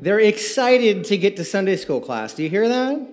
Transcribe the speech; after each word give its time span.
They're 0.00 0.20
excited 0.20 1.04
to 1.04 1.18
get 1.18 1.36
to 1.36 1.44
Sunday 1.44 1.76
school 1.76 2.00
class. 2.00 2.32
Do 2.32 2.42
you 2.42 2.48
hear 2.48 2.66
that? 2.66 3.06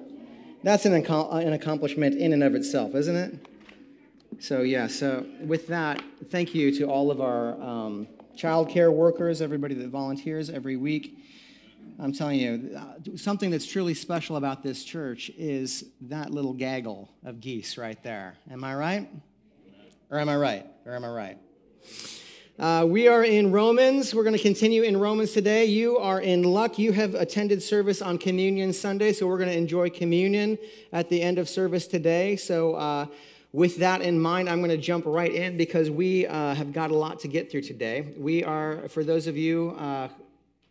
That's 0.64 0.86
an, 0.86 0.94
an 0.94 1.54
accomplishment 1.54 2.18
in 2.18 2.32
and 2.32 2.42
of 2.42 2.56
itself, 2.56 2.96
isn't 2.96 3.16
it? 3.16 3.48
So, 4.40 4.62
yeah, 4.62 4.88
so 4.88 5.26
with 5.42 5.68
that, 5.68 6.02
thank 6.30 6.56
you 6.56 6.72
to 6.78 6.86
all 6.86 7.12
of 7.12 7.20
our 7.20 7.62
um, 7.62 8.08
child 8.38 8.70
care 8.70 8.90
workers, 8.90 9.42
everybody 9.42 9.76
that 9.76 9.90
volunteers 9.90 10.50
every 10.50 10.78
week. 10.78 11.18
I'm 12.00 12.14
telling 12.14 12.40
you, 12.40 12.78
uh, 12.78 13.18
something 13.18 13.52
that's 13.52 13.66
truly 13.66 13.94
special 13.94 14.38
about 14.38 14.64
this 14.64 14.86
church 14.86 15.30
is 15.38 15.86
that 16.02 16.32
little 16.32 16.54
gaggle 16.54 17.10
of 17.26 17.42
geese 17.42 17.78
right 17.78 18.02
there. 18.02 18.38
Am 18.50 18.64
I 18.64 18.76
right? 18.76 19.10
Or 20.10 20.20
am 20.20 20.30
I 20.30 20.38
right? 20.38 20.66
Or 20.86 20.96
am 20.96 21.04
I 21.04 21.10
right? 21.10 21.38
Uh, 22.60 22.84
we 22.90 23.08
are 23.08 23.24
in 23.24 23.52
Romans. 23.52 24.16
We're 24.16 24.24
going 24.24 24.36
to 24.36 24.42
continue 24.42 24.82
in 24.82 24.98
Romans 24.98 25.32
today. 25.32 25.66
You 25.66 26.00
are 26.00 26.20
in 26.20 26.42
luck. 26.42 26.80
You 26.80 26.92
have 26.92 27.14
attended 27.14 27.62
service 27.62 28.02
on 28.02 28.18
Communion 28.18 28.74
Sunday, 28.74 29.14
so 29.14 29.28
we're 29.28 29.38
going 29.38 29.52
to 29.52 29.56
enjoy 29.56 29.92
communion 29.92 30.58
at 30.92 31.08
the 31.08 31.22
end 31.22 31.38
of 31.38 31.48
service 31.48 31.86
today. 31.86 32.36
So, 32.36 32.74
uh, 32.74 33.06
with 33.54 33.78
that 33.78 34.02
in 34.02 34.20
mind, 34.20 34.50
I'm 34.50 34.58
going 34.58 34.72
to 34.72 34.78
jump 34.78 35.06
right 35.06 35.32
in 35.32 35.56
because 35.56 35.92
we 35.92 36.26
uh, 36.26 36.56
have 36.56 36.74
got 36.74 36.90
a 36.90 36.96
lot 36.96 37.20
to 37.20 37.28
get 37.28 37.52
through 37.52 37.62
today. 37.62 38.16
We 38.18 38.44
are, 38.44 38.90
for 38.90 39.04
those 39.04 39.28
of 39.28 39.38
you 39.38 39.76
uh, 39.78 40.10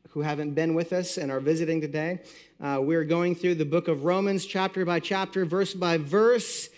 who 0.08 0.22
haven't 0.22 0.54
been 0.54 0.74
with 0.74 0.92
us 0.92 1.18
and 1.18 1.30
are 1.30 1.40
visiting 1.40 1.80
today, 1.80 2.18
uh, 2.60 2.80
we're 2.82 3.04
going 3.04 3.36
through 3.36 3.54
the 3.54 3.64
book 3.64 3.86
of 3.86 4.02
Romans, 4.02 4.44
chapter 4.44 4.84
by 4.84 4.98
chapter, 4.98 5.44
verse 5.44 5.72
by 5.72 5.98
verse. 5.98 6.68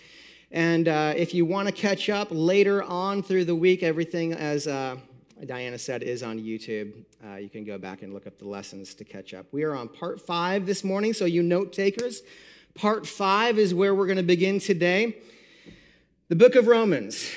And 0.51 0.87
uh, 0.87 1.13
if 1.15 1.35
you 1.35 1.45
want 1.45 1.67
to 1.67 1.71
catch 1.71 2.09
up 2.09 2.29
later 2.31 2.81
on 2.81 3.21
through 3.21 3.45
the 3.45 3.53
week, 3.53 3.83
everything, 3.83 4.33
as 4.33 4.65
uh, 4.65 4.97
Diana 5.45 5.77
said, 5.77 6.01
is 6.01 6.23
on 6.23 6.39
YouTube. 6.39 7.05
Uh, 7.23 7.35
you 7.35 7.49
can 7.49 7.63
go 7.63 7.77
back 7.77 8.01
and 8.01 8.13
look 8.13 8.25
up 8.25 8.39
the 8.39 8.47
lessons 8.47 8.95
to 8.95 9.03
catch 9.03 9.35
up. 9.35 9.45
We 9.51 9.63
are 9.63 9.75
on 9.75 9.89
part 9.89 10.25
five 10.25 10.65
this 10.65 10.83
morning, 10.83 11.13
so 11.13 11.25
you 11.25 11.43
note 11.43 11.71
takers. 11.71 12.23
Part 12.73 13.05
five 13.05 13.59
is 13.59 13.75
where 13.75 13.93
we're 13.93 14.07
going 14.07 14.17
to 14.17 14.23
begin 14.23 14.59
today. 14.59 15.17
The 16.29 16.35
book 16.35 16.55
of 16.55 16.65
Romans. 16.65 17.31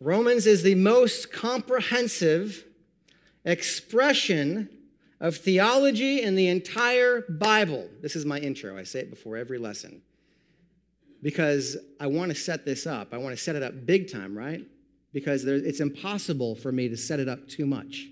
Romans 0.00 0.46
is 0.46 0.64
the 0.64 0.74
most 0.74 1.32
comprehensive 1.32 2.64
expression 3.44 4.68
of 5.20 5.36
theology 5.36 6.20
in 6.20 6.34
the 6.34 6.48
entire 6.48 7.20
Bible. 7.28 7.88
This 8.00 8.16
is 8.16 8.26
my 8.26 8.38
intro. 8.38 8.76
I 8.76 8.82
say 8.82 9.00
it 9.00 9.10
before 9.10 9.36
every 9.36 9.58
lesson 9.58 10.02
because 11.22 11.76
I 12.00 12.08
want 12.08 12.30
to 12.30 12.34
set 12.34 12.64
this 12.64 12.86
up. 12.86 13.14
I 13.14 13.18
want 13.18 13.36
to 13.36 13.42
set 13.42 13.54
it 13.54 13.62
up 13.62 13.86
big 13.86 14.10
time, 14.10 14.36
right? 14.36 14.66
Because 15.12 15.44
there, 15.44 15.54
it's 15.54 15.80
impossible 15.80 16.56
for 16.56 16.72
me 16.72 16.88
to 16.88 16.96
set 16.96 17.20
it 17.20 17.28
up 17.28 17.48
too 17.48 17.64
much. 17.64 18.08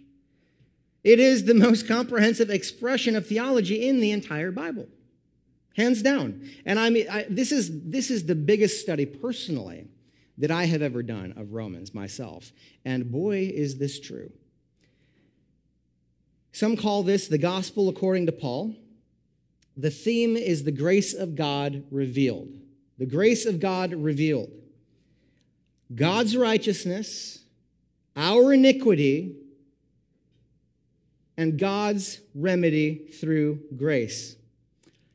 It 1.02 1.18
is 1.18 1.44
the 1.44 1.54
most 1.54 1.88
comprehensive 1.88 2.50
expression 2.50 3.16
of 3.16 3.26
theology 3.26 3.88
in 3.88 4.00
the 4.00 4.12
entire 4.12 4.52
Bible, 4.52 4.86
hands 5.76 6.02
down. 6.02 6.48
And 6.64 6.78
I 6.78 6.90
mean, 6.90 7.08
I, 7.10 7.26
this 7.28 7.52
is 7.52 7.84
this 7.84 8.10
is 8.10 8.26
the 8.26 8.34
biggest 8.34 8.80
study 8.80 9.06
personally 9.06 9.88
that 10.38 10.50
I 10.50 10.64
have 10.64 10.82
ever 10.82 11.02
done 11.02 11.34
of 11.36 11.52
Romans 11.52 11.94
myself. 11.94 12.52
And 12.84 13.10
boy, 13.10 13.50
is 13.52 13.78
this 13.78 13.98
true. 13.98 14.30
Some 16.52 16.76
call 16.76 17.02
this 17.02 17.28
the 17.28 17.38
gospel 17.38 17.88
according 17.88 18.26
to 18.26 18.32
Paul. 18.32 18.74
The 19.76 19.90
theme 19.90 20.36
is 20.36 20.64
the 20.64 20.72
grace 20.72 21.14
of 21.14 21.34
God 21.34 21.84
revealed 21.90 22.50
the 23.00 23.06
grace 23.06 23.46
of 23.46 23.58
God 23.58 23.94
revealed. 23.94 24.50
God's 25.92 26.36
righteousness, 26.36 27.38
our 28.14 28.52
iniquity, 28.52 29.36
and 31.38 31.58
God's 31.58 32.20
remedy 32.34 32.96
through 33.18 33.60
grace. 33.74 34.36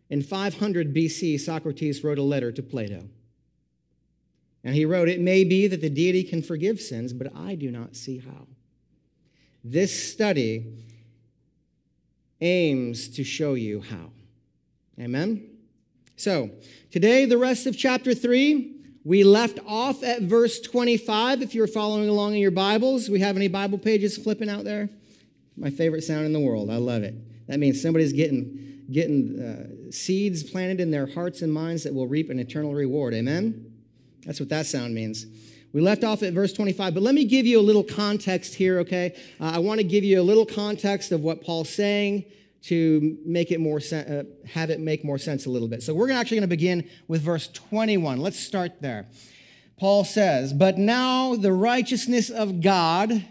In 0.10 0.24
500 0.24 0.96
BC, 0.96 1.40
Socrates 1.40 2.04
wrote 2.04 2.18
a 2.18 2.24
letter 2.24 2.52
to 2.52 2.64
Plato. 2.64 3.08
And 4.64 4.74
he 4.74 4.84
wrote, 4.84 5.08
It 5.08 5.22
may 5.22 5.44
be 5.44 5.68
that 5.68 5.82
the 5.82 5.90
deity 5.92 6.24
can 6.24 6.42
forgive 6.42 6.82
sins, 6.82 7.14
but 7.14 7.36
I 7.36 7.54
do 7.54 7.70
not 7.70 7.96
see 7.96 8.18
how. 8.18 8.48
This 9.64 10.12
study 10.12 10.66
aims 12.42 13.10
to 13.10 13.24
show 13.24 13.54
you 13.54 13.82
how. 13.82 14.10
Amen? 15.00 15.55
So, 16.18 16.50
today, 16.92 17.26
the 17.26 17.38
rest 17.38 17.68
of 17.68 17.78
chapter 17.78 18.14
3, 18.14 18.74
we 19.04 19.26
left 19.26 19.60
off 19.68 20.02
at 20.02 20.22
verse 20.22 20.62
25. 20.62 21.42
If 21.42 21.54
you're 21.54 21.68
following 21.68 22.08
along 22.08 22.36
in 22.36 22.40
your 22.40 22.52
Bibles, 22.52 23.10
we 23.10 23.20
have 23.20 23.36
any 23.36 23.50
Bible 23.50 23.78
pages 23.78 24.18
flipping 24.18 24.50
out 24.50 24.64
there? 24.64 24.90
My 25.58 25.70
favorite 25.70 26.04
sound 26.04 26.26
in 26.26 26.32
the 26.32 26.40
world. 26.40 26.70
I 26.70 26.78
love 26.78 27.04
it. 27.04 27.16
That 27.48 27.60
means 27.60 27.82
somebody's 27.82 28.14
getting, 28.14 28.86
getting 28.90 29.40
uh, 29.42 29.92
seeds 29.92 30.42
planted 30.44 30.80
in 30.80 30.90
their 30.90 31.06
hearts 31.06 31.42
and 31.42 31.52
minds 31.52 31.84
that 31.84 31.94
will 31.94 32.08
reap 32.08 32.30
an 32.30 32.40
eternal 32.40 32.74
reward. 32.74 33.14
Amen? 33.14 33.74
That's 34.26 34.40
what 34.40 34.48
that 34.50 34.66
sound 34.68 34.96
means. 34.96 35.26
We 35.74 35.82
left 35.82 36.06
off 36.06 36.24
at 36.24 36.32
verse 36.32 36.54
25, 36.54 36.94
but 36.94 37.04
let 37.04 37.14
me 37.14 37.26
give 37.26 37.46
you 37.46 37.60
a 37.60 37.62
little 37.62 37.84
context 37.84 38.56
here, 38.56 38.80
okay? 38.80 39.14
Uh, 39.42 39.52
I 39.56 39.60
want 39.60 39.82
to 39.82 39.84
give 39.84 40.06
you 40.06 40.22
a 40.22 40.24
little 40.24 40.46
context 40.46 41.12
of 41.12 41.20
what 41.20 41.44
Paul's 41.44 41.70
saying 41.70 42.24
to 42.68 43.18
make 43.26 43.52
it 43.52 43.60
more 43.60 43.80
sen- 43.80 44.08
uh, 44.08 44.24
have 44.48 44.70
it 44.70 44.80
make 44.80 45.04
more 45.04 45.18
sense 45.18 45.46
a 45.46 45.50
little 45.50 45.68
bit. 45.68 45.84
So 45.84 45.94
we're 45.94 46.12
actually 46.12 46.38
going 46.38 46.50
to 46.50 46.56
begin 46.56 46.90
with 47.08 47.22
verse 47.22 47.48
21. 47.48 48.20
Let's 48.20 48.40
start 48.40 48.82
there. 48.82 49.08
Paul 49.78 50.04
says, 50.04 50.54
"But 50.54 50.78
now 50.78 51.36
the 51.36 51.54
righteousness 51.54 52.30
of 52.30 52.62
God, 52.62 53.24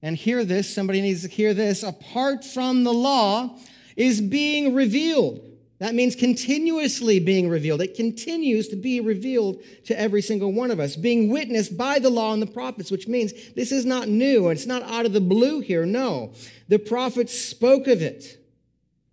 and 0.00 0.16
hear 0.16 0.44
this, 0.44 0.72
somebody 0.72 1.00
needs 1.00 1.22
to 1.22 1.28
hear 1.28 1.52
this, 1.52 1.82
apart 1.82 2.44
from 2.44 2.84
the 2.84 2.92
law 2.92 3.58
is 3.96 4.20
being 4.20 4.74
revealed." 4.74 5.42
That 5.78 5.94
means 5.94 6.16
continuously 6.16 7.20
being 7.20 7.48
revealed. 7.48 7.80
It 7.80 7.94
continues 7.94 8.66
to 8.68 8.76
be 8.76 9.00
revealed 9.00 9.62
to 9.84 9.98
every 9.98 10.22
single 10.22 10.52
one 10.52 10.72
of 10.72 10.80
us, 10.80 10.96
being 10.96 11.28
witnessed 11.30 11.76
by 11.76 12.00
the 12.00 12.10
law 12.10 12.32
and 12.32 12.42
the 12.42 12.46
prophets, 12.46 12.90
which 12.90 13.06
means 13.06 13.32
this 13.54 13.70
is 13.70 13.84
not 13.84 14.08
new. 14.08 14.48
And 14.48 14.58
it's 14.58 14.66
not 14.66 14.82
out 14.82 15.06
of 15.06 15.12
the 15.12 15.20
blue 15.20 15.60
here. 15.60 15.86
No. 15.86 16.32
The 16.66 16.80
prophets 16.80 17.38
spoke 17.38 17.86
of 17.86 18.02
it. 18.02 18.37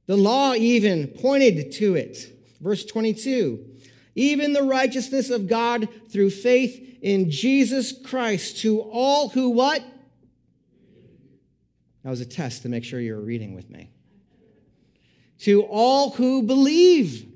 The 0.08 0.18
law 0.18 0.54
even 0.54 1.08
pointed 1.08 1.72
to 1.74 1.96
it. 1.96 2.32
Verse 2.62 2.86
22 2.86 3.72
even 4.16 4.54
the 4.54 4.64
righteousness 4.64 5.30
of 5.30 5.48
God 5.48 5.90
through 6.10 6.30
faith 6.30 6.98
in 7.02 7.30
Jesus 7.30 7.92
Christ 7.92 8.60
to 8.62 8.80
all 8.80 9.30
who 9.30 9.50
what? 9.50 9.84
That 12.04 12.10
was 12.10 12.22
a 12.22 12.26
test 12.26 12.62
to 12.62 12.70
make 12.70 12.84
sure 12.84 13.00
you 13.00 13.16
were 13.16 13.22
reading 13.22 13.56
with 13.56 13.70
me. 13.70 13.92
To 15.40 15.64
all 15.64 16.12
who 16.12 16.44
believe, 16.44 17.28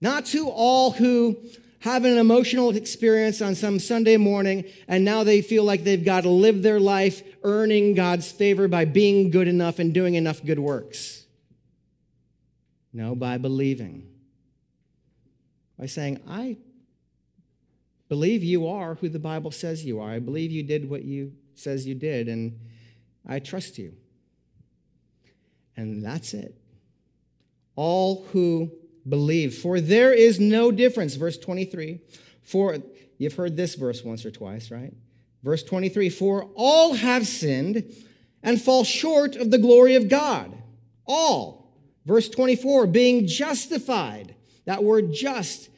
not 0.00 0.24
to 0.26 0.48
all 0.48 0.92
who 0.92 1.36
have 1.80 2.04
an 2.04 2.16
emotional 2.16 2.74
experience 2.74 3.42
on 3.42 3.54
some 3.54 3.78
Sunday 3.78 4.16
morning 4.16 4.64
and 4.88 5.04
now 5.04 5.22
they 5.22 5.42
feel 5.42 5.64
like 5.64 5.84
they've 5.84 6.04
got 6.04 6.22
to 6.22 6.30
live 6.30 6.62
their 6.62 6.80
life 6.80 7.22
earning 7.42 7.94
God's 7.94 8.30
favor 8.30 8.68
by 8.68 8.84
being 8.84 9.30
good 9.30 9.48
enough 9.48 9.80
and 9.80 9.92
doing 9.92 10.14
enough 10.14 10.42
good 10.44 10.60
works. 10.60 11.21
No, 12.92 13.14
by 13.14 13.38
believing. 13.38 14.08
By 15.78 15.86
saying, 15.86 16.20
I 16.28 16.58
believe 18.08 18.44
you 18.44 18.66
are 18.68 18.96
who 18.96 19.08
the 19.08 19.18
Bible 19.18 19.50
says 19.50 19.84
you 19.84 20.00
are. 20.00 20.10
I 20.10 20.18
believe 20.18 20.50
you 20.50 20.62
did 20.62 20.88
what 20.88 21.02
you 21.04 21.32
says 21.54 21.86
you 21.86 21.94
did, 21.94 22.28
and 22.28 22.58
I 23.26 23.38
trust 23.38 23.78
you. 23.78 23.94
And 25.76 26.04
that's 26.04 26.34
it. 26.34 26.54
All 27.76 28.26
who 28.32 28.70
believe. 29.08 29.54
For 29.54 29.80
there 29.80 30.12
is 30.12 30.38
no 30.38 30.70
difference, 30.70 31.14
verse 31.14 31.38
23. 31.38 32.00
For 32.42 32.78
you've 33.18 33.34
heard 33.34 33.56
this 33.56 33.74
verse 33.74 34.04
once 34.04 34.24
or 34.24 34.30
twice, 34.30 34.70
right? 34.70 34.92
Verse 35.42 35.62
23 35.62 36.10
For 36.10 36.44
all 36.54 36.94
have 36.94 37.26
sinned 37.26 37.84
and 38.42 38.60
fall 38.60 38.84
short 38.84 39.36
of 39.36 39.50
the 39.50 39.58
glory 39.58 39.94
of 39.94 40.08
God. 40.08 40.52
All. 41.06 41.61
Verse 42.04 42.28
24, 42.28 42.86
being 42.88 43.26
justified. 43.26 44.34
That 44.64 44.84
word 44.84 45.12
just 45.12 45.68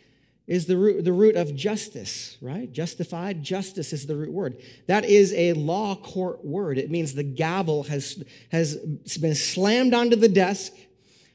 is 0.46 0.66
the 0.66 0.76
root, 0.76 1.04
the 1.04 1.12
root 1.12 1.36
of 1.36 1.54
justice, 1.54 2.36
right? 2.40 2.70
Justified, 2.70 3.42
justice 3.42 3.92
is 3.92 4.06
the 4.06 4.16
root 4.16 4.32
word. 4.32 4.60
That 4.86 5.04
is 5.04 5.32
a 5.32 5.54
law 5.54 5.94
court 5.94 6.44
word. 6.44 6.76
It 6.78 6.90
means 6.90 7.14
the 7.14 7.22
gavel 7.22 7.84
has, 7.84 8.22
has 8.52 8.76
been 9.20 9.34
slammed 9.34 9.94
onto 9.94 10.16
the 10.16 10.28
desk 10.28 10.72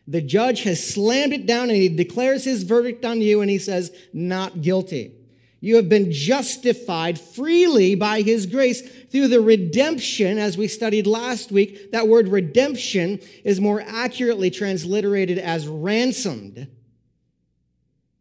The 0.09 0.21
judge 0.21 0.63
has 0.63 0.83
slammed 0.83 1.33
it 1.33 1.45
down 1.45 1.69
and 1.69 1.77
he 1.77 1.87
declares 1.87 2.43
his 2.43 2.63
verdict 2.63 3.05
on 3.05 3.21
you 3.21 3.41
and 3.41 3.49
he 3.49 3.59
says, 3.59 3.91
not 4.11 4.63
guilty. 4.63 5.13
You 5.61 5.75
have 5.75 5.89
been 5.89 6.11
justified 6.11 7.19
freely 7.19 7.95
by 7.95 8.21
his 8.21 8.45
grace 8.45 8.81
through 8.81 9.27
the 9.27 9.41
redemption, 9.41 10.37
as 10.37 10.57
we 10.57 10.67
studied 10.67 11.05
last 11.05 11.51
week. 11.51 11.91
That 11.91 12.07
word 12.07 12.29
redemption 12.29 13.19
is 13.43 13.59
more 13.59 13.81
accurately 13.81 14.49
transliterated 14.49 15.37
as 15.37 15.67
ransomed. 15.67 16.67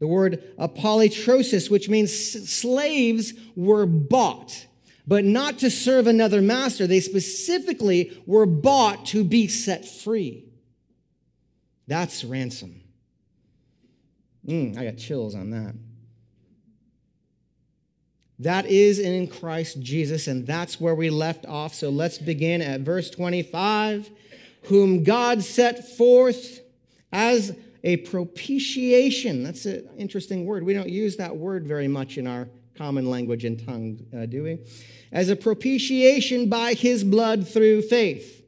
The 0.01 0.07
word 0.07 0.43
apolytrosis, 0.59 1.71
which 1.71 1.89
means 1.89 2.13
slaves 2.51 3.35
were 3.55 3.87
bought, 3.87 4.67
but 5.07 5.25
not 5.25 5.59
to 5.59 5.71
serve 5.71 6.07
another 6.07 6.41
master. 6.41 6.87
They 6.87 7.01
specifically 7.01 8.21
were 8.27 8.47
bought 8.47 9.07
to 9.07 9.23
be 9.25 9.47
set 9.47 9.87
free. 9.87 10.45
That's 11.87 12.25
ransom. 12.25 12.83
Mm, 14.47 14.79
I 14.79 14.85
got 14.85 14.97
chills 14.99 15.35
on 15.35 15.51
that. 15.51 15.75
That 18.39 18.67
is 18.67 18.99
in 18.99 19.27
Christ 19.27 19.81
Jesus, 19.81 20.29
and 20.29 20.47
that's 20.47 20.81
where 20.81 20.95
we 20.95 21.11
left 21.11 21.45
off. 21.47 21.75
So 21.75 21.91
let's 21.91 22.19
begin 22.19 22.63
at 22.63 22.83
verse 22.83 23.11
25. 23.11 24.11
Whom 24.65 25.03
God 25.03 25.43
set 25.43 25.97
forth 25.97 26.61
as 27.13 27.57
a 27.83 27.97
propitiation. 27.99 29.43
That's 29.43 29.67
an 29.67 29.89
interesting 29.97 30.45
word. 30.45 30.65
We 30.65 30.75
don't 30.75 30.89
use 30.89 31.17
that 31.17 31.37
word 31.37 31.67
very 31.67 31.89
much 31.89 32.19
in 32.19 32.27
our 32.27 32.49
common 32.77 33.11
language 33.11 33.45
and 33.45 33.65
tongue, 33.65 33.99
uh, 34.17 34.27
do 34.27 34.45
we? 34.45 34.59
As 35.11 35.29
a 35.29 35.37
propitiation 35.37 36.49
by 36.49 36.75
his 36.75 37.03
blood 37.03 37.49
through 37.49 37.83
faith. 37.83 38.45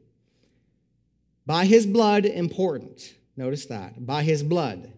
By 1.47 1.65
his 1.65 1.87
blood, 1.87 2.27
important. 2.27 3.15
Notice 3.37 3.67
that. 3.67 4.07
By 4.07 4.23
his 4.23 4.43
blood 4.43 4.93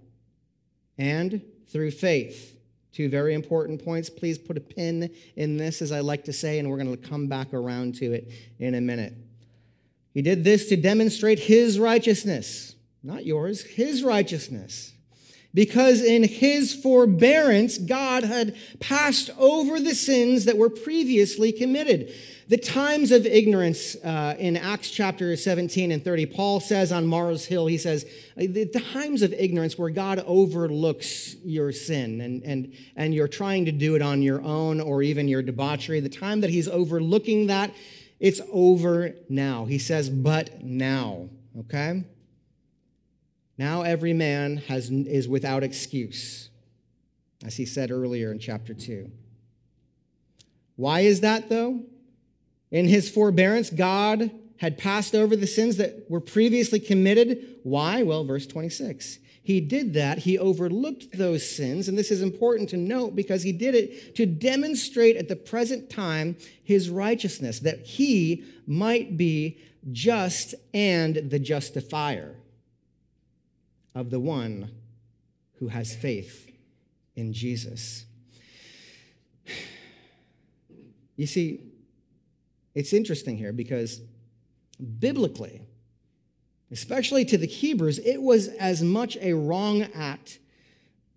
and 0.99 1.43
through 1.69 1.93
faith. 1.93 2.52
Two 2.93 3.09
very 3.09 3.33
important 3.33 3.83
points. 3.83 4.11
Please 4.11 4.39
put 4.39 4.57
a 4.57 4.61
pin 4.61 5.11
in 5.37 5.57
this, 5.57 5.81
as 5.81 5.93
I 5.93 6.01
like 6.01 6.25
to 6.25 6.33
say, 6.33 6.59
and 6.59 6.69
we're 6.69 6.83
going 6.83 6.95
to 6.95 7.09
come 7.09 7.27
back 7.27 7.55
around 7.55 7.95
to 7.97 8.13
it 8.13 8.31
in 8.59 8.75
a 8.75 8.81
minute. 8.81 9.15
He 10.13 10.21
did 10.21 10.45
this 10.45 10.69
to 10.69 10.77
demonstrate 10.77 11.39
his 11.39 11.79
righteousness, 11.79 12.75
not 13.03 13.25
yours, 13.25 13.63
his 13.63 14.03
righteousness. 14.03 14.93
Because 15.55 16.03
in 16.03 16.23
his 16.23 16.75
forbearance, 16.75 17.77
God 17.77 18.25
had 18.25 18.57
passed 18.81 19.31
over 19.39 19.81
the 19.81 19.95
sins 19.95 20.47
that 20.47 20.57
were 20.57 20.71
previously 20.71 21.53
committed. 21.53 22.13
The 22.53 22.59
times 22.59 23.13
of 23.13 23.25
ignorance 23.25 23.97
uh, 24.05 24.37
in 24.39 24.59
Acts 24.59 24.91
chapter 24.91 25.35
17 25.37 25.91
and 25.91 26.05
30, 26.05 26.27
Paul 26.27 26.61
says 26.61 26.93
on 26.93 27.07
Mars 27.07 27.47
Hill, 27.47 27.67
he 27.67 27.79
says, 27.79 28.05
the 28.37 28.67
times 28.93 29.23
of 29.23 29.33
ignorance 29.33 29.79
where 29.79 29.89
God 29.89 30.23
overlooks 30.27 31.35
your 31.43 31.73
sin 31.73 32.21
and, 32.21 32.43
and, 32.43 32.75
and 32.95 33.15
you're 33.15 33.27
trying 33.27 33.65
to 33.65 33.73
do 33.73 33.97
it 33.97 34.03
on 34.03 34.21
your 34.21 34.43
own 34.43 34.83
or 34.83 35.03
even 35.03 35.29
your 35.29 35.41
debauchery, 35.41 36.01
the 36.01 36.11
time 36.11 36.43
that 36.43 36.51
he's 36.51 36.69
overlooking 36.69 37.47
that, 37.47 37.73
it's 38.21 38.43
over 38.53 39.15
now. 39.31 39.65
He 39.65 39.79
says, 39.79 40.11
but 40.11 40.63
now, 40.63 41.31
okay? 41.59 42.05
Now 43.57 43.81
every 43.81 44.13
man 44.13 44.59
has, 44.69 44.91
is 44.91 45.27
without 45.27 45.63
excuse, 45.63 46.51
as 47.47 47.57
he 47.57 47.65
said 47.65 47.91
earlier 47.91 48.31
in 48.31 48.39
chapter 48.39 48.75
2. 48.75 49.11
Why 50.77 51.01
is 51.01 51.23
that, 51.23 51.49
though? 51.49 51.87
In 52.73 52.89
his 52.89 53.11
forbearance, 53.11 53.71
God 53.71 54.33
had 54.57 54.79
passed 54.79 55.15
over 55.15 55.37
the 55.37 55.47
sins 55.47 55.77
that 55.77 56.11
were 56.11 56.21
previously 56.21 56.81
committed. 56.81 57.57
Why? 57.63 58.03
Well, 58.03 58.25
verse 58.25 58.47
26. 58.47 59.19
He 59.43 59.61
did 59.61 59.93
that. 59.95 60.19
He 60.19 60.39
overlooked 60.39 61.19
those 61.19 61.55
sins. 61.55 61.89
And 61.89 61.99
this 61.99 62.11
is 62.11 62.23
important 62.23 62.71
to 62.71 62.77
note 62.77 63.15
because 63.15 63.43
he 63.43 63.53
did 63.53 63.75
it 63.75 64.15
to 64.17 64.25
demonstrate 64.25 65.17
at 65.17 65.29
the 65.29 65.37
present 65.37 65.91
time 65.91 66.37
his 66.63 66.89
righteousness, 66.89 67.59
that 67.61 67.81
he 67.81 68.45
might 68.67 69.17
be 69.17 69.59
just 69.91 70.55
and 70.73 71.17
the 71.17 71.41
justifier 71.41 72.37
of 73.95 74.11
the 74.11 74.21
one 74.21 74.71
who 75.59 75.69
has 75.69 75.95
faith 75.95 76.51
in 77.15 77.33
Jesus. 77.33 78.07
You 81.15 81.27
see, 81.27 81.72
it's 82.75 82.93
interesting 82.93 83.37
here 83.37 83.53
because 83.53 84.01
biblically, 84.99 85.63
especially 86.71 87.25
to 87.27 87.39
the 87.39 87.47
Hebrews, 87.47 87.99
it 87.99 88.23
was 88.23 88.49
as 88.49 88.83
much 88.83 89.17
a 89.21 89.35
wrong 89.35 89.83
act 89.95 90.39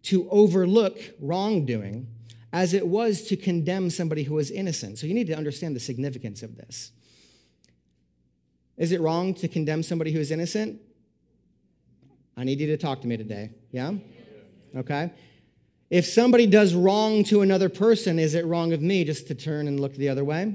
to 0.03 0.29
overlook 0.29 0.97
wrongdoing 1.19 2.07
as 2.51 2.73
it 2.73 2.87
was 2.87 3.23
to 3.23 3.35
condemn 3.35 3.89
somebody 3.89 4.23
who 4.23 4.35
was 4.35 4.51
innocent. 4.51 4.97
So 4.99 5.07
you 5.07 5.13
need 5.13 5.27
to 5.27 5.33
understand 5.33 5.75
the 5.75 5.79
significance 5.79 6.43
of 6.43 6.57
this. 6.57 6.91
Is 8.77 8.91
it 8.91 9.01
wrong 9.01 9.33
to 9.35 9.47
condemn 9.47 9.83
somebody 9.83 10.11
who 10.11 10.19
is 10.19 10.31
innocent? 10.31 10.79
I 12.37 12.43
need 12.43 12.59
you 12.59 12.67
to 12.67 12.77
talk 12.77 13.01
to 13.01 13.07
me 13.07 13.17
today. 13.17 13.51
Yeah? 13.71 13.93
Okay. 14.75 15.11
If 15.89 16.05
somebody 16.05 16.47
does 16.47 16.73
wrong 16.73 17.23
to 17.25 17.41
another 17.41 17.69
person, 17.69 18.19
is 18.19 18.35
it 18.35 18.45
wrong 18.45 18.73
of 18.73 18.81
me 18.81 19.03
just 19.05 19.27
to 19.27 19.35
turn 19.35 19.67
and 19.67 19.79
look 19.79 19.95
the 19.95 20.09
other 20.09 20.23
way? 20.23 20.53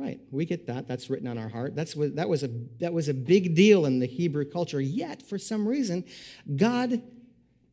Right, 0.00 0.18
we 0.30 0.46
get 0.46 0.66
that. 0.68 0.88
That's 0.88 1.10
written 1.10 1.28
on 1.28 1.36
our 1.36 1.50
heart. 1.50 1.76
That's 1.76 1.94
what, 1.94 2.16
that, 2.16 2.26
was 2.26 2.42
a, 2.42 2.48
that 2.78 2.94
was 2.94 3.10
a 3.10 3.14
big 3.14 3.54
deal 3.54 3.84
in 3.84 3.98
the 3.98 4.06
Hebrew 4.06 4.46
culture. 4.46 4.80
Yet, 4.80 5.20
for 5.20 5.36
some 5.36 5.68
reason, 5.68 6.06
God, 6.56 7.02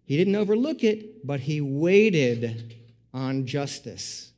He 0.04 0.18
didn't 0.18 0.36
overlook 0.36 0.84
it, 0.84 1.26
but 1.26 1.40
He 1.40 1.62
waited 1.62 2.76
on 3.14 3.46
justice, 3.46 4.34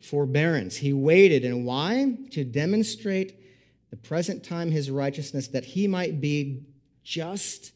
forbearance. 0.00 0.78
He 0.78 0.92
waited. 0.92 1.44
And 1.44 1.64
why? 1.64 2.16
To 2.32 2.42
demonstrate 2.42 3.38
the 3.90 3.96
present 3.96 4.42
time 4.42 4.72
His 4.72 4.90
righteousness, 4.90 5.46
that 5.46 5.64
He 5.64 5.86
might 5.86 6.20
be 6.20 6.64
just 7.04 7.70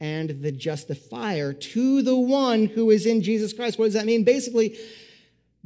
and 0.00 0.42
the 0.42 0.52
justifier 0.52 1.52
to 1.52 2.00
the 2.00 2.16
one 2.16 2.64
who 2.64 2.90
is 2.90 3.04
in 3.04 3.20
Jesus 3.20 3.52
Christ. 3.52 3.78
What 3.78 3.84
does 3.86 3.94
that 3.94 4.06
mean? 4.06 4.24
Basically, 4.24 4.78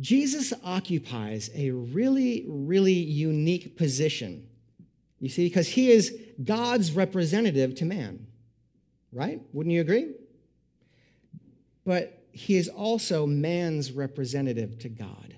Jesus 0.00 0.52
occupies 0.62 1.50
a 1.54 1.70
really, 1.70 2.44
really 2.48 2.92
unique 2.92 3.76
position. 3.76 4.46
You 5.20 5.28
see, 5.28 5.46
because 5.46 5.68
he 5.68 5.90
is 5.90 6.16
God's 6.42 6.92
representative 6.92 7.74
to 7.76 7.84
man, 7.84 8.26
right? 9.12 9.40
Wouldn't 9.52 9.72
you 9.72 9.80
agree? 9.80 10.14
But 11.84 12.22
he 12.30 12.56
is 12.56 12.68
also 12.68 13.26
man's 13.26 13.90
representative 13.90 14.78
to 14.80 14.88
God. 14.88 15.36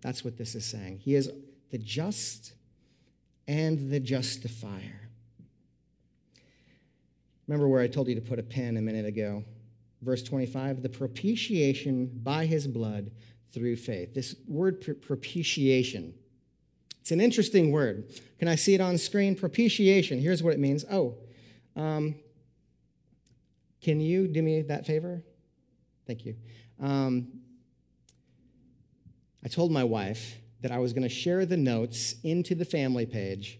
That's 0.00 0.24
what 0.24 0.38
this 0.38 0.54
is 0.54 0.64
saying. 0.64 1.00
He 1.00 1.14
is 1.14 1.30
the 1.70 1.78
just 1.78 2.54
and 3.46 3.90
the 3.90 4.00
justifier. 4.00 5.10
Remember 7.46 7.68
where 7.68 7.82
I 7.82 7.88
told 7.88 8.08
you 8.08 8.14
to 8.14 8.20
put 8.20 8.38
a 8.38 8.42
pin 8.42 8.76
a 8.76 8.82
minute 8.82 9.06
ago? 9.06 9.44
Verse 10.00 10.22
25 10.22 10.82
the 10.82 10.88
propitiation 10.88 12.06
by 12.22 12.46
his 12.46 12.66
blood 12.66 13.10
through 13.52 13.76
faith. 13.76 14.14
This 14.14 14.34
word 14.46 15.02
propitiation. 15.02 16.14
It's 17.00 17.10
an 17.10 17.20
interesting 17.20 17.72
word. 17.72 18.10
Can 18.38 18.48
I 18.48 18.54
see 18.54 18.74
it 18.74 18.80
on 18.80 18.98
screen? 18.98 19.34
Propitiation. 19.34 20.20
Here's 20.20 20.42
what 20.42 20.52
it 20.52 20.58
means. 20.58 20.84
Oh, 20.90 21.16
um, 21.74 22.16
can 23.80 24.00
you 24.00 24.28
do 24.28 24.42
me 24.42 24.62
that 24.62 24.86
favor? 24.86 25.22
Thank 26.06 26.24
you. 26.24 26.36
Um, 26.80 27.28
I 29.44 29.48
told 29.48 29.72
my 29.72 29.84
wife 29.84 30.36
that 30.60 30.72
I 30.72 30.78
was 30.78 30.92
going 30.92 31.04
to 31.04 31.08
share 31.08 31.46
the 31.46 31.56
notes 31.56 32.16
into 32.24 32.54
the 32.54 32.64
family 32.64 33.06
page 33.06 33.58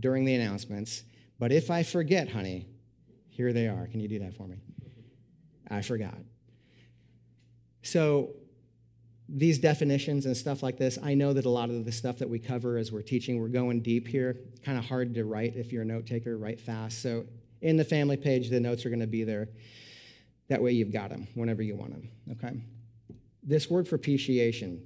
during 0.00 0.24
the 0.24 0.34
announcements, 0.34 1.02
but 1.38 1.52
if 1.52 1.70
I 1.70 1.82
forget, 1.82 2.30
honey, 2.30 2.66
here 3.28 3.52
they 3.52 3.68
are. 3.68 3.86
Can 3.86 4.00
you 4.00 4.08
do 4.08 4.18
that 4.20 4.34
for 4.34 4.46
me? 4.46 4.56
I 5.70 5.82
forgot. 5.82 6.16
So 7.82 8.30
these 9.34 9.58
definitions 9.58 10.26
and 10.26 10.36
stuff 10.36 10.62
like 10.62 10.76
this, 10.76 10.98
I 11.02 11.14
know 11.14 11.32
that 11.32 11.46
a 11.46 11.50
lot 11.50 11.70
of 11.70 11.84
the 11.86 11.92
stuff 11.92 12.18
that 12.18 12.28
we 12.28 12.38
cover 12.38 12.76
as 12.76 12.92
we're 12.92 13.02
teaching, 13.02 13.40
we're 13.40 13.48
going 13.48 13.80
deep 13.80 14.06
here. 14.06 14.36
Kind 14.62 14.76
of 14.76 14.84
hard 14.84 15.14
to 15.14 15.24
write 15.24 15.56
if 15.56 15.72
you're 15.72 15.82
a 15.82 15.86
note 15.86 16.06
taker, 16.06 16.36
write 16.36 16.60
fast. 16.60 17.00
So 17.00 17.24
in 17.62 17.78
the 17.78 17.84
family 17.84 18.18
page, 18.18 18.50
the 18.50 18.60
notes 18.60 18.84
are 18.84 18.90
going 18.90 19.00
to 19.00 19.06
be 19.06 19.24
there. 19.24 19.48
That 20.48 20.62
way 20.62 20.72
you've 20.72 20.92
got 20.92 21.08
them 21.08 21.28
whenever 21.34 21.62
you 21.62 21.76
want 21.76 21.92
them, 21.92 22.10
okay? 22.32 22.60
This 23.42 23.70
word 23.70 23.88
for 23.88 23.96
propitiation, 23.96 24.82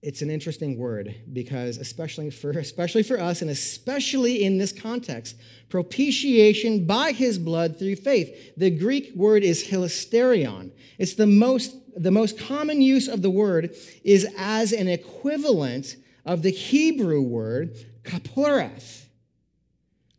it's 0.00 0.20
an 0.20 0.30
interesting 0.30 0.76
word 0.78 1.14
because 1.32 1.78
especially 1.78 2.30
for 2.30 2.50
especially 2.58 3.02
for 3.02 3.18
us 3.18 3.42
and 3.42 3.50
especially 3.50 4.44
in 4.44 4.58
this 4.58 4.70
context 4.70 5.36
propitiation 5.70 6.86
by 6.86 7.12
his 7.12 7.38
blood 7.38 7.78
through 7.78 7.96
faith 7.96 8.52
the 8.58 8.70
greek 8.70 9.12
word 9.14 9.42
is 9.42 9.66
hilasterion 9.68 10.70
it's 10.98 11.14
the 11.14 11.26
most 11.26 11.74
the 11.96 12.10
most 12.10 12.38
common 12.38 12.80
use 12.80 13.08
of 13.08 13.22
the 13.22 13.30
word 13.30 13.74
is 14.02 14.26
as 14.36 14.72
an 14.72 14.88
equivalent 14.88 15.96
of 16.24 16.42
the 16.42 16.50
hebrew 16.50 17.22
word 17.22 17.76
kaporeth 18.02 19.04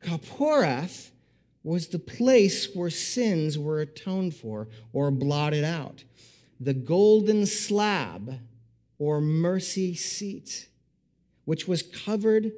kaporeth 0.05 1.12
was 1.65 1.88
the 1.88 2.00
place 2.00 2.75
where 2.75 2.91
sins 2.91 3.58
were 3.58 3.82
atoned 3.82 4.36
for 4.36 4.67
or 4.94 5.10
blotted 5.10 5.63
out. 5.63 6.03
The 6.60 6.75
golden 6.75 7.48
slab 7.48 8.39
or 9.00 9.20
mercy 9.20 9.96
seat, 9.96 10.70
which 11.44 11.67
was 11.67 11.82
covered 11.82 12.51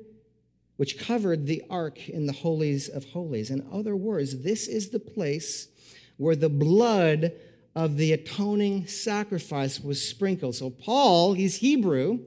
which 0.76 1.00
covered 1.00 1.48
the 1.48 1.64
ark 1.72 2.08
in 2.08 2.28
the 2.28 2.34
holies 2.34 2.88
of 2.88 3.04
holies. 3.06 3.50
In 3.50 3.68
other 3.74 3.96
words, 3.96 4.44
this 4.44 4.68
is 4.68 4.90
the 4.90 5.00
place 5.00 5.70
where 6.18 6.36
the 6.36 6.50
blood 6.50 7.32
of 7.78 7.96
the 7.96 8.12
atoning 8.12 8.88
sacrifice 8.88 9.80
was 9.80 10.02
sprinkled. 10.02 10.56
So 10.56 10.72
Paul, 10.72 11.34
he's 11.34 11.58
Hebrew, 11.58 12.22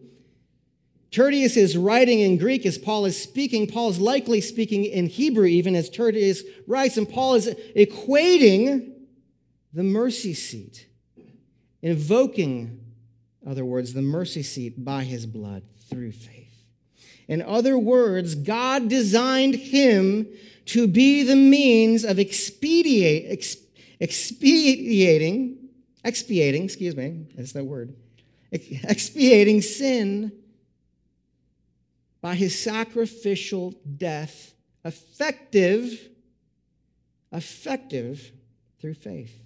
Tertius 1.11 1.57
is 1.57 1.77
writing 1.77 2.21
in 2.21 2.39
Greek 2.39 2.65
as 2.65 2.79
Paul 2.79 3.05
is 3.05 3.21
speaking. 3.21 3.67
Paul 3.67 3.91
is 3.91 3.99
likely 3.99 4.41
speaking 4.41 4.85
in 4.85 5.09
Hebrew, 5.09 5.47
even 5.47 5.75
as 5.75 5.91
Tertius 5.91 6.45
writes, 6.69 6.97
and 6.97 7.09
Paul 7.09 7.35
is 7.35 7.49
equating 7.75 8.93
the 9.73 9.83
mercy 9.83 10.35
seat, 10.35 10.87
invoking, 11.83 12.85
other 13.45 13.65
words, 13.65 13.93
the 13.93 14.03
mercy 14.03 14.45
seat 14.45 14.85
by 14.85 15.03
his 15.03 15.27
blood 15.27 15.65
through 15.89 16.13
faith. 16.13 16.63
In 17.27 17.43
other 17.43 17.77
words, 17.77 18.37
God 18.37 18.89
designed 18.89 19.57
him 19.57 20.29
to 20.67 20.87
be 20.87 21.25
the 21.25 21.35
means 21.35 22.05
of 22.05 22.21
expediate, 22.21 23.33
ex, 23.33 23.57
expediating, 24.01 25.69
expiating, 26.05 26.65
excuse 26.65 26.97
me, 26.97 27.27
that's 27.37 27.53
that 27.53 27.65
word, 27.65 27.95
expiating 28.53 29.63
sin 29.63 30.33
by 32.21 32.35
his 32.35 32.59
sacrificial 32.59 33.75
death, 33.97 34.55
effective, 34.85 36.09
effective 37.33 38.33
through 38.81 38.95
faith. 38.95 39.41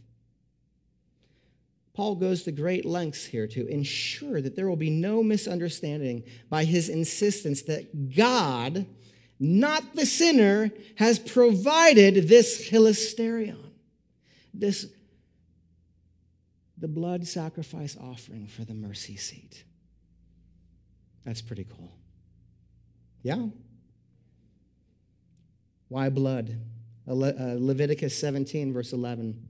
Paul 1.94 2.16
goes 2.16 2.42
to 2.42 2.52
great 2.52 2.84
lengths 2.84 3.24
here 3.24 3.46
to 3.46 3.66
ensure 3.68 4.40
that 4.40 4.56
there 4.56 4.68
will 4.68 4.74
be 4.76 4.90
no 4.90 5.22
misunderstanding 5.22 6.24
by 6.50 6.64
his 6.64 6.88
insistence 6.88 7.62
that 7.62 8.16
God, 8.16 8.86
not 9.38 9.94
the 9.94 10.04
sinner, 10.04 10.72
has 10.96 11.20
provided 11.20 12.28
this 12.28 12.68
hilasterion, 12.68 13.63
this 14.54 14.86
the 16.76 16.88
blood 16.88 17.26
sacrifice 17.26 17.96
offering 18.00 18.46
for 18.46 18.64
the 18.64 18.74
mercy 18.74 19.16
seat. 19.16 19.64
That's 21.24 21.40
pretty 21.40 21.64
cool. 21.64 21.92
Yeah. 23.22 23.46
Why 25.88 26.08
blood? 26.08 26.58
Uh, 27.08 27.54
Leviticus 27.58 28.18
17, 28.18 28.72
verse 28.72 28.92
11 28.92 29.48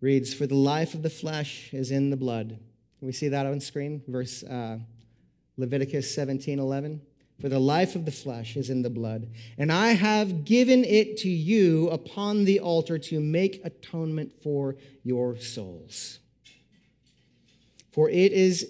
reads, 0.00 0.34
For 0.34 0.46
the 0.46 0.54
life 0.54 0.94
of 0.94 1.02
the 1.02 1.10
flesh 1.10 1.72
is 1.72 1.90
in 1.90 2.10
the 2.10 2.16
blood. 2.16 2.58
We 3.00 3.12
see 3.12 3.28
that 3.28 3.46
on 3.46 3.60
screen? 3.60 4.02
Verse 4.08 4.42
uh, 4.42 4.78
Leviticus 5.56 6.12
17, 6.14 6.58
11. 6.58 7.00
For 7.40 7.48
the 7.48 7.60
life 7.60 7.94
of 7.94 8.04
the 8.04 8.10
flesh 8.10 8.56
is 8.56 8.68
in 8.68 8.82
the 8.82 8.90
blood, 8.90 9.28
and 9.56 9.70
I 9.70 9.92
have 9.92 10.44
given 10.44 10.84
it 10.84 11.18
to 11.18 11.28
you 11.28 11.88
upon 11.90 12.44
the 12.44 12.58
altar 12.58 12.98
to 12.98 13.20
make 13.20 13.64
atonement 13.64 14.32
for 14.42 14.76
your 15.04 15.38
souls. 15.38 16.18
For 17.92 18.10
it 18.10 18.32
is 18.32 18.68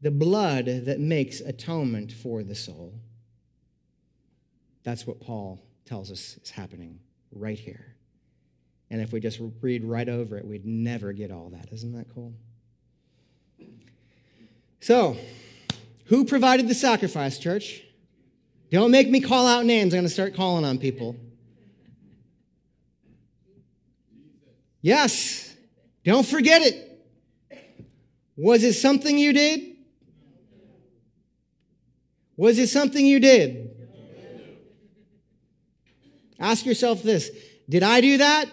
the 0.00 0.12
blood 0.12 0.66
that 0.66 1.00
makes 1.00 1.40
atonement 1.40 2.12
for 2.12 2.44
the 2.44 2.54
soul. 2.54 2.94
That's 4.84 5.06
what 5.06 5.20
Paul 5.20 5.60
tells 5.84 6.10
us 6.10 6.38
is 6.42 6.50
happening 6.50 7.00
right 7.32 7.58
here. 7.58 7.96
And 8.88 9.00
if 9.00 9.12
we 9.12 9.20
just 9.20 9.40
read 9.60 9.84
right 9.84 10.08
over 10.08 10.36
it, 10.36 10.46
we'd 10.46 10.64
never 10.64 11.12
get 11.12 11.30
all 11.30 11.50
that. 11.50 11.72
Isn't 11.72 11.92
that 11.92 12.06
cool? 12.14 12.34
So, 14.80 15.16
who 16.10 16.24
provided 16.24 16.66
the 16.66 16.74
sacrifice, 16.74 17.38
church? 17.38 17.82
Don't 18.72 18.90
make 18.90 19.08
me 19.08 19.20
call 19.20 19.46
out 19.46 19.64
names. 19.64 19.94
I'm 19.94 19.98
going 19.98 20.08
to 20.08 20.12
start 20.12 20.34
calling 20.34 20.64
on 20.64 20.76
people. 20.76 21.16
Yes. 24.82 25.54
Don't 26.04 26.26
forget 26.26 26.62
it. 26.62 26.86
Was 28.36 28.64
it 28.64 28.72
something 28.72 29.16
you 29.16 29.32
did? 29.32 29.76
Was 32.36 32.58
it 32.58 32.68
something 32.68 33.06
you 33.06 33.20
did? 33.20 33.70
Ask 36.40 36.66
yourself 36.66 37.04
this 37.04 37.30
Did 37.68 37.84
I 37.84 38.00
do 38.00 38.18
that? 38.18 38.46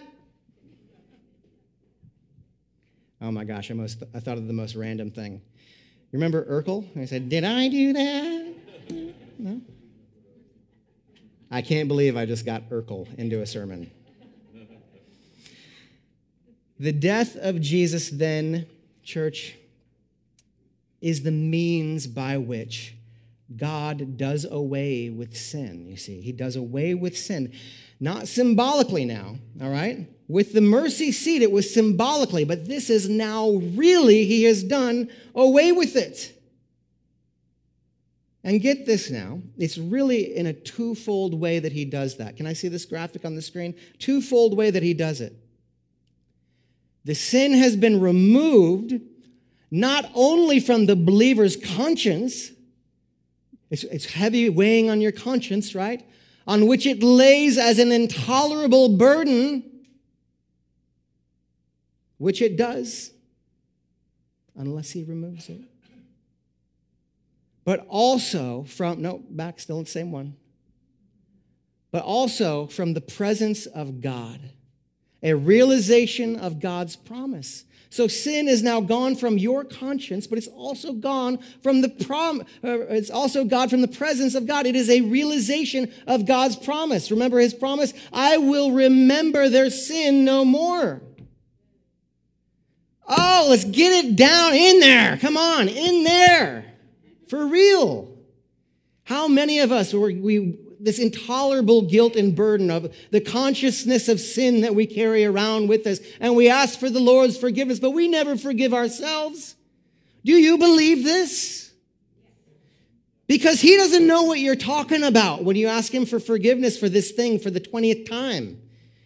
Oh 3.19 3.31
my 3.31 3.45
gosh, 3.45 3.71
I, 3.71 3.73
most, 3.73 4.03
I 4.13 4.19
thought 4.19 4.37
of 4.37 4.45
the 4.45 4.53
most 4.53 4.75
random 4.75 5.09
thing. 5.09 5.41
You 6.11 6.19
remember 6.19 6.45
Urkel? 6.45 6.85
I 6.97 7.05
said, 7.05 7.29
Did 7.29 7.43
I 7.43 7.67
do 7.67 7.93
that? 7.93 8.53
No. 9.39 9.61
I 11.51 11.61
can't 11.61 11.87
believe 11.87 12.17
I 12.17 12.25
just 12.25 12.45
got 12.45 12.69
Urkel 12.69 13.13
into 13.17 13.41
a 13.41 13.45
sermon. 13.45 13.91
The 16.79 16.91
death 16.91 17.35
of 17.35 17.59
Jesus, 17.59 18.09
then, 18.09 18.67
church, 19.03 19.55
is 21.01 21.23
the 21.23 21.31
means 21.31 22.07
by 22.07 22.37
which 22.37 22.95
God 23.55 24.17
does 24.17 24.45
away 24.45 25.09
with 25.09 25.35
sin, 25.35 25.87
you 25.87 25.97
see. 25.97 26.21
He 26.21 26.31
does 26.31 26.55
away 26.55 26.93
with 26.93 27.17
sin. 27.17 27.53
Not 27.99 28.27
symbolically 28.27 29.05
now, 29.05 29.37
all 29.61 29.69
right? 29.69 30.07
With 30.27 30.53
the 30.53 30.61
mercy 30.61 31.11
seat, 31.11 31.41
it 31.41 31.51
was 31.51 31.73
symbolically, 31.73 32.43
but 32.43 32.67
this 32.67 32.89
is 32.89 33.09
now 33.09 33.51
really, 33.51 34.25
He 34.25 34.43
has 34.43 34.63
done 34.63 35.09
away 35.33 35.71
with 35.71 35.95
it. 35.95 36.33
And 38.43 38.61
get 38.61 38.85
this 38.85 39.09
now, 39.09 39.41
it's 39.57 39.77
really 39.77 40.35
in 40.35 40.45
a 40.45 40.53
twofold 40.53 41.33
way 41.33 41.59
that 41.59 41.71
He 41.71 41.85
does 41.85 42.17
that. 42.17 42.37
Can 42.37 42.45
I 42.45 42.53
see 42.53 42.67
this 42.67 42.85
graphic 42.85 43.25
on 43.25 43.35
the 43.35 43.41
screen? 43.41 43.73
Twofold 43.99 44.55
way 44.55 44.69
that 44.69 44.83
He 44.83 44.93
does 44.93 45.21
it. 45.21 45.33
The 47.03 47.15
sin 47.15 47.53
has 47.53 47.75
been 47.75 47.99
removed 47.99 48.99
not 49.71 50.09
only 50.13 50.59
from 50.59 50.85
the 50.85 50.95
believer's 50.95 51.55
conscience, 51.55 52.51
it's, 53.69 53.83
it's 53.83 54.05
heavy 54.05 54.49
weighing 54.49 54.89
on 54.89 55.01
your 55.01 55.11
conscience, 55.11 55.73
right? 55.75 56.05
On 56.47 56.65
which 56.65 56.85
it 56.85 57.03
lays 57.03 57.57
as 57.57 57.77
an 57.77 57.91
intolerable 57.91 58.97
burden, 58.97 59.63
which 62.17 62.41
it 62.41 62.57
does, 62.57 63.11
unless 64.55 64.91
he 64.91 65.03
removes 65.03 65.49
it. 65.49 65.61
But 67.65 67.85
also 67.89 68.63
from, 68.63 69.01
no, 69.01 69.21
back 69.29 69.59
still 69.59 69.81
the 69.81 69.89
same 69.89 70.11
one. 70.11 70.37
But 71.91 72.03
also 72.03 72.67
from 72.67 72.93
the 72.93 73.01
presence 73.01 73.65
of 73.65 73.99
God, 73.99 74.39
a 75.21 75.33
realization 75.33 76.37
of 76.37 76.61
God's 76.61 76.95
promise. 76.95 77.65
So 77.89 78.07
sin 78.07 78.47
is 78.47 78.61
now 78.61 78.81
gone 78.81 79.15
from 79.15 79.37
your 79.37 79.63
conscience, 79.63 80.27
but 80.27 80.37
it's 80.37 80.47
also 80.47 80.93
gone 80.93 81.39
from 81.63 81.81
the 81.81 81.89
prom. 81.89 82.41
Uh, 82.63 82.79
it's 82.87 83.09
also 83.09 83.45
God 83.45 83.69
from 83.69 83.81
the 83.81 83.87
presence 83.87 84.35
of 84.35 84.45
God. 84.45 84.65
It 84.65 84.75
is 84.75 84.89
a 84.89 85.01
realization 85.01 85.91
of 86.05 86.25
God's 86.25 86.55
promise. 86.55 87.11
Remember 87.11 87.39
His 87.39 87.53
promise: 87.53 87.93
"I 88.11 88.37
will 88.37 88.71
remember 88.71 89.49
their 89.49 89.69
sin 89.69 90.25
no 90.25 90.43
more." 90.43 91.01
Oh, 93.07 93.47
let's 93.49 93.63
get 93.63 94.05
it 94.05 94.15
down 94.17 94.53
in 94.53 94.81
there. 94.81 95.17
Come 95.17 95.37
on, 95.37 95.69
in 95.69 96.03
there, 96.03 96.73
for 97.29 97.47
real. 97.47 98.13
How 99.03 99.29
many 99.29 99.59
of 99.59 99.71
us 99.71 99.93
were 99.93 100.11
we 100.11 100.59
this 100.79 100.99
intolerable 100.99 101.83
guilt 101.83 102.15
and 102.15 102.35
burden 102.35 102.69
of 102.69 102.93
the 103.11 103.21
consciousness 103.21 104.07
of 104.07 104.19
sin 104.19 104.61
that 104.61 104.75
we 104.75 104.85
carry 104.85 105.25
around 105.25 105.67
with 105.67 105.85
us. 105.87 105.99
And 106.19 106.35
we 106.35 106.49
ask 106.49 106.79
for 106.79 106.89
the 106.89 106.99
Lord's 106.99 107.37
forgiveness, 107.37 107.79
but 107.79 107.91
we 107.91 108.07
never 108.07 108.37
forgive 108.37 108.73
ourselves. 108.73 109.55
Do 110.23 110.33
you 110.33 110.57
believe 110.57 111.03
this? 111.03 111.71
Because 113.27 113.59
he 113.59 113.75
doesn't 113.75 114.07
know 114.07 114.23
what 114.23 114.39
you're 114.39 114.55
talking 114.55 115.03
about 115.03 115.43
when 115.43 115.55
you 115.55 115.67
ask 115.67 115.93
him 115.93 116.05
for 116.05 116.19
forgiveness 116.19 116.79
for 116.79 116.87
this 116.87 117.11
thing 117.11 117.39
for 117.39 117.49
the 117.49 117.59
20th 117.59 118.09
time. 118.09 118.61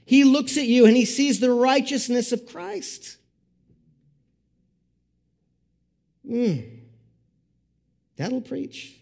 He 0.05 0.23
looks 0.23 0.57
at 0.57 0.65
you 0.65 0.85
and 0.85 0.95
he 0.95 1.05
sees 1.05 1.39
the 1.39 1.51
righteousness 1.51 2.31
of 2.31 2.45
Christ. 2.45 3.17
Mm. 6.27 6.79
That'll 8.17 8.41
preach. 8.41 9.00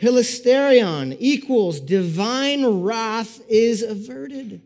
Hilasterion 0.00 1.16
equals 1.18 1.80
divine 1.80 2.82
wrath 2.82 3.40
is 3.48 3.82
averted. 3.82 4.60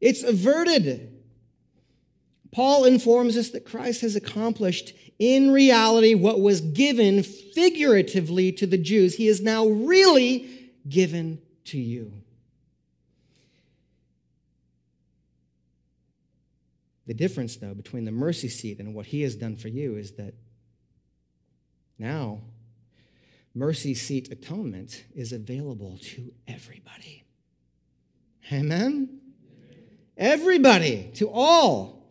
It's 0.00 0.22
averted. 0.22 1.12
Paul 2.50 2.84
informs 2.84 3.36
us 3.36 3.50
that 3.50 3.64
Christ 3.64 4.00
has 4.00 4.16
accomplished 4.16 4.94
in 5.18 5.52
reality 5.52 6.14
what 6.14 6.40
was 6.40 6.60
given 6.60 7.22
figuratively 7.22 8.52
to 8.52 8.66
the 8.66 8.78
Jews. 8.78 9.16
He 9.16 9.28
is 9.28 9.40
now 9.40 9.66
really 9.66 10.72
given 10.88 11.40
to 11.66 11.78
you. 11.78 12.12
The 17.06 17.14
difference, 17.14 17.56
though, 17.56 17.74
between 17.74 18.04
the 18.04 18.12
mercy 18.12 18.48
seat 18.48 18.78
and 18.78 18.94
what 18.94 19.06
he 19.06 19.22
has 19.22 19.34
done 19.36 19.56
for 19.56 19.68
you 19.68 19.96
is 19.96 20.12
that 20.12 20.34
now 21.98 22.40
mercy 23.54 23.94
seat 23.94 24.30
atonement 24.30 25.04
is 25.14 25.32
available 25.32 25.98
to 26.02 26.32
everybody. 26.48 27.24
Amen? 28.52 29.20
Everybody, 30.16 31.10
to 31.14 31.28
all. 31.28 32.02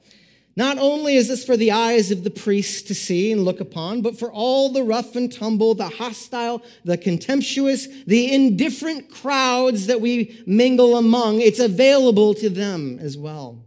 Not 0.55 0.77
only 0.77 1.15
is 1.15 1.29
this 1.29 1.45
for 1.45 1.55
the 1.55 1.71
eyes 1.71 2.11
of 2.11 2.23
the 2.23 2.29
priests 2.29 2.81
to 2.83 2.95
see 2.95 3.31
and 3.31 3.45
look 3.45 3.61
upon, 3.61 4.01
but 4.01 4.19
for 4.19 4.31
all 4.31 4.69
the 4.69 4.83
rough 4.83 5.15
and 5.15 5.31
tumble, 5.31 5.73
the 5.75 5.87
hostile, 5.87 6.61
the 6.83 6.97
contemptuous, 6.97 7.87
the 8.05 8.33
indifferent 8.33 9.09
crowds 9.09 9.87
that 9.87 10.01
we 10.01 10.43
mingle 10.45 10.97
among, 10.97 11.39
it's 11.39 11.59
available 11.59 12.33
to 12.33 12.49
them 12.49 12.99
as 12.99 13.17
well. 13.17 13.63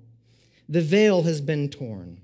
The 0.69 0.83
veil 0.83 1.23
has 1.23 1.41
been 1.41 1.71
torn. 1.71 2.21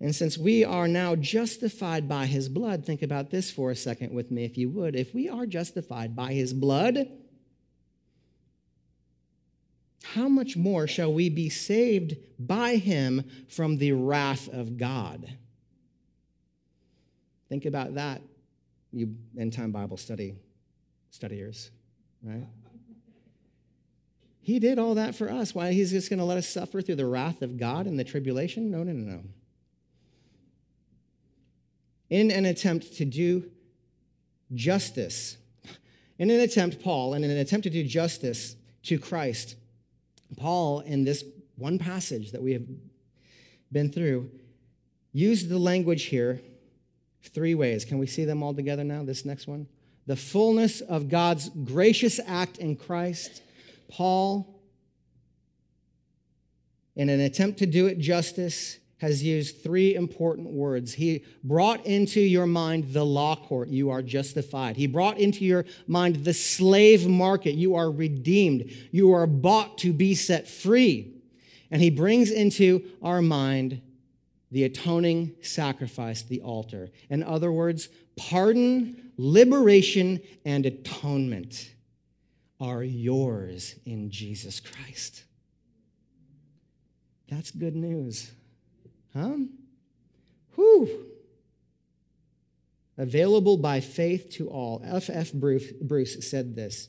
And 0.00 0.14
since 0.14 0.36
we 0.36 0.64
are 0.64 0.88
now 0.88 1.14
justified 1.14 2.08
by 2.08 2.26
his 2.26 2.48
blood, 2.48 2.84
think 2.84 3.02
about 3.02 3.30
this 3.30 3.50
for 3.50 3.70
a 3.70 3.76
second 3.76 4.12
with 4.12 4.30
me, 4.30 4.44
if 4.44 4.58
you 4.58 4.68
would. 4.70 4.96
If 4.96 5.14
we 5.14 5.28
are 5.28 5.46
justified 5.46 6.16
by 6.16 6.32
his 6.32 6.52
blood, 6.52 7.08
how 10.02 10.28
much 10.28 10.56
more 10.56 10.86
shall 10.86 11.12
we 11.12 11.28
be 11.28 11.48
saved 11.48 12.16
by 12.38 12.76
him 12.76 13.24
from 13.48 13.78
the 13.78 13.92
wrath 13.92 14.48
of 14.48 14.76
God? 14.76 15.32
Think 17.48 17.64
about 17.64 17.94
that, 17.94 18.20
you 18.92 19.14
end 19.38 19.52
time 19.52 19.70
Bible 19.70 19.96
study 19.96 20.34
studiers, 21.10 21.70
right? 22.22 22.46
He 24.40 24.58
did 24.58 24.78
all 24.78 24.96
that 24.96 25.14
for 25.14 25.30
us. 25.30 25.54
Why? 25.54 25.72
He's 25.72 25.90
just 25.90 26.10
going 26.10 26.18
to 26.18 26.24
let 26.24 26.36
us 26.36 26.46
suffer 26.46 26.82
through 26.82 26.96
the 26.96 27.06
wrath 27.06 27.40
of 27.40 27.56
God 27.56 27.86
and 27.86 27.98
the 27.98 28.04
tribulation? 28.04 28.70
No, 28.70 28.82
no, 28.82 28.92
no, 28.92 29.12
no. 29.12 29.20
In 32.10 32.30
an 32.30 32.44
attempt 32.44 32.96
to 32.96 33.04
do 33.04 33.50
justice, 34.52 35.36
in 36.18 36.30
an 36.30 36.40
attempt, 36.40 36.82
Paul, 36.82 37.14
and 37.14 37.24
in 37.24 37.30
an 37.30 37.38
attempt 37.38 37.64
to 37.64 37.70
do 37.70 37.82
justice 37.84 38.56
to 38.84 38.98
Christ, 38.98 39.56
Paul, 40.36 40.80
in 40.80 41.04
this 41.04 41.24
one 41.56 41.78
passage 41.78 42.32
that 42.32 42.42
we 42.42 42.52
have 42.52 42.62
been 43.72 43.90
through, 43.90 44.30
used 45.12 45.48
the 45.48 45.58
language 45.58 46.04
here 46.04 46.40
three 47.22 47.54
ways. 47.54 47.84
Can 47.84 47.98
we 47.98 48.06
see 48.06 48.24
them 48.24 48.42
all 48.42 48.54
together 48.54 48.84
now? 48.84 49.02
This 49.02 49.24
next 49.24 49.46
one. 49.46 49.66
The 50.06 50.16
fullness 50.16 50.80
of 50.82 51.08
God's 51.08 51.48
gracious 51.48 52.20
act 52.26 52.58
in 52.58 52.76
Christ. 52.76 53.42
Paul, 53.88 54.60
in 56.94 57.08
an 57.08 57.20
attempt 57.20 57.58
to 57.60 57.66
do 57.66 57.86
it 57.86 57.98
justice, 57.98 58.78
has 59.04 59.22
used 59.22 59.62
three 59.62 59.94
important 59.94 60.48
words. 60.48 60.94
He 60.94 61.24
brought 61.42 61.84
into 61.84 62.20
your 62.20 62.46
mind 62.46 62.94
the 62.94 63.04
law 63.04 63.36
court, 63.36 63.68
you 63.68 63.90
are 63.90 64.00
justified. 64.00 64.76
He 64.76 64.86
brought 64.86 65.18
into 65.18 65.44
your 65.44 65.66
mind 65.86 66.24
the 66.24 66.32
slave 66.32 67.06
market, 67.06 67.52
you 67.52 67.74
are 67.74 67.90
redeemed. 67.90 68.72
You 68.92 69.12
are 69.12 69.26
bought 69.26 69.76
to 69.78 69.92
be 69.92 70.14
set 70.14 70.48
free. 70.48 71.12
And 71.70 71.82
he 71.82 71.90
brings 71.90 72.30
into 72.30 72.82
our 73.02 73.20
mind 73.20 73.82
the 74.50 74.64
atoning 74.64 75.34
sacrifice, 75.42 76.22
the 76.22 76.40
altar. 76.40 76.88
In 77.10 77.22
other 77.22 77.52
words, 77.52 77.90
pardon, 78.16 79.10
liberation, 79.18 80.20
and 80.46 80.64
atonement 80.64 81.72
are 82.58 82.82
yours 82.82 83.74
in 83.84 84.10
Jesus 84.10 84.60
Christ. 84.60 85.24
That's 87.28 87.50
good 87.50 87.76
news. 87.76 88.30
Huh? 89.14 89.36
Whew. 90.56 91.06
Available 92.96 93.56
by 93.56 93.80
faith 93.80 94.30
to 94.30 94.48
all. 94.48 94.82
F.F. 94.84 95.32
Bruce, 95.32 95.70
Bruce 95.80 96.28
said 96.28 96.54
this. 96.54 96.88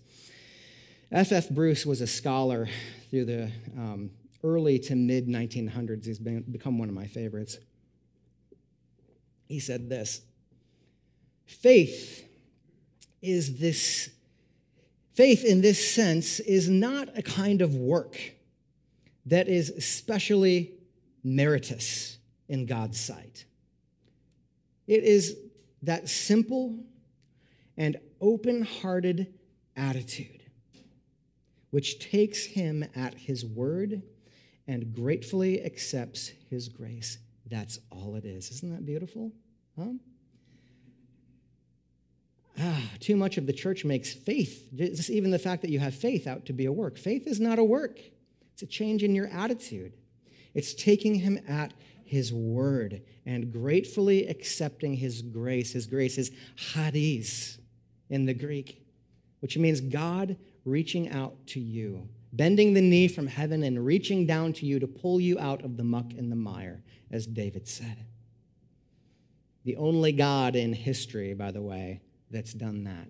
F.F. 1.11 1.49
Bruce 1.49 1.85
was 1.85 2.01
a 2.01 2.07
scholar 2.07 2.67
through 3.09 3.25
the 3.25 3.51
um, 3.77 4.11
early 4.43 4.79
to 4.79 4.95
mid 4.95 5.27
1900s. 5.27 6.05
He's 6.05 6.19
been, 6.19 6.41
become 6.43 6.77
one 6.77 6.89
of 6.89 6.95
my 6.95 7.07
favorites. 7.07 7.57
He 9.47 9.59
said 9.59 9.89
this 9.89 10.21
Faith 11.45 12.27
is 13.21 13.59
this, 13.59 14.09
faith 15.13 15.43
in 15.43 15.61
this 15.61 15.93
sense 15.93 16.39
is 16.39 16.69
not 16.69 17.09
a 17.17 17.23
kind 17.23 17.61
of 17.61 17.75
work 17.75 18.19
that 19.25 19.47
is 19.47 19.71
especially 19.71 20.73
meritorious 21.23 22.14
in 22.47 22.65
God's 22.65 22.99
sight. 22.99 23.45
It 24.87 25.03
is 25.03 25.37
that 25.81 26.09
simple 26.09 26.79
and 27.77 27.97
open 28.21 28.63
hearted 28.63 29.33
attitude 29.75 30.35
which 31.75 31.99
takes 31.99 32.45
him 32.45 32.85
at 32.95 33.13
his 33.15 33.45
word 33.45 34.01
and 34.65 34.93
gratefully 34.93 35.61
accepts 35.61 36.31
his 36.49 36.69
grace. 36.69 37.17
That's 37.47 37.79
all 37.91 38.15
it 38.15 38.23
is. 38.23 38.49
Isn't 38.49 38.71
that 38.71 38.85
beautiful? 38.85 39.33
Huh? 39.77 39.89
Ah, 42.57 42.81
too 43.01 43.17
much 43.17 43.37
of 43.37 43.45
the 43.45 43.51
church 43.51 43.83
makes 43.83 44.13
faith, 44.13 44.69
just 44.73 45.09
even 45.09 45.31
the 45.31 45.37
fact 45.37 45.63
that 45.63 45.69
you 45.69 45.79
have 45.79 45.93
faith, 45.93 46.27
out 46.27 46.45
to 46.45 46.53
be 46.53 46.65
a 46.65 46.71
work. 46.71 46.97
Faith 46.97 47.27
is 47.27 47.41
not 47.41 47.59
a 47.59 47.63
work, 47.65 47.99
it's 48.53 48.61
a 48.61 48.67
change 48.67 49.03
in 49.03 49.13
your 49.13 49.27
attitude. 49.27 49.91
It's 50.53 50.73
taking 50.73 51.15
him 51.15 51.37
at 51.45 51.73
his 52.05 52.31
word 52.31 53.01
and 53.25 53.51
gratefully 53.51 54.27
accepting 54.27 54.93
his 54.93 55.21
grace. 55.21 55.73
His 55.73 55.87
grace 55.87 56.17
is 56.17 56.31
charis 56.55 57.57
in 58.09 58.25
the 58.25 58.33
Greek, 58.33 58.85
which 59.39 59.57
means 59.57 59.81
God 59.81 60.37
reaching 60.63 61.09
out 61.09 61.35
to 61.47 61.59
you, 61.59 62.07
bending 62.31 62.73
the 62.73 62.81
knee 62.81 63.07
from 63.07 63.27
heaven 63.27 63.63
and 63.63 63.85
reaching 63.85 64.25
down 64.25 64.53
to 64.53 64.65
you 64.65 64.79
to 64.79 64.87
pull 64.87 65.19
you 65.19 65.37
out 65.39 65.63
of 65.63 65.77
the 65.77 65.83
muck 65.83 66.13
and 66.17 66.31
the 66.31 66.35
mire, 66.35 66.83
as 67.11 67.25
David 67.25 67.67
said. 67.67 68.05
The 69.63 69.77
only 69.77 70.11
God 70.11 70.55
in 70.55 70.73
history, 70.73 71.33
by 71.33 71.51
the 71.51 71.61
way, 71.61 72.01
that's 72.29 72.53
done 72.53 72.83
that. 72.83 73.07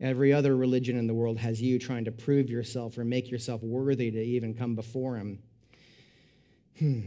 Every 0.00 0.32
other 0.32 0.56
religion 0.56 0.96
in 0.96 1.06
the 1.06 1.14
world 1.14 1.38
has 1.38 1.60
you 1.60 1.78
trying 1.78 2.04
to 2.04 2.12
prove 2.12 2.48
yourself 2.48 2.96
or 2.98 3.04
make 3.04 3.30
yourself 3.30 3.62
worthy 3.62 4.10
to 4.10 4.22
even 4.22 4.54
come 4.54 4.74
before 4.74 5.16
Him. 5.16 5.40
Hmm. 6.78 7.00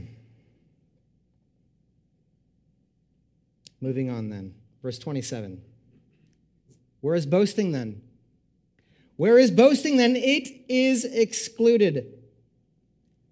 Moving 3.79 4.09
on 4.09 4.29
then. 4.29 4.53
Verse 4.83 4.99
27. 4.99 5.61
Where 7.01 7.15
is 7.15 7.25
boasting 7.25 7.71
then? 7.71 8.01
Where 9.15 9.37
is 9.37 9.51
boasting 9.51 9.97
then? 9.97 10.15
It 10.15 10.49
is 10.67 11.05
excluded. 11.05 12.05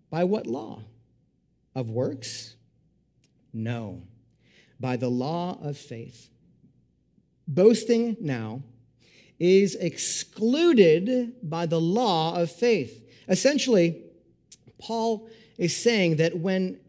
By 0.09 0.23
what 0.23 0.47
law? 0.47 0.83
Of 1.75 1.89
works? 1.89 2.55
No. 3.53 4.03
By 4.79 4.95
the 4.95 5.09
law 5.09 5.59
of 5.61 5.77
faith. 5.77 6.29
Boasting 7.47 8.17
now 8.19 8.63
is 9.39 9.75
excluded 9.75 11.35
by 11.47 11.65
the 11.65 11.79
law 11.79 12.35
of 12.35 12.51
faith. 12.51 13.03
Essentially, 13.27 14.03
Paul 14.79 15.29
is 15.59 15.75
saying 15.75 16.15
that 16.15 16.39
when, 16.39 16.79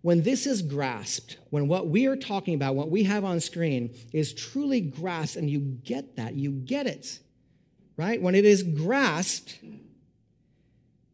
when 0.00 0.22
this 0.22 0.46
is 0.46 0.62
grasped, 0.62 1.36
when 1.50 1.68
what 1.68 1.88
we 1.88 2.06
are 2.06 2.16
talking 2.16 2.54
about, 2.54 2.76
what 2.76 2.88
we 2.88 3.02
have 3.02 3.24
on 3.24 3.40
screen, 3.40 3.92
is 4.12 4.32
truly 4.32 4.80
grasped, 4.80 5.36
and 5.36 5.50
you 5.50 5.58
get 5.58 6.16
that, 6.16 6.34
you 6.34 6.52
get 6.52 6.86
it, 6.86 7.18
right? 7.98 8.22
When 8.22 8.34
it 8.34 8.46
is 8.46 8.62
grasped, 8.62 9.58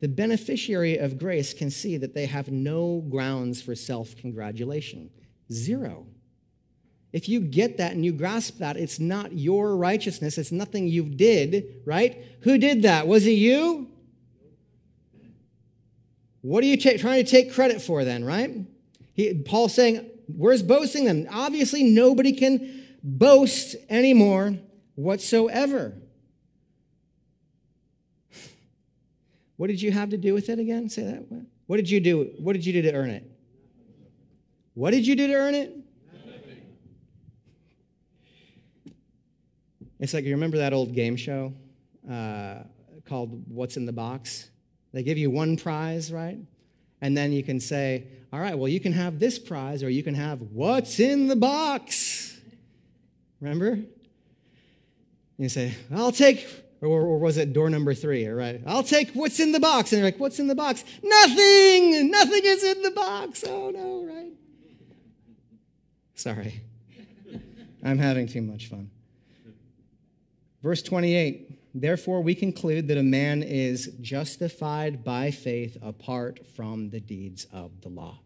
the 0.00 0.08
beneficiary 0.08 0.98
of 0.98 1.18
grace 1.18 1.54
can 1.54 1.70
see 1.70 1.96
that 1.96 2.14
they 2.14 2.26
have 2.26 2.52
no 2.52 3.02
grounds 3.08 3.62
for 3.62 3.74
self 3.74 4.14
congratulation. 4.14 5.10
Zero. 5.50 6.06
If 7.12 7.30
you 7.30 7.40
get 7.40 7.78
that 7.78 7.92
and 7.92 8.04
you 8.04 8.12
grasp 8.12 8.58
that, 8.58 8.76
it's 8.76 9.00
not 9.00 9.32
your 9.32 9.74
righteousness, 9.74 10.36
it's 10.36 10.52
nothing 10.52 10.86
you 10.86 11.04
did, 11.04 11.80
right? 11.86 12.22
Who 12.40 12.58
did 12.58 12.82
that? 12.82 13.06
Was 13.06 13.26
it 13.26 13.30
you? 13.30 13.88
What 16.46 16.62
are 16.62 16.68
you 16.68 16.76
trying 16.76 17.24
to 17.24 17.28
take 17.28 17.52
credit 17.52 17.82
for 17.82 18.04
then, 18.04 18.24
right? 18.24 18.56
He, 19.14 19.34
Paul's 19.34 19.74
saying, 19.74 20.08
Where's 20.28 20.62
boasting 20.62 21.06
then? 21.06 21.26
Obviously, 21.28 21.82
nobody 21.82 22.30
can 22.30 22.86
boast 23.02 23.74
anymore 23.90 24.56
whatsoever. 24.94 25.94
What 29.56 29.68
did 29.68 29.82
you 29.82 29.90
have 29.90 30.10
to 30.10 30.18
do 30.18 30.34
with 30.34 30.48
it 30.48 30.60
again? 30.60 30.88
Say 30.88 31.02
that. 31.02 31.46
What 31.66 31.78
did 31.78 31.90
you 31.90 31.98
do? 31.98 32.30
What 32.38 32.52
did 32.52 32.64
you 32.64 32.74
do 32.74 32.82
to 32.82 32.92
earn 32.92 33.10
it? 33.10 33.28
What 34.74 34.92
did 34.92 35.04
you 35.04 35.16
do 35.16 35.26
to 35.26 35.34
earn 35.34 35.54
it? 35.56 35.76
Nothing. 36.12 36.62
It's 39.98 40.14
like 40.14 40.24
you 40.24 40.32
remember 40.32 40.58
that 40.58 40.72
old 40.72 40.94
game 40.94 41.16
show 41.16 41.54
uh, 42.08 42.58
called 43.04 43.42
What's 43.48 43.76
in 43.78 43.86
the 43.86 43.92
Box? 43.92 44.50
They 44.92 45.02
give 45.02 45.18
you 45.18 45.30
one 45.30 45.56
prize, 45.56 46.12
right? 46.12 46.38
And 47.00 47.16
then 47.16 47.32
you 47.32 47.42
can 47.42 47.60
say, 47.60 48.04
all 48.32 48.40
right, 48.40 48.56
well, 48.56 48.68
you 48.68 48.80
can 48.80 48.92
have 48.92 49.18
this 49.18 49.38
prize, 49.38 49.82
or 49.82 49.90
you 49.90 50.02
can 50.02 50.14
have 50.14 50.40
what's 50.40 50.98
in 50.98 51.28
the 51.28 51.36
box. 51.36 52.38
Remember? 53.40 53.78
You 55.38 55.48
say, 55.48 55.74
I'll 55.94 56.12
take, 56.12 56.48
or, 56.80 57.02
or 57.02 57.18
was 57.18 57.36
it 57.36 57.52
door 57.52 57.68
number 57.68 57.94
three, 57.94 58.26
right? 58.26 58.60
I'll 58.66 58.82
take 58.82 59.10
what's 59.10 59.38
in 59.38 59.52
the 59.52 59.60
box. 59.60 59.92
And 59.92 60.00
you're 60.00 60.06
like, 60.06 60.18
what's 60.18 60.38
in 60.38 60.46
the 60.46 60.54
box? 60.54 60.82
Nothing! 61.02 62.10
Nothing 62.10 62.40
is 62.44 62.64
in 62.64 62.82
the 62.82 62.90
box. 62.90 63.44
Oh, 63.46 63.70
no, 63.70 64.04
right? 64.04 64.32
Sorry. 66.14 66.62
I'm 67.84 67.98
having 67.98 68.26
too 68.26 68.42
much 68.42 68.68
fun. 68.68 68.90
Verse 70.62 70.82
28 70.82 71.45
Therefore, 71.78 72.22
we 72.22 72.34
conclude 72.34 72.88
that 72.88 72.96
a 72.96 73.02
man 73.02 73.42
is 73.42 73.92
justified 74.00 75.04
by 75.04 75.30
faith 75.30 75.76
apart 75.82 76.46
from 76.56 76.88
the 76.88 77.00
deeds 77.00 77.46
of 77.52 77.82
the 77.82 77.90
law. 77.90 78.18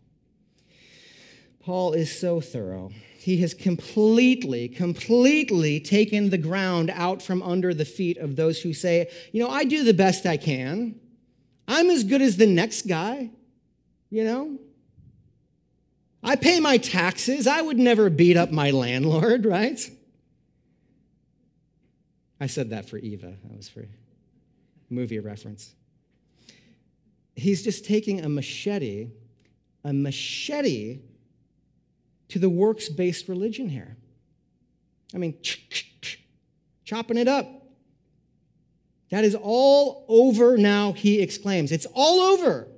Paul 1.58 1.92
is 1.92 2.16
so 2.16 2.40
thorough. 2.40 2.90
He 3.18 3.38
has 3.38 3.52
completely, 3.52 4.68
completely 4.68 5.80
taken 5.80 6.30
the 6.30 6.38
ground 6.38 6.90
out 6.90 7.22
from 7.22 7.42
under 7.42 7.74
the 7.74 7.84
feet 7.84 8.18
of 8.18 8.36
those 8.36 8.60
who 8.60 8.72
say, 8.72 9.10
you 9.32 9.42
know, 9.42 9.50
I 9.50 9.64
do 9.64 9.82
the 9.82 9.94
best 9.94 10.26
I 10.26 10.36
can. 10.36 11.00
I'm 11.66 11.90
as 11.90 12.04
good 12.04 12.22
as 12.22 12.36
the 12.36 12.46
next 12.46 12.86
guy, 12.86 13.30
you 14.10 14.22
know? 14.22 14.58
I 16.22 16.36
pay 16.36 16.60
my 16.60 16.76
taxes. 16.76 17.48
I 17.48 17.62
would 17.62 17.78
never 17.78 18.10
beat 18.10 18.36
up 18.36 18.52
my 18.52 18.70
landlord, 18.70 19.44
right? 19.44 19.90
I 22.40 22.46
said 22.46 22.70
that 22.70 22.88
for 22.88 22.96
Eva. 22.96 23.34
That 23.44 23.56
was 23.56 23.68
for 23.68 23.86
movie 24.88 25.18
reference. 25.18 25.74
He's 27.36 27.62
just 27.62 27.84
taking 27.84 28.24
a 28.24 28.28
machete, 28.28 29.10
a 29.84 29.92
machete 29.92 31.00
to 32.28 32.38
the 32.38 32.48
works 32.48 32.88
based 32.88 33.28
religion 33.28 33.68
here. 33.68 33.96
I 35.14 35.18
mean, 35.18 35.36
chopping 36.84 37.18
it 37.18 37.28
up. 37.28 37.46
That 39.10 39.24
is 39.24 39.34
all 39.34 40.04
over 40.08 40.56
now, 40.56 40.92
he 40.92 41.20
exclaims. 41.20 41.72
It's 41.72 41.86
all 41.94 42.20
over. 42.20 42.68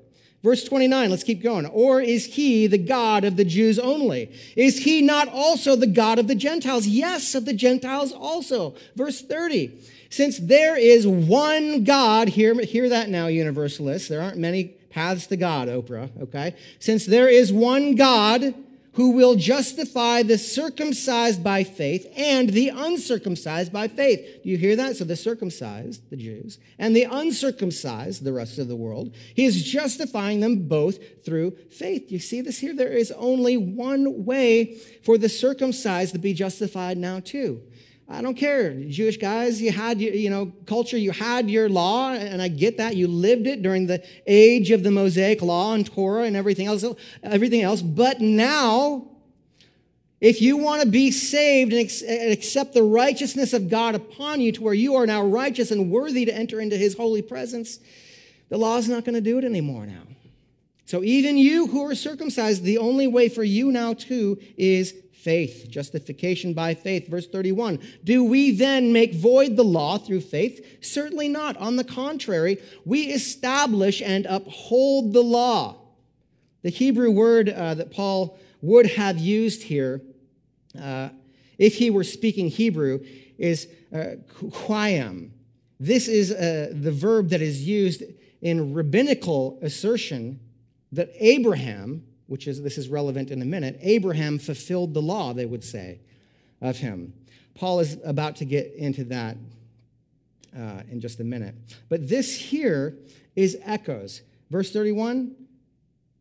Verse 0.42 0.64
29, 0.64 1.08
let's 1.08 1.22
keep 1.22 1.42
going. 1.42 1.66
Or 1.66 2.00
is 2.00 2.26
he 2.26 2.66
the 2.66 2.78
God 2.78 3.24
of 3.24 3.36
the 3.36 3.44
Jews 3.44 3.78
only? 3.78 4.32
Is 4.56 4.78
he 4.78 5.00
not 5.00 5.28
also 5.28 5.76
the 5.76 5.86
God 5.86 6.18
of 6.18 6.26
the 6.26 6.34
Gentiles? 6.34 6.86
Yes, 6.86 7.36
of 7.36 7.44
the 7.44 7.52
Gentiles 7.52 8.12
also. 8.12 8.74
Verse 8.96 9.22
30, 9.22 9.78
since 10.10 10.38
there 10.38 10.76
is 10.76 11.06
one 11.06 11.84
God, 11.84 12.28
hear, 12.28 12.60
hear 12.60 12.88
that 12.88 13.08
now, 13.08 13.28
universalists. 13.28 14.08
There 14.08 14.20
aren't 14.20 14.36
many 14.36 14.74
paths 14.90 15.28
to 15.28 15.36
God, 15.36 15.68
Oprah, 15.68 16.10
okay? 16.20 16.56
Since 16.80 17.06
there 17.06 17.28
is 17.28 17.52
one 17.52 17.94
God, 17.94 18.52
who 18.94 19.12
will 19.12 19.36
justify 19.36 20.22
the 20.22 20.36
circumcised 20.36 21.42
by 21.42 21.64
faith 21.64 22.06
and 22.16 22.50
the 22.50 22.68
uncircumcised 22.68 23.72
by 23.72 23.88
faith. 23.88 24.42
Do 24.42 24.50
you 24.50 24.58
hear 24.58 24.76
that? 24.76 24.96
So 24.96 25.04
the 25.04 25.16
circumcised, 25.16 26.10
the 26.10 26.16
Jews, 26.16 26.58
and 26.78 26.94
the 26.94 27.04
uncircumcised, 27.04 28.22
the 28.22 28.32
rest 28.32 28.58
of 28.58 28.68
the 28.68 28.76
world, 28.76 29.14
he 29.34 29.44
is 29.44 29.62
justifying 29.62 30.40
them 30.40 30.68
both 30.68 31.24
through 31.24 31.52
faith. 31.70 32.12
You 32.12 32.18
see 32.18 32.42
this 32.42 32.58
here? 32.58 32.74
There 32.74 32.92
is 32.92 33.12
only 33.12 33.56
one 33.56 34.26
way 34.26 34.76
for 35.04 35.16
the 35.16 35.28
circumcised 35.28 36.12
to 36.12 36.18
be 36.18 36.34
justified 36.34 36.98
now, 36.98 37.20
too. 37.20 37.62
I 38.12 38.20
don't 38.20 38.34
care. 38.34 38.74
Jewish 38.74 39.16
guys, 39.16 39.62
you 39.62 39.72
had, 39.72 39.98
you 39.98 40.28
know, 40.28 40.52
culture, 40.66 40.98
you 40.98 41.12
had 41.12 41.48
your 41.48 41.70
law, 41.70 42.12
and 42.12 42.42
I 42.42 42.48
get 42.48 42.76
that. 42.76 42.94
You 42.94 43.08
lived 43.08 43.46
it 43.46 43.62
during 43.62 43.86
the 43.86 44.04
age 44.26 44.70
of 44.70 44.82
the 44.82 44.90
Mosaic 44.90 45.40
law 45.40 45.72
and 45.72 45.86
Torah 45.86 46.24
and 46.24 46.36
everything 46.36 46.66
else, 46.66 46.84
everything 47.22 47.62
else. 47.62 47.80
But 47.80 48.20
now, 48.20 49.08
if 50.20 50.42
you 50.42 50.58
want 50.58 50.82
to 50.82 50.88
be 50.88 51.10
saved 51.10 51.72
and 51.72 52.32
accept 52.32 52.74
the 52.74 52.82
righteousness 52.82 53.54
of 53.54 53.70
God 53.70 53.94
upon 53.94 54.42
you 54.42 54.52
to 54.52 54.62
where 54.62 54.74
you 54.74 54.94
are 54.96 55.06
now 55.06 55.24
righteous 55.24 55.70
and 55.70 55.90
worthy 55.90 56.26
to 56.26 56.34
enter 56.34 56.60
into 56.60 56.76
his 56.76 56.94
holy 56.94 57.22
presence, 57.22 57.80
the 58.50 58.58
law 58.58 58.76
is 58.76 58.90
not 58.90 59.06
going 59.06 59.14
to 59.14 59.22
do 59.22 59.38
it 59.38 59.44
anymore 59.44 59.86
now. 59.86 60.02
So 60.84 61.02
even 61.02 61.38
you 61.38 61.66
who 61.68 61.86
are 61.86 61.94
circumcised, 61.94 62.62
the 62.62 62.76
only 62.76 63.06
way 63.06 63.30
for 63.30 63.42
you 63.42 63.72
now 63.72 63.94
too 63.94 64.38
is 64.58 64.94
faith, 65.22 65.66
justification 65.68 66.52
by 66.52 66.74
faith. 66.74 67.08
Verse 67.08 67.26
31 67.26 67.78
Do 68.04 68.24
we 68.24 68.50
then 68.50 68.92
make 68.92 69.14
void 69.14 69.56
the 69.56 69.64
law 69.64 69.98
through 69.98 70.20
faith? 70.22 70.84
Certainly 70.84 71.28
not. 71.28 71.56
On 71.56 71.76
the 71.76 71.84
contrary, 71.84 72.58
we 72.84 73.04
establish 73.04 74.02
and 74.02 74.26
uphold 74.26 75.12
the 75.12 75.22
law. 75.22 75.78
The 76.62 76.70
Hebrew 76.70 77.10
word 77.10 77.48
uh, 77.48 77.74
that 77.74 77.90
Paul 77.90 78.38
would 78.60 78.86
have 78.86 79.18
used 79.18 79.64
here, 79.64 80.00
uh, 80.80 81.10
if 81.58 81.74
he 81.74 81.90
were 81.90 82.04
speaking 82.04 82.48
Hebrew, 82.48 83.00
is 83.38 83.68
uh, 83.92 84.16
This 85.80 86.08
is 86.08 86.30
uh, 86.30 86.70
the 86.72 86.92
verb 86.92 87.30
that 87.30 87.42
is 87.42 87.66
used 87.66 88.02
in 88.40 88.72
rabbinical 88.72 89.58
assertion 89.62 90.40
that 90.92 91.10
Abraham, 91.18 92.04
which 92.32 92.48
is 92.48 92.62
this 92.62 92.78
is 92.78 92.88
relevant 92.88 93.30
in 93.30 93.42
a 93.42 93.44
minute, 93.44 93.78
Abraham 93.82 94.38
fulfilled 94.38 94.94
the 94.94 95.02
law, 95.02 95.34
they 95.34 95.44
would 95.44 95.62
say, 95.62 96.00
of 96.62 96.78
him. 96.78 97.12
Paul 97.54 97.80
is 97.80 97.98
about 98.06 98.36
to 98.36 98.46
get 98.46 98.72
into 98.72 99.04
that 99.04 99.36
uh, 100.56 100.80
in 100.90 100.98
just 100.98 101.20
a 101.20 101.24
minute. 101.24 101.54
But 101.90 102.08
this 102.08 102.34
here 102.34 102.96
is 103.36 103.58
echoes. 103.62 104.22
Verse 104.48 104.72
31 104.72 105.36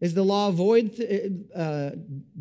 is 0.02 0.14
the 0.14 0.24
law 0.24 0.52
void? 0.52 1.48
Uh, 1.56 1.92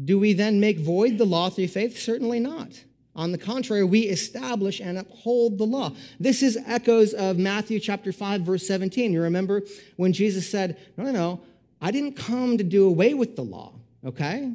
do 0.05 0.19
we 0.19 0.33
then 0.33 0.59
make 0.59 0.81
void 0.81 1.17
the 1.17 1.25
law 1.25 1.49
through 1.49 1.69
faith? 1.69 1.97
Certainly 1.97 2.41
not. 2.41 2.73
On 3.15 3.31
the 3.31 3.39
contrary, 3.39 3.85
we 3.85 4.01
establish 4.01 4.81
and 4.81 4.99
uphold 4.99 5.59
the 5.59 5.65
law. 5.65 5.93
This 6.19 6.43
is 6.43 6.59
echoes 6.67 7.13
of 7.13 7.39
Matthew 7.39 7.79
chapter 7.79 8.11
5, 8.11 8.41
verse 8.41 8.67
17. 8.67 9.13
You 9.13 9.23
remember 9.23 9.63
when 9.97 10.13
Jesus 10.13 10.51
said, 10.51 10.77
No, 10.97 11.05
no, 11.05 11.13
no, 11.13 11.41
I 11.81 11.91
didn't 11.91 12.17
come 12.17 12.59
to 12.59 12.65
do 12.65 12.87
away 12.87 13.15
with 13.15 13.37
the 13.37 13.43
law, 13.43 13.75
okay? 14.05 14.53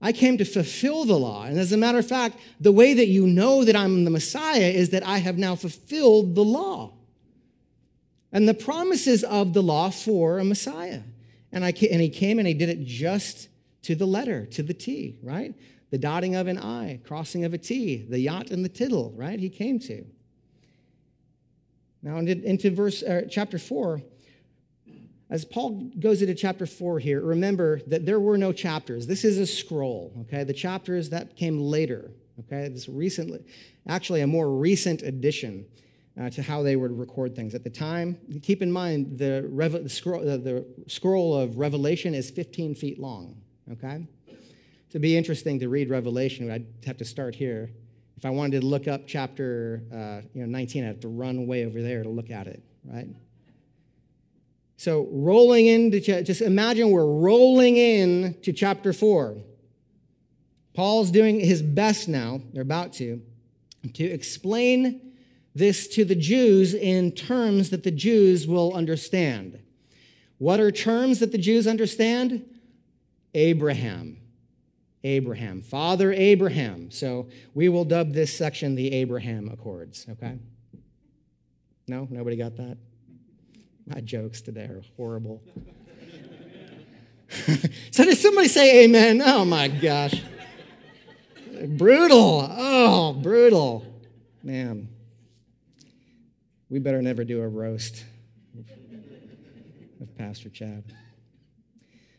I 0.00 0.12
came 0.12 0.38
to 0.38 0.44
fulfill 0.44 1.04
the 1.04 1.18
law. 1.18 1.44
And 1.44 1.58
as 1.58 1.72
a 1.72 1.76
matter 1.76 1.98
of 1.98 2.08
fact, 2.08 2.38
the 2.60 2.72
way 2.72 2.94
that 2.94 3.06
you 3.06 3.26
know 3.26 3.64
that 3.64 3.76
I'm 3.76 4.04
the 4.04 4.10
Messiah 4.10 4.60
is 4.60 4.90
that 4.90 5.06
I 5.06 5.18
have 5.18 5.38
now 5.38 5.54
fulfilled 5.54 6.34
the 6.34 6.44
law 6.44 6.94
and 8.32 8.48
the 8.48 8.54
promises 8.54 9.22
of 9.22 9.52
the 9.52 9.62
law 9.62 9.90
for 9.90 10.38
a 10.38 10.44
Messiah. 10.44 11.02
And, 11.52 11.64
I, 11.64 11.68
and 11.68 12.00
he 12.00 12.08
came 12.08 12.38
and 12.38 12.48
he 12.48 12.54
did 12.54 12.70
it 12.70 12.84
just 12.84 13.48
to 13.82 13.94
the 13.94 14.06
letter, 14.06 14.46
to 14.46 14.62
the 14.62 14.74
T, 14.74 15.18
right? 15.22 15.54
The 15.90 15.98
dotting 15.98 16.34
of 16.34 16.46
an 16.46 16.58
I, 16.58 17.00
crossing 17.04 17.44
of 17.44 17.52
a 17.52 17.58
T, 17.58 18.06
the 18.08 18.18
yot 18.18 18.50
and 18.50 18.64
the 18.64 18.70
tittle, 18.70 19.12
right? 19.14 19.38
He 19.38 19.50
came 19.50 19.78
to. 19.80 20.06
Now, 22.02 22.16
into 22.16 22.70
verse 22.70 23.02
uh, 23.02 23.26
chapter 23.30 23.58
4, 23.58 24.02
as 25.32 25.46
Paul 25.46 25.90
goes 25.98 26.20
into 26.20 26.34
chapter 26.34 26.66
four 26.66 26.98
here, 26.98 27.22
remember 27.22 27.80
that 27.86 28.04
there 28.04 28.20
were 28.20 28.36
no 28.36 28.52
chapters. 28.52 29.06
This 29.06 29.24
is 29.24 29.38
a 29.38 29.46
scroll, 29.46 30.12
okay? 30.20 30.44
The 30.44 30.52
chapters 30.52 31.08
that 31.08 31.36
came 31.36 31.58
later, 31.58 32.10
okay? 32.40 32.68
This 32.68 32.86
recently, 32.86 33.42
actually 33.88 34.20
a 34.20 34.26
more 34.26 34.50
recent 34.50 35.00
addition 35.00 35.64
uh, 36.20 36.28
to 36.28 36.42
how 36.42 36.62
they 36.62 36.76
would 36.76 36.92
record 36.98 37.34
things. 37.34 37.54
At 37.54 37.64
the 37.64 37.70
time, 37.70 38.18
keep 38.42 38.60
in 38.60 38.70
mind 38.70 39.16
the, 39.18 39.48
the, 39.82 39.88
scroll, 39.88 40.20
uh, 40.20 40.36
the 40.36 40.66
scroll 40.86 41.34
of 41.34 41.56
Revelation 41.56 42.14
is 42.14 42.30
15 42.30 42.74
feet 42.74 42.98
long, 42.98 43.40
okay? 43.72 44.06
To 44.90 44.98
be 44.98 45.16
interesting 45.16 45.58
to 45.60 45.70
read 45.70 45.88
Revelation, 45.88 46.50
I'd 46.50 46.66
have 46.84 46.98
to 46.98 47.06
start 47.06 47.34
here. 47.34 47.70
If 48.18 48.26
I 48.26 48.30
wanted 48.30 48.60
to 48.60 48.66
look 48.66 48.86
up 48.86 49.06
chapter 49.06 49.82
uh, 49.90 50.28
you 50.34 50.42
know, 50.42 50.46
19, 50.46 50.84
I'd 50.84 50.88
have 50.88 51.00
to 51.00 51.08
run 51.08 51.46
way 51.46 51.64
over 51.64 51.80
there 51.80 52.02
to 52.02 52.10
look 52.10 52.30
at 52.30 52.48
it, 52.48 52.62
right? 52.84 53.08
So, 54.82 55.06
rolling 55.12 55.66
into, 55.66 56.00
just 56.00 56.40
imagine 56.40 56.90
we're 56.90 57.06
rolling 57.06 57.76
in 57.76 58.34
to 58.42 58.52
chapter 58.52 58.92
four. 58.92 59.36
Paul's 60.74 61.12
doing 61.12 61.38
his 61.38 61.62
best 61.62 62.08
now, 62.08 62.40
they're 62.52 62.62
about 62.62 62.92
to, 62.94 63.22
to 63.94 64.04
explain 64.04 65.12
this 65.54 65.86
to 65.94 66.04
the 66.04 66.16
Jews 66.16 66.74
in 66.74 67.12
terms 67.12 67.70
that 67.70 67.84
the 67.84 67.92
Jews 67.92 68.48
will 68.48 68.74
understand. 68.74 69.60
What 70.38 70.58
are 70.58 70.72
terms 70.72 71.20
that 71.20 71.30
the 71.30 71.38
Jews 71.38 71.68
understand? 71.68 72.44
Abraham. 73.34 74.16
Abraham. 75.04 75.62
Father 75.62 76.12
Abraham. 76.12 76.90
So 76.90 77.28
we 77.54 77.68
will 77.68 77.84
dub 77.84 78.14
this 78.14 78.36
section 78.36 78.74
the 78.74 78.92
Abraham 78.94 79.48
Accords, 79.48 80.06
okay? 80.10 80.40
No? 81.86 82.08
Nobody 82.10 82.34
got 82.34 82.56
that? 82.56 82.78
My 83.86 84.00
jokes 84.00 84.40
today 84.40 84.64
are 84.64 84.82
horrible. 84.96 85.42
so 87.90 88.04
did 88.04 88.16
somebody 88.16 88.48
say 88.48 88.84
amen? 88.84 89.20
Oh 89.24 89.44
my 89.44 89.68
gosh. 89.68 90.22
brutal. 91.66 92.48
Oh, 92.50 93.12
brutal. 93.12 93.84
Man. 94.42 94.88
We 96.70 96.78
better 96.78 97.02
never 97.02 97.24
do 97.24 97.40
a 97.42 97.48
roast 97.48 98.04
of 100.00 100.16
Pastor 100.16 100.48
Chad. 100.48 100.84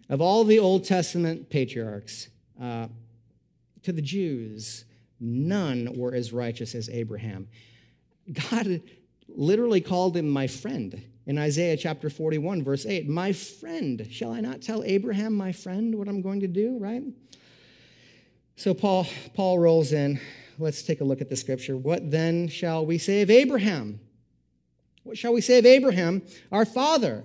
of 0.10 0.22
all 0.22 0.44
the 0.44 0.60
Old 0.60 0.84
Testament 0.84 1.50
patriarchs, 1.50 2.28
uh, 2.62 2.88
to 3.84 3.92
the 3.92 4.02
Jews, 4.02 4.86
none 5.20 5.94
were 5.98 6.14
as 6.14 6.32
righteous 6.32 6.76
as 6.76 6.90
Abraham. 6.90 7.48
God 8.32 8.82
literally 9.28 9.82
called 9.82 10.16
him 10.16 10.30
my 10.30 10.48
friend 10.48 11.04
in 11.26 11.38
Isaiah 11.38 11.78
chapter 11.78 12.10
41, 12.10 12.64
verse 12.64 12.86
8. 12.86 13.08
My 13.08 13.32
friend, 13.32 14.08
shall 14.10 14.32
I 14.32 14.42
not 14.42 14.62
tell 14.62 14.84
Abraham, 14.84 15.34
my 15.34 15.52
friend, 15.52 15.96
what 15.96 16.08
I'm 16.08 16.22
going 16.22 16.42
to 16.42 16.48
do, 16.48 16.78
right? 16.80 17.04
So 18.56 18.74
Paul, 18.74 19.08
Paul 19.34 19.60
rolls 19.60 19.94
in. 19.94 20.20
Let's 20.60 20.84
take 20.84 21.02
a 21.02 21.04
look 21.04 21.22
at 21.22 21.30
the 21.30 21.36
scripture. 21.36 21.76
What 21.76 22.12
then 22.12 22.48
shall 22.48 22.86
we 22.86 22.98
say 22.98 23.22
of 23.22 23.30
Abraham? 23.30 24.00
What 25.04 25.18
shall 25.18 25.34
we 25.34 25.42
say 25.42 25.60
of 25.60 25.66
Abraham, 25.66 26.22
our 26.52 26.66
father? 26.66 27.24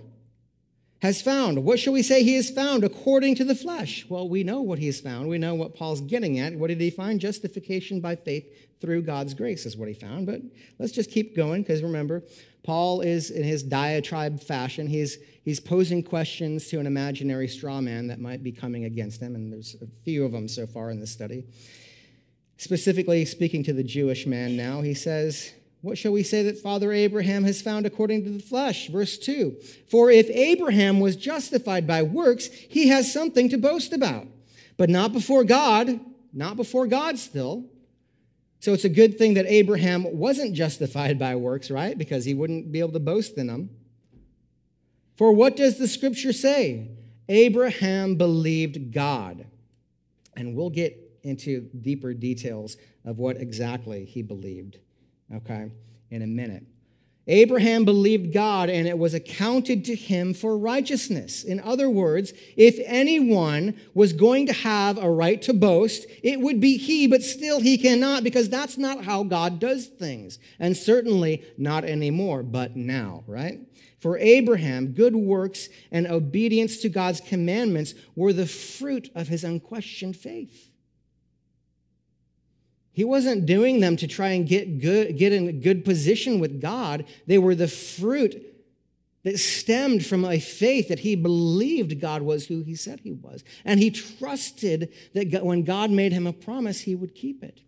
has 1.00 1.22
found. 1.22 1.64
What 1.64 1.78
shall 1.78 1.92
we 1.92 2.02
say 2.02 2.24
he 2.24 2.34
has 2.34 2.50
found 2.50 2.82
according 2.82 3.36
to 3.36 3.44
the 3.44 3.54
flesh? 3.54 4.04
Well, 4.08 4.28
we 4.28 4.42
know 4.42 4.62
what 4.62 4.80
he 4.80 4.86
has 4.86 5.00
found. 5.00 5.28
We 5.28 5.38
know 5.38 5.54
what 5.54 5.74
Paul's 5.74 6.00
getting 6.00 6.38
at. 6.40 6.54
What 6.54 6.68
did 6.68 6.80
he 6.80 6.90
find? 6.90 7.20
Justification 7.20 8.00
by 8.00 8.16
faith 8.16 8.80
through 8.80 9.02
God's 9.02 9.34
grace 9.34 9.64
is 9.64 9.76
what 9.76 9.88
he 9.88 9.94
found. 9.94 10.26
But 10.26 10.40
let's 10.78 10.92
just 10.92 11.10
keep 11.10 11.36
going 11.36 11.62
because 11.62 11.82
remember, 11.82 12.24
Paul 12.68 13.00
is 13.00 13.30
in 13.30 13.44
his 13.44 13.62
diatribe 13.62 14.42
fashion. 14.42 14.88
He's, 14.88 15.16
he's 15.42 15.58
posing 15.58 16.02
questions 16.02 16.68
to 16.68 16.78
an 16.78 16.86
imaginary 16.86 17.48
straw 17.48 17.80
man 17.80 18.08
that 18.08 18.20
might 18.20 18.42
be 18.42 18.52
coming 18.52 18.84
against 18.84 19.22
him, 19.22 19.34
and 19.34 19.50
there's 19.50 19.74
a 19.80 19.86
few 20.04 20.22
of 20.26 20.32
them 20.32 20.48
so 20.48 20.66
far 20.66 20.90
in 20.90 21.00
this 21.00 21.10
study. 21.10 21.46
Specifically 22.58 23.24
speaking 23.24 23.64
to 23.64 23.72
the 23.72 23.82
Jewish 23.82 24.26
man 24.26 24.54
now, 24.54 24.82
he 24.82 24.92
says, 24.92 25.54
what 25.80 25.96
shall 25.96 26.12
we 26.12 26.22
say 26.22 26.42
that 26.42 26.58
Father 26.58 26.92
Abraham 26.92 27.44
has 27.44 27.62
found 27.62 27.86
according 27.86 28.24
to 28.24 28.30
the 28.30 28.42
flesh? 28.42 28.88
Verse 28.88 29.16
2 29.16 29.56
For 29.90 30.10
if 30.10 30.28
Abraham 30.28 31.00
was 31.00 31.16
justified 31.16 31.86
by 31.86 32.02
works, 32.02 32.48
he 32.48 32.88
has 32.88 33.10
something 33.10 33.48
to 33.48 33.56
boast 33.56 33.94
about, 33.94 34.26
but 34.76 34.90
not 34.90 35.14
before 35.14 35.44
God, 35.44 36.00
not 36.34 36.58
before 36.58 36.86
God 36.86 37.18
still. 37.18 37.64
So 38.60 38.72
it's 38.72 38.84
a 38.84 38.88
good 38.88 39.18
thing 39.18 39.34
that 39.34 39.46
Abraham 39.46 40.04
wasn't 40.18 40.54
justified 40.54 41.18
by 41.18 41.36
works, 41.36 41.70
right? 41.70 41.96
Because 41.96 42.24
he 42.24 42.34
wouldn't 42.34 42.72
be 42.72 42.80
able 42.80 42.92
to 42.92 43.00
boast 43.00 43.38
in 43.38 43.46
them. 43.46 43.70
For 45.16 45.32
what 45.32 45.56
does 45.56 45.78
the 45.78 45.88
scripture 45.88 46.32
say? 46.32 46.88
Abraham 47.28 48.16
believed 48.16 48.92
God. 48.92 49.46
And 50.36 50.54
we'll 50.54 50.70
get 50.70 50.96
into 51.22 51.68
deeper 51.82 52.14
details 52.14 52.76
of 53.04 53.18
what 53.18 53.36
exactly 53.36 54.04
he 54.04 54.22
believed 54.22 54.78
okay, 55.34 55.70
in 56.10 56.22
a 56.22 56.26
minute. 56.26 56.64
Abraham 57.30 57.84
believed 57.84 58.32
God 58.32 58.70
and 58.70 58.88
it 58.88 58.98
was 58.98 59.12
accounted 59.12 59.84
to 59.84 59.94
him 59.94 60.32
for 60.32 60.56
righteousness. 60.56 61.44
In 61.44 61.60
other 61.60 61.90
words, 61.90 62.32
if 62.56 62.78
anyone 62.86 63.78
was 63.92 64.14
going 64.14 64.46
to 64.46 64.52
have 64.54 64.96
a 64.96 65.10
right 65.10 65.40
to 65.42 65.52
boast, 65.52 66.06
it 66.22 66.40
would 66.40 66.58
be 66.58 66.78
he, 66.78 67.06
but 67.06 67.22
still 67.22 67.60
he 67.60 67.76
cannot 67.76 68.24
because 68.24 68.48
that's 68.48 68.78
not 68.78 69.04
how 69.04 69.24
God 69.24 69.60
does 69.60 69.86
things. 69.86 70.38
And 70.58 70.74
certainly 70.74 71.44
not 71.58 71.84
anymore, 71.84 72.42
but 72.42 72.76
now, 72.76 73.24
right? 73.26 73.60
For 74.00 74.16
Abraham, 74.16 74.92
good 74.92 75.14
works 75.14 75.68
and 75.90 76.06
obedience 76.06 76.78
to 76.78 76.88
God's 76.88 77.20
commandments 77.20 77.94
were 78.16 78.32
the 78.32 78.46
fruit 78.46 79.10
of 79.14 79.28
his 79.28 79.44
unquestioned 79.44 80.16
faith. 80.16 80.67
He 82.98 83.04
wasn't 83.04 83.46
doing 83.46 83.78
them 83.78 83.96
to 83.98 84.08
try 84.08 84.30
and 84.30 84.44
get 84.44 84.80
good, 84.80 85.16
get 85.16 85.32
in 85.32 85.46
a 85.46 85.52
good 85.52 85.84
position 85.84 86.40
with 86.40 86.60
God. 86.60 87.04
They 87.28 87.38
were 87.38 87.54
the 87.54 87.68
fruit 87.68 88.44
that 89.22 89.38
stemmed 89.38 90.04
from 90.04 90.24
a 90.24 90.40
faith 90.40 90.88
that 90.88 90.98
he 90.98 91.14
believed 91.14 92.00
God 92.00 92.22
was 92.22 92.48
who 92.48 92.64
he 92.64 92.74
said 92.74 92.98
he 92.98 93.12
was. 93.12 93.44
And 93.64 93.78
he 93.78 93.92
trusted 93.92 94.92
that 95.14 95.46
when 95.46 95.62
God 95.62 95.92
made 95.92 96.10
him 96.10 96.26
a 96.26 96.32
promise, 96.32 96.80
he 96.80 96.96
would 96.96 97.14
keep 97.14 97.44
it. 97.44 97.60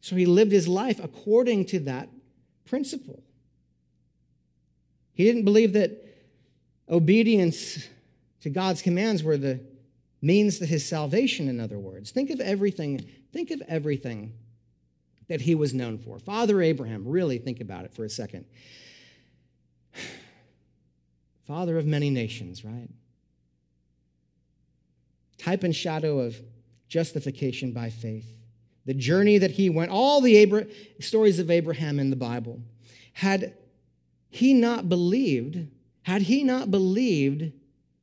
So 0.00 0.16
he 0.16 0.26
lived 0.26 0.50
his 0.50 0.66
life 0.66 0.98
according 1.00 1.66
to 1.66 1.78
that 1.78 2.08
principle. 2.64 3.22
He 5.12 5.22
didn't 5.22 5.44
believe 5.44 5.74
that 5.74 5.92
obedience 6.88 7.86
to 8.40 8.50
God's 8.50 8.82
commands 8.82 9.22
were 9.22 9.36
the 9.36 9.60
means 10.20 10.58
to 10.58 10.66
his 10.66 10.84
salvation, 10.84 11.48
in 11.48 11.60
other 11.60 11.78
words. 11.78 12.10
Think 12.10 12.30
of 12.30 12.40
everything 12.40 13.06
Think 13.32 13.50
of 13.50 13.62
everything 13.68 14.32
that 15.28 15.42
he 15.42 15.54
was 15.54 15.72
known 15.72 15.98
for. 15.98 16.18
Father 16.18 16.60
Abraham, 16.60 17.06
really 17.06 17.38
think 17.38 17.60
about 17.60 17.84
it 17.84 17.94
for 17.94 18.04
a 18.04 18.10
second. 18.10 18.44
Father 21.46 21.78
of 21.78 21.86
many 21.86 22.10
nations, 22.10 22.64
right? 22.64 22.88
Type 25.38 25.62
and 25.62 25.74
shadow 25.74 26.18
of 26.18 26.36
justification 26.88 27.72
by 27.72 27.90
faith. 27.90 28.26
The 28.86 28.94
journey 28.94 29.38
that 29.38 29.52
he 29.52 29.70
went, 29.70 29.90
all 29.90 30.20
the 30.20 30.42
Abra- 30.42 30.66
stories 30.98 31.38
of 31.38 31.50
Abraham 31.50 32.00
in 32.00 32.10
the 32.10 32.16
Bible. 32.16 32.60
Had 33.12 33.54
he 34.30 34.52
not 34.52 34.88
believed, 34.88 35.68
had 36.02 36.22
he 36.22 36.42
not 36.42 36.70
believed 36.70 37.52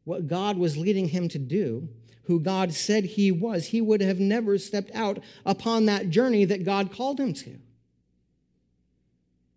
what 0.04 0.28
God 0.28 0.58
was 0.58 0.78
leading 0.78 1.10
him 1.10 1.28
to 1.30 1.40
do, 1.40 1.90
who 2.28 2.42
God 2.42 2.74
said 2.74 3.06
he 3.06 3.32
was, 3.32 3.68
he 3.68 3.80
would 3.80 4.02
have 4.02 4.20
never 4.20 4.58
stepped 4.58 4.92
out 4.94 5.20
upon 5.46 5.86
that 5.86 6.10
journey 6.10 6.44
that 6.46 6.66
God 6.66 6.92
called 6.92 7.20
him 7.20 7.34
to. 7.34 7.58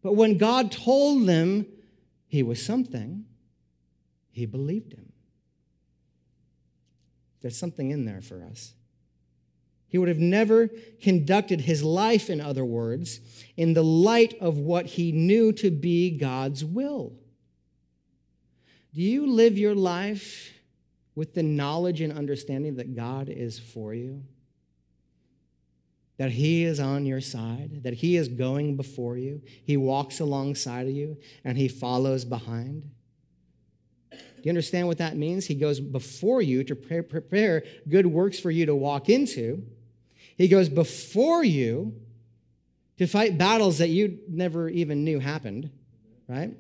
But 0.03 0.15
when 0.15 0.39
God 0.39 0.71
told 0.71 1.27
them 1.27 1.67
he 2.29 2.43
was 2.45 2.65
something, 2.65 3.25
he 4.31 4.47
believed 4.47 4.93
him. 4.93 5.13
There's 7.41 7.59
something 7.59 7.91
in 7.91 8.05
there 8.05 8.21
for 8.21 8.45
us. 8.45 8.73
He 9.89 9.99
would 9.99 10.09
have 10.09 10.19
never 10.19 10.71
conducted 11.03 11.63
his 11.63 11.83
life, 11.83 12.31
in 12.31 12.41
other 12.41 12.65
words, 12.65 13.19
in 13.57 13.75
the 13.75 13.83
light 13.83 14.35
of 14.41 14.59
what 14.59 14.87
he 14.87 15.11
knew 15.11 15.53
to 15.55 15.73
be 15.73 16.17
God's 16.17 16.65
will. 16.65 17.15
Do 18.95 19.03
you 19.03 19.27
live 19.27 19.59
your 19.59 19.75
life 19.75 20.53
with 21.15 21.35
the 21.35 21.43
knowledge 21.43 22.01
and 22.01 22.13
understanding 22.13 22.77
that 22.77 22.95
God 22.95 23.29
is 23.29 23.59
for 23.59 23.93
you, 23.95 24.23
that 26.17 26.33
He 26.33 26.65
is 26.65 26.79
on 26.81 27.07
your 27.07 27.21
side, 27.21 27.83
that 27.83 27.95
He 27.95 28.17
is 28.17 28.29
going 28.29 28.77
before 28.77 29.17
you, 29.17 29.43
He 29.65 29.77
walks 29.77 30.21
alongside 30.21 30.87
of 30.87 30.93
you, 30.93 31.17
and 31.45 31.59
He 31.59 31.69
follows 31.69 32.25
behind. 32.25 32.91
Do 34.11 34.19
you 34.45 34.51
understand 34.51 34.87
what 34.87 34.99
that 34.99 35.17
means? 35.17 35.47
He 35.47 35.55
goes 35.55 35.81
before 35.81 36.41
you 36.41 36.65
to 36.65 36.75
prepare 36.75 37.63
good 37.89 38.07
works 38.07 38.41
for 38.41 38.51
you 38.51 38.67
to 38.67 38.75
walk 38.75 39.11
into. 39.11 39.67
He 40.37 40.49
goes 40.49 40.71
before 40.71 41.45
you 41.45 41.95
to 42.97 43.07
fight 43.07 43.37
battles 43.37 43.79
that 43.79 43.89
you 43.89 44.19
never 44.29 44.69
even 44.69 45.05
knew 45.05 45.21
happened, 45.21 45.71
right? 46.27 46.55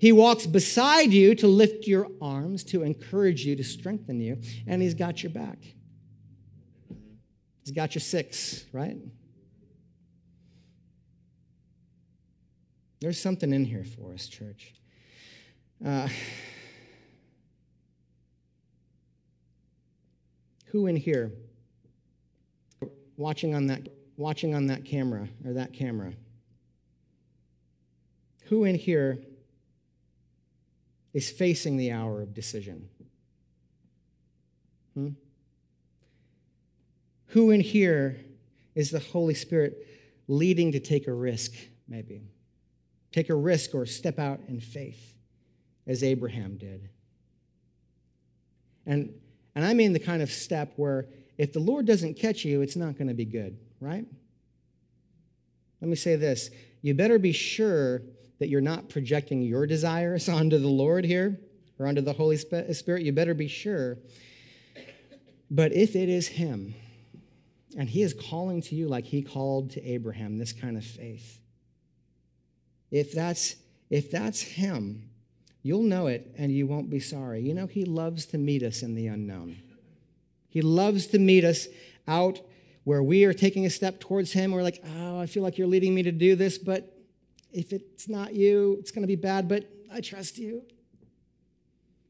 He 0.00 0.12
walks 0.12 0.46
beside 0.46 1.12
you 1.12 1.34
to 1.34 1.46
lift 1.46 1.86
your 1.86 2.08
arms, 2.22 2.64
to 2.64 2.82
encourage 2.82 3.44
you, 3.44 3.54
to 3.54 3.62
strengthen 3.62 4.18
you, 4.18 4.40
and 4.66 4.80
He's 4.80 4.94
got 4.94 5.22
your 5.22 5.30
back. 5.30 5.58
He's 7.62 7.74
got 7.74 7.94
your 7.94 8.00
six, 8.00 8.64
right? 8.72 8.96
There's 13.02 13.20
something 13.20 13.52
in 13.52 13.66
here 13.66 13.84
for 13.84 14.14
us, 14.14 14.26
church. 14.26 14.72
Uh, 15.84 16.08
who 20.68 20.86
in 20.86 20.96
here 20.96 21.30
watching 23.18 23.54
on 23.54 23.66
that 23.66 23.88
watching 24.16 24.54
on 24.54 24.66
that 24.68 24.86
camera 24.86 25.28
or 25.44 25.52
that 25.52 25.74
camera 25.74 26.14
who 28.44 28.64
in 28.64 28.74
here 28.74 29.18
is 31.12 31.30
facing 31.30 31.76
the 31.76 31.90
hour 31.90 32.22
of 32.22 32.34
decision? 32.34 32.88
Hmm? 34.94 35.08
Who 37.28 37.50
in 37.50 37.60
here 37.60 38.20
is 38.74 38.90
the 38.90 39.00
Holy 39.00 39.34
Spirit 39.34 39.86
leading 40.28 40.72
to 40.72 40.80
take 40.80 41.06
a 41.06 41.12
risk, 41.12 41.52
maybe? 41.88 42.22
Take 43.12 43.30
a 43.30 43.34
risk 43.34 43.74
or 43.74 43.86
step 43.86 44.18
out 44.18 44.40
in 44.48 44.60
faith, 44.60 45.14
as 45.86 46.02
Abraham 46.02 46.56
did. 46.56 46.88
And, 48.86 49.12
and 49.54 49.64
I 49.64 49.74
mean 49.74 49.92
the 49.92 50.00
kind 50.00 50.22
of 50.22 50.30
step 50.30 50.72
where 50.76 51.06
if 51.38 51.52
the 51.52 51.60
Lord 51.60 51.86
doesn't 51.86 52.14
catch 52.14 52.44
you, 52.44 52.62
it's 52.62 52.76
not 52.76 52.96
going 52.96 53.08
to 53.08 53.14
be 53.14 53.24
good, 53.24 53.58
right? 53.80 54.04
Let 55.80 55.88
me 55.88 55.96
say 55.96 56.16
this 56.16 56.50
you 56.82 56.94
better 56.94 57.18
be 57.18 57.32
sure 57.32 58.02
that 58.40 58.48
you're 58.48 58.60
not 58.60 58.88
projecting 58.88 59.42
your 59.42 59.66
desires 59.66 60.28
onto 60.40 60.58
the 60.58 60.68
Lord 60.68 61.04
here 61.04 61.38
or 61.78 61.86
onto 61.86 62.00
the 62.00 62.12
Holy 62.12 62.36
Spirit, 62.36 63.02
you 63.02 63.12
better 63.12 63.34
be 63.34 63.48
sure. 63.48 63.98
But 65.50 65.72
if 65.72 65.94
it 65.94 66.08
is 66.08 66.26
Him, 66.26 66.74
and 67.78 67.88
He 67.88 68.02
is 68.02 68.12
calling 68.12 68.60
to 68.62 68.74
you 68.74 68.88
like 68.88 69.04
He 69.04 69.22
called 69.22 69.70
to 69.70 69.84
Abraham, 69.84 70.38
this 70.38 70.52
kind 70.52 70.76
of 70.76 70.84
faith, 70.84 71.38
if 72.90 73.12
that's, 73.12 73.54
if 73.88 74.10
that's 74.10 74.42
Him, 74.42 75.10
You'll 75.62 75.82
know 75.82 76.06
it 76.06 76.34
and 76.38 76.50
you 76.50 76.66
won't 76.66 76.88
be 76.88 77.00
sorry. 77.00 77.42
You 77.42 77.54
know, 77.54 77.66
He 77.66 77.84
loves 77.84 78.26
to 78.26 78.38
meet 78.38 78.62
us 78.62 78.82
in 78.82 78.94
the 78.94 79.06
unknown. 79.08 79.56
He 80.48 80.62
loves 80.62 81.06
to 81.08 81.18
meet 81.18 81.44
us 81.44 81.68
out 82.08 82.40
where 82.84 83.02
we 83.02 83.24
are 83.24 83.34
taking 83.34 83.66
a 83.66 83.70
step 83.70 84.00
towards 84.00 84.32
Him. 84.32 84.52
We're 84.52 84.62
like, 84.62 84.82
oh, 84.98 85.20
I 85.20 85.26
feel 85.26 85.42
like 85.42 85.58
you're 85.58 85.66
leading 85.66 85.94
me 85.94 86.02
to 86.02 86.12
do 86.12 86.34
this, 86.34 86.56
but 86.58 86.96
if 87.52 87.72
it's 87.72 88.08
not 88.08 88.34
you, 88.34 88.76
it's 88.78 88.90
going 88.90 89.02
to 89.02 89.08
be 89.08 89.16
bad, 89.16 89.48
but 89.48 89.64
I 89.92 90.00
trust 90.00 90.38
you. 90.38 90.62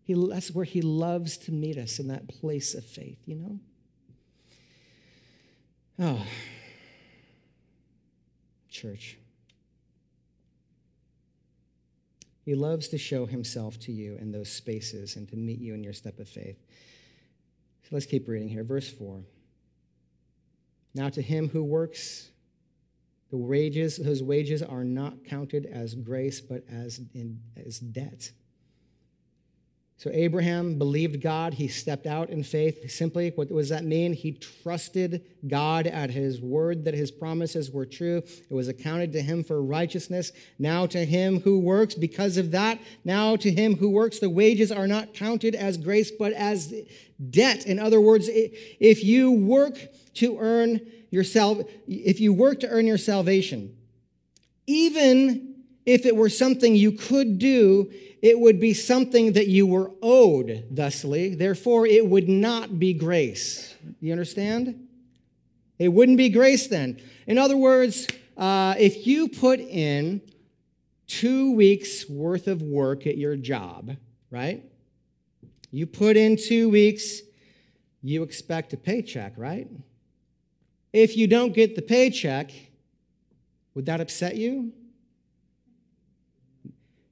He, 0.03 0.15
that's 0.29 0.51
where 0.51 0.65
He 0.65 0.83
loves 0.83 1.37
to 1.39 1.53
meet 1.53 1.79
us 1.79 1.99
in 1.99 2.09
that 2.09 2.29
place 2.29 2.75
of 2.75 2.85
faith, 2.85 3.19
you 3.27 3.37
know? 3.37 3.59
Oh, 6.03 6.27
church. 8.71 9.19
He 12.45 12.55
loves 12.55 12.89
to 12.89 12.99
show 12.99 13.27
himself 13.27 13.79
to 13.81 13.93
you 13.93 14.17
in 14.17 14.33
those 14.33 14.51
spaces 14.51 15.15
and 15.17 15.29
to 15.29 15.37
meet 15.37 15.61
you 15.61 15.75
in 15.75 15.85
your 15.85 15.93
step 15.93 16.19
of 16.19 16.29
faith. 16.29 16.57
So 17.83 17.91
let's 17.93 18.07
keep 18.07 18.27
reading 18.27 18.49
here. 18.49 18.65
Verse 18.65 18.91
4. 18.91 19.21
Now 20.95 21.11
to 21.11 21.23
him 21.23 21.51
who 21.51 21.63
works, 21.63 22.31
the 23.31 23.37
wages, 23.37 23.97
whose 23.97 24.23
wages 24.23 24.63
are 24.63 24.85
not 24.85 25.25
counted 25.25 25.67
as 25.67 25.95
grace, 25.95 26.41
but 26.41 26.65
as, 26.71 27.01
in, 27.15 27.41
as 27.65 27.79
debt. 27.79 28.33
So 30.01 30.09
Abraham 30.15 30.79
believed 30.79 31.21
God. 31.21 31.53
He 31.53 31.69
stepped 31.69 32.07
out 32.07 32.31
in 32.31 32.43
faith. 32.43 32.91
Simply, 32.91 33.33
what 33.35 33.51
does 33.51 33.69
that 33.69 33.85
mean? 33.85 34.15
He 34.15 34.33
trusted 34.33 35.23
God 35.47 35.87
at 35.87 36.09
his 36.09 36.41
word 36.41 36.87
that 36.87 36.95
his 36.95 37.11
promises 37.11 37.71
were 37.71 37.85
true. 37.85 38.23
It 38.49 38.55
was 38.55 38.67
accounted 38.67 39.13
to 39.13 39.21
him 39.21 39.45
for 39.45 39.63
righteousness. 39.63 40.33
Now 40.59 40.87
to 40.87 41.05
him 41.05 41.41
who 41.41 41.59
works, 41.59 41.95
because 41.95 42.39
of 42.39 42.51
that, 42.53 42.81
now 43.05 43.37
to 43.37 43.51
him 43.51 43.77
who 43.77 43.91
works, 43.91 44.21
the 44.21 44.31
wages 44.31 44.73
are 44.73 44.87
not 44.87 45.13
counted 45.13 45.55
as 45.55 45.77
grace, 45.77 46.11
but 46.11 46.33
as 46.33 46.73
debt. 47.29 47.67
In 47.67 47.79
other 47.79 48.01
words, 48.01 48.27
if 48.33 49.05
you 49.05 49.31
work 49.33 49.79
to 50.15 50.39
earn 50.41 50.81
yourself, 51.11 51.59
if 51.87 52.21
you 52.21 52.33
work 52.33 52.61
to 52.61 52.69
earn 52.69 52.87
your 52.87 52.99
salvation, 52.99 53.77
even 54.67 55.57
if 55.85 56.07
it 56.07 56.15
were 56.15 56.29
something 56.29 56.75
you 56.75 56.93
could 56.93 57.39
do, 57.39 57.91
it 58.23 58.39
would 58.39 58.61
be 58.61 58.75
something 58.75 59.33
that 59.33 59.49
you 59.49 59.67
were 59.67 59.91
owed, 60.03 60.69
thusly. 60.71 61.35
Therefore, 61.35 61.87
it 61.87 62.07
would 62.07 62.29
not 62.29 62.79
be 62.79 62.93
grace. 62.93 63.75
You 64.01 64.13
understand? 64.13 64.87
It 65.79 65.89
wouldn't 65.89 66.19
be 66.19 66.29
grace 66.29 66.67
then. 66.67 67.01
In 67.27 67.39
other 67.39 67.57
words, 67.57 68.07
uh, 68.37 68.75
if 68.79 69.07
you 69.07 69.29
put 69.29 69.59
in 69.61 70.21
two 71.07 71.53
weeks 71.55 72.09
worth 72.09 72.47
of 72.47 72.63
work 72.63 73.07
at 73.07 73.17
your 73.17 73.37
job, 73.37 73.97
right? 74.31 74.63
You 75.73 75.87
put 75.87 76.17
in 76.17 76.37
two 76.37 76.69
weeks, 76.69 77.21
you 78.03 78.23
expect 78.23 78.73
a 78.73 78.77
paycheck, 78.77 79.33
right? 79.37 79.69
If 80.93 81.17
you 81.17 81.27
don't 81.27 81.55
get 81.55 81.77
the 81.77 81.83
paycheck, 81.83 82.51
would 83.75 83.87
that 83.87 84.01
upset 84.01 84.37
you? 84.37 84.73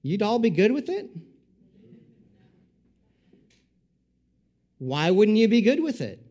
You'd 0.02 0.22
all 0.22 0.38
be 0.38 0.50
good 0.50 0.72
with 0.72 0.88
it? 0.88 1.08
Why 4.78 5.10
wouldn't 5.10 5.36
you 5.36 5.48
be 5.48 5.60
good 5.60 5.82
with 5.82 6.00
it? 6.00 6.24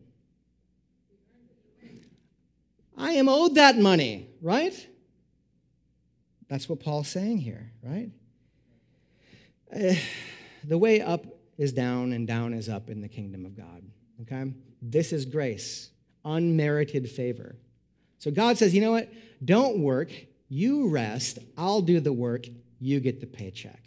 I 2.96 3.12
am 3.12 3.28
owed 3.28 3.54
that 3.54 3.78
money, 3.78 4.28
right? 4.42 4.74
That's 6.48 6.68
what 6.68 6.80
Paul's 6.80 7.08
saying 7.08 7.38
here, 7.38 7.70
right? 7.82 8.10
Uh, 9.74 9.94
the 10.64 10.78
way 10.78 11.00
up 11.00 11.26
is 11.56 11.72
down 11.72 12.12
and 12.12 12.26
down 12.26 12.54
is 12.54 12.68
up 12.68 12.90
in 12.90 13.00
the 13.00 13.08
kingdom 13.08 13.44
of 13.44 13.56
God, 13.56 13.82
okay? 14.22 14.52
This 14.80 15.12
is 15.12 15.24
grace, 15.24 15.90
unmerited 16.24 17.10
favor. 17.10 17.56
So 18.18 18.30
God 18.30 18.58
says, 18.58 18.74
you 18.74 18.80
know 18.80 18.92
what? 18.92 19.08
Don't 19.44 19.78
work. 19.78 20.10
You 20.48 20.88
rest. 20.88 21.38
I'll 21.56 21.82
do 21.82 22.00
the 22.00 22.12
work 22.12 22.46
you 22.80 23.00
get 23.00 23.20
the 23.20 23.26
paycheck. 23.26 23.82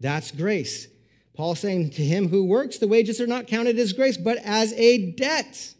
That's 0.00 0.30
grace. 0.30 0.88
Paul 1.34 1.54
saying 1.54 1.90
to 1.90 2.02
him 2.02 2.28
who 2.28 2.44
works, 2.44 2.78
the 2.78 2.88
wages 2.88 3.20
are 3.20 3.26
not 3.26 3.46
counted 3.46 3.78
as 3.78 3.92
grace, 3.92 4.16
but 4.16 4.38
as 4.38 4.72
a 4.74 5.12
debt. 5.12 5.74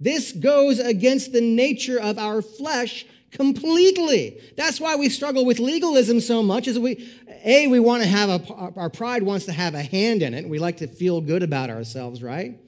This 0.00 0.32
goes 0.32 0.78
against 0.78 1.32
the 1.32 1.40
nature 1.40 2.00
of 2.00 2.18
our 2.18 2.40
flesh 2.40 3.06
completely. 3.30 4.40
That's 4.56 4.80
why 4.80 4.96
we 4.96 5.08
struggle 5.08 5.44
with 5.44 5.58
legalism 5.58 6.20
so 6.20 6.42
much 6.42 6.68
is 6.68 6.78
we 6.78 7.12
A 7.44 7.66
we 7.66 7.80
want 7.80 8.02
to 8.02 8.08
have 8.08 8.28
a 8.30 8.72
our 8.76 8.90
pride 8.90 9.22
wants 9.22 9.44
to 9.46 9.52
have 9.52 9.74
a 9.74 9.82
hand 9.82 10.22
in 10.22 10.34
it. 10.34 10.48
We 10.48 10.58
like 10.58 10.78
to 10.78 10.86
feel 10.86 11.20
good 11.20 11.42
about 11.42 11.68
ourselves, 11.68 12.22
right? 12.22 12.58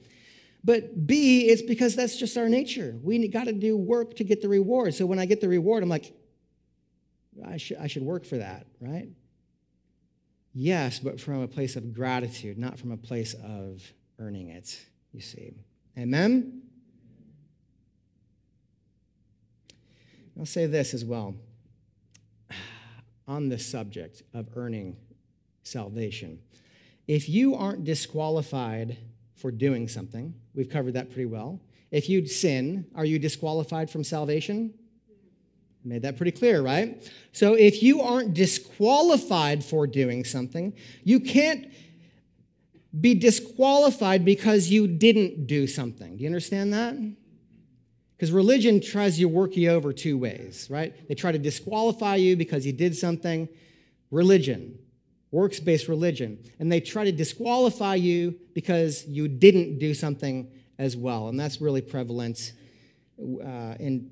But 0.63 1.07
B, 1.07 1.47
it's 1.47 1.61
because 1.61 1.95
that's 1.95 2.17
just 2.17 2.37
our 2.37 2.49
nature. 2.49 2.97
We 3.01 3.25
got 3.27 3.45
to 3.45 3.53
do 3.53 3.77
work 3.77 4.15
to 4.17 4.23
get 4.23 4.41
the 4.41 4.49
reward. 4.49 4.93
So 4.93 5.05
when 5.05 5.19
I 5.19 5.25
get 5.25 5.39
the 5.41 5.47
reward, 5.47 5.83
I'm 5.83 5.89
like, 5.89 6.13
I 7.45 7.57
should, 7.57 7.77
I 7.77 7.87
should 7.87 8.03
work 8.03 8.25
for 8.25 8.37
that, 8.37 8.67
right? 8.81 9.09
Yes, 10.53 10.99
but 10.99 11.21
from 11.21 11.41
a 11.41 11.47
place 11.47 11.75
of 11.75 11.93
gratitude, 11.93 12.57
not 12.57 12.79
from 12.79 12.91
a 12.91 12.97
place 12.97 13.35
of 13.35 13.81
earning 14.19 14.49
it, 14.49 14.83
you 15.13 15.21
see. 15.21 15.53
Amen? 15.97 16.63
I'll 20.37 20.45
say 20.45 20.65
this 20.65 20.93
as 20.93 21.05
well 21.05 21.35
on 23.27 23.49
the 23.49 23.59
subject 23.59 24.23
of 24.33 24.49
earning 24.55 24.97
salvation. 25.63 26.39
If 27.07 27.29
you 27.29 27.55
aren't 27.55 27.83
disqualified 27.83 28.97
for 29.37 29.51
doing 29.51 29.87
something, 29.87 30.33
we've 30.53 30.69
covered 30.69 30.93
that 30.93 31.11
pretty 31.11 31.27
well. 31.27 31.61
If 31.91 32.09
you 32.09 32.25
sin, 32.27 32.87
are 32.95 33.05
you 33.05 33.19
disqualified 33.19 33.89
from 33.89 34.03
salvation? 34.03 34.73
Made 35.83 36.01
that 36.01 36.17
pretty 36.17 36.31
clear, 36.31 36.61
right? 36.61 37.09
So 37.31 37.53
if 37.53 37.81
you 37.81 38.01
aren't 38.01 38.33
disqualified 38.33 39.63
for 39.63 39.87
doing 39.87 40.25
something, 40.25 40.73
you 41.03 41.21
can't 41.21 41.71
be 42.99 43.13
disqualified 43.13 44.25
because 44.25 44.69
you 44.69 44.87
didn't 44.87 45.47
do 45.47 45.65
something. 45.65 46.17
Do 46.17 46.23
you 46.23 46.27
understand 46.27 46.73
that? 46.73 46.95
Because 48.17 48.31
religion 48.31 48.81
tries 48.81 49.17
to 49.17 49.25
work 49.25 49.55
you 49.55 49.69
over 49.69 49.93
two 49.93 50.17
ways, 50.17 50.67
right? 50.69 51.07
They 51.07 51.15
try 51.15 51.31
to 51.31 51.37
disqualify 51.39 52.15
you 52.15 52.35
because 52.35 52.65
you 52.65 52.73
did 52.73 52.95
something. 52.95 53.47
Religion, 54.09 54.79
works 55.31 55.59
based 55.59 55.87
religion. 55.87 56.43
And 56.59 56.71
they 56.71 56.79
try 56.79 57.03
to 57.03 57.11
disqualify 57.11 57.95
you 57.95 58.35
because 58.53 59.05
you 59.07 59.27
didn't 59.27 59.79
do 59.79 59.93
something 59.93 60.51
as 60.79 60.95
well. 60.95 61.27
And 61.27 61.39
that's 61.39 61.59
really 61.61 61.81
prevalent 61.81 62.53
uh, 63.19 63.75
in 63.79 64.11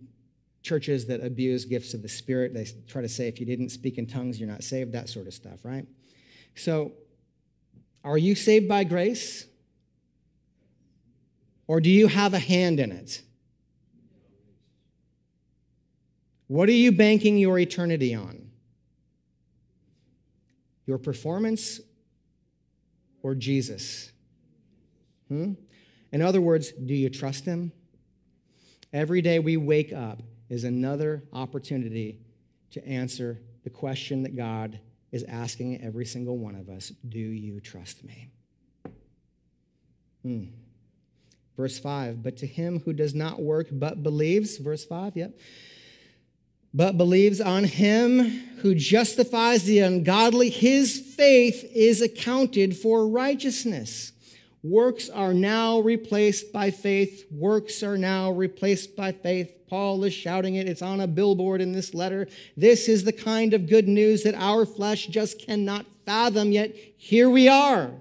churches 0.61 1.05
that 1.05 1.23
abuse 1.23 1.65
gifts 1.65 1.93
of 1.93 2.01
the 2.01 2.09
Spirit. 2.09 2.53
They 2.53 2.67
try 2.87 3.01
to 3.01 3.09
say 3.09 3.27
if 3.27 3.39
you 3.39 3.45
didn't 3.45 3.69
speak 3.69 3.97
in 3.97 4.07
tongues, 4.07 4.39
you're 4.39 4.49
not 4.49 4.63
saved, 4.63 4.91
that 4.93 5.09
sort 5.09 5.27
of 5.27 5.33
stuff, 5.33 5.59
right? 5.63 5.85
So, 6.55 6.93
are 8.03 8.17
you 8.17 8.35
saved 8.35 8.67
by 8.67 8.83
grace? 8.83 9.45
Or 11.67 11.81
do 11.81 11.89
you 11.89 12.07
have 12.07 12.33
a 12.33 12.39
hand 12.39 12.79
in 12.79 12.91
it? 12.91 13.23
What 16.47 16.69
are 16.69 16.73
you 16.73 16.91
banking 16.91 17.37
your 17.37 17.57
eternity 17.57 18.13
on? 18.13 18.44
Your 20.85 20.97
performance 20.97 21.79
or 23.23 23.35
Jesus? 23.35 24.11
Hmm? 25.27 25.53
In 26.11 26.21
other 26.21 26.41
words, 26.41 26.71
do 26.71 26.93
you 26.93 27.09
trust 27.09 27.45
Him? 27.45 27.71
Every 28.93 29.21
day 29.21 29.39
we 29.39 29.57
wake 29.57 29.91
up, 29.91 30.21
is 30.49 30.63
another 30.63 31.23
opportunity 31.33 32.19
to 32.71 32.87
answer 32.87 33.41
the 33.63 33.69
question 33.69 34.23
that 34.23 34.35
God 34.35 34.79
is 35.11 35.23
asking 35.23 35.81
every 35.81 36.05
single 36.05 36.37
one 36.37 36.55
of 36.55 36.69
us 36.69 36.91
Do 37.07 37.19
you 37.19 37.59
trust 37.59 38.03
me? 38.03 38.29
Hmm. 40.23 40.45
Verse 41.57 41.79
5 41.79 42.21
But 42.21 42.37
to 42.37 42.47
him 42.47 42.81
who 42.81 42.93
does 42.93 43.15
not 43.15 43.41
work 43.41 43.67
but 43.71 44.03
believes, 44.03 44.57
verse 44.57 44.85
5, 44.85 45.15
yep. 45.15 45.37
But 46.75 46.97
believes 46.97 47.39
on 47.39 47.63
him 47.63 48.19
who 48.57 48.75
justifies 48.75 49.63
the 49.63 49.79
ungodly, 49.79 50.49
his 50.49 50.99
faith 50.99 51.63
is 51.73 52.01
accounted 52.01 52.75
for 52.75 53.07
righteousness. 53.07 54.11
Works 54.61 55.09
are 55.09 55.33
now 55.33 55.79
replaced 55.79 56.51
by 56.51 56.71
faith. 56.71 57.25
Works 57.31 57.81
are 57.81 57.97
now 57.97 58.31
replaced 58.31 58.93
by 58.93 59.13
faith. 59.13 59.53
Paul 59.69 60.03
is 60.03 60.13
shouting 60.13 60.55
it. 60.55 60.67
It's 60.67 60.81
on 60.81 60.99
a 60.99 61.07
billboard 61.07 61.61
in 61.61 61.71
this 61.71 61.93
letter. 61.93 62.27
This 62.57 62.89
is 62.89 63.05
the 63.05 63.13
kind 63.13 63.53
of 63.53 63.69
good 63.69 63.87
news 63.87 64.23
that 64.23 64.35
our 64.35 64.65
flesh 64.65 65.07
just 65.07 65.39
cannot 65.39 65.85
fathom, 66.05 66.51
yet 66.51 66.75
here 66.97 67.29
we 67.29 67.47
are. 67.47 67.91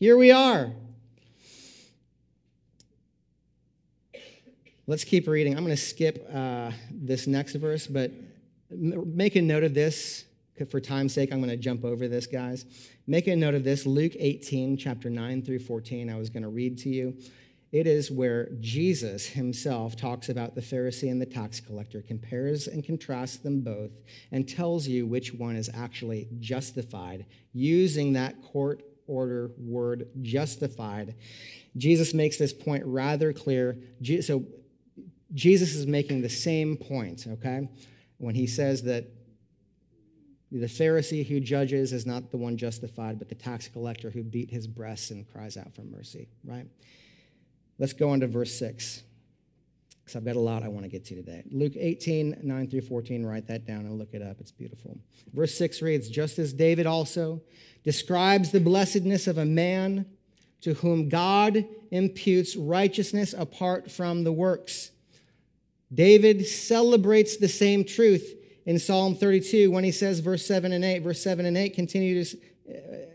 Here 0.00 0.16
we 0.18 0.32
are. 0.32 0.72
Let's 4.88 5.02
keep 5.02 5.26
reading. 5.26 5.56
I'm 5.56 5.64
going 5.64 5.74
to 5.74 5.82
skip 5.82 6.30
uh, 6.32 6.70
this 6.92 7.26
next 7.26 7.56
verse, 7.56 7.88
but 7.88 8.12
make 8.70 9.34
a 9.34 9.42
note 9.42 9.64
of 9.64 9.74
this 9.74 10.24
for 10.70 10.80
time's 10.80 11.12
sake, 11.12 11.32
I'm 11.32 11.40
going 11.40 11.50
to 11.50 11.56
jump 11.56 11.84
over 11.84 12.06
this, 12.06 12.28
guys. 12.28 12.64
Make 13.08 13.26
a 13.26 13.34
note 13.34 13.54
of 13.54 13.64
this 13.64 13.84
Luke 13.84 14.12
18, 14.16 14.76
chapter 14.76 15.10
9 15.10 15.42
through 15.42 15.58
14. 15.58 16.08
I 16.08 16.16
was 16.16 16.30
going 16.30 16.44
to 16.44 16.48
read 16.48 16.78
to 16.78 16.88
you. 16.88 17.16
It 17.72 17.88
is 17.88 18.12
where 18.12 18.48
Jesus 18.60 19.26
himself 19.26 19.96
talks 19.96 20.28
about 20.28 20.54
the 20.54 20.60
Pharisee 20.60 21.10
and 21.10 21.20
the 21.20 21.26
tax 21.26 21.58
collector, 21.58 22.00
compares 22.00 22.68
and 22.68 22.84
contrasts 22.84 23.38
them 23.38 23.62
both, 23.62 23.90
and 24.30 24.48
tells 24.48 24.86
you 24.86 25.04
which 25.04 25.34
one 25.34 25.56
is 25.56 25.68
actually 25.74 26.28
justified 26.38 27.26
using 27.52 28.12
that 28.12 28.40
court 28.40 28.84
order 29.08 29.50
word 29.58 30.08
justified. 30.22 31.16
Jesus 31.76 32.14
makes 32.14 32.38
this 32.38 32.52
point 32.52 32.84
rather 32.86 33.32
clear. 33.32 33.78
So 34.20 34.44
Jesus 35.36 35.74
is 35.74 35.86
making 35.86 36.22
the 36.22 36.28
same 36.28 36.76
point, 36.76 37.26
okay? 37.28 37.68
When 38.18 38.34
he 38.34 38.46
says 38.46 38.82
that 38.84 39.04
the 40.50 40.66
Pharisee 40.66 41.26
who 41.26 41.40
judges 41.40 41.92
is 41.92 42.06
not 42.06 42.30
the 42.30 42.38
one 42.38 42.56
justified, 42.56 43.18
but 43.18 43.28
the 43.28 43.34
tax 43.34 43.68
collector 43.68 44.10
who 44.10 44.22
beat 44.22 44.50
his 44.50 44.66
breast 44.66 45.10
and 45.10 45.30
cries 45.30 45.56
out 45.56 45.74
for 45.74 45.82
mercy, 45.82 46.28
right? 46.44 46.66
Let's 47.78 47.92
go 47.92 48.10
on 48.10 48.20
to 48.20 48.26
verse 48.26 48.58
6, 48.58 49.02
because 50.00 50.16
I've 50.16 50.24
got 50.24 50.36
a 50.36 50.40
lot 50.40 50.62
I 50.62 50.68
want 50.68 50.84
to 50.84 50.88
get 50.88 51.04
to 51.06 51.14
today. 51.14 51.42
Luke 51.50 51.74
18, 51.76 52.38
9 52.42 52.70
through 52.70 52.80
14, 52.80 53.26
write 53.26 53.46
that 53.48 53.66
down 53.66 53.80
and 53.80 53.98
look 53.98 54.14
it 54.14 54.22
up. 54.22 54.38
It's 54.40 54.52
beautiful. 54.52 54.98
Verse 55.34 55.56
6 55.58 55.82
reads 55.82 56.08
Just 56.08 56.38
as 56.38 56.54
David 56.54 56.86
also 56.86 57.42
describes 57.84 58.52
the 58.52 58.60
blessedness 58.60 59.26
of 59.26 59.36
a 59.36 59.44
man 59.44 60.06
to 60.62 60.74
whom 60.74 61.10
God 61.10 61.66
imputes 61.90 62.56
righteousness 62.56 63.34
apart 63.36 63.90
from 63.90 64.24
the 64.24 64.32
works. 64.32 64.92
David 65.92 66.46
celebrates 66.46 67.36
the 67.36 67.48
same 67.48 67.84
truth 67.84 68.34
in 68.64 68.78
Psalm 68.78 69.14
32 69.14 69.70
when 69.70 69.84
he 69.84 69.92
says, 69.92 70.20
verse 70.20 70.44
7 70.44 70.72
and 70.72 70.84
8, 70.84 70.98
verse 71.00 71.22
7 71.22 71.46
and 71.46 71.56
8 71.56 71.74
continue 71.74 72.20
uh, 72.22 72.72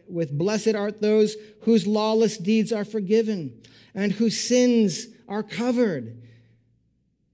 with 0.08 0.38
Blessed 0.38 0.76
art 0.76 1.02
those 1.02 1.36
whose 1.62 1.86
lawless 1.86 2.38
deeds 2.38 2.72
are 2.72 2.86
forgiven 2.86 3.62
and 3.94 4.14
whose 4.14 4.40
sins 4.40 5.08
are 5.28 5.44
covered. 5.44 6.22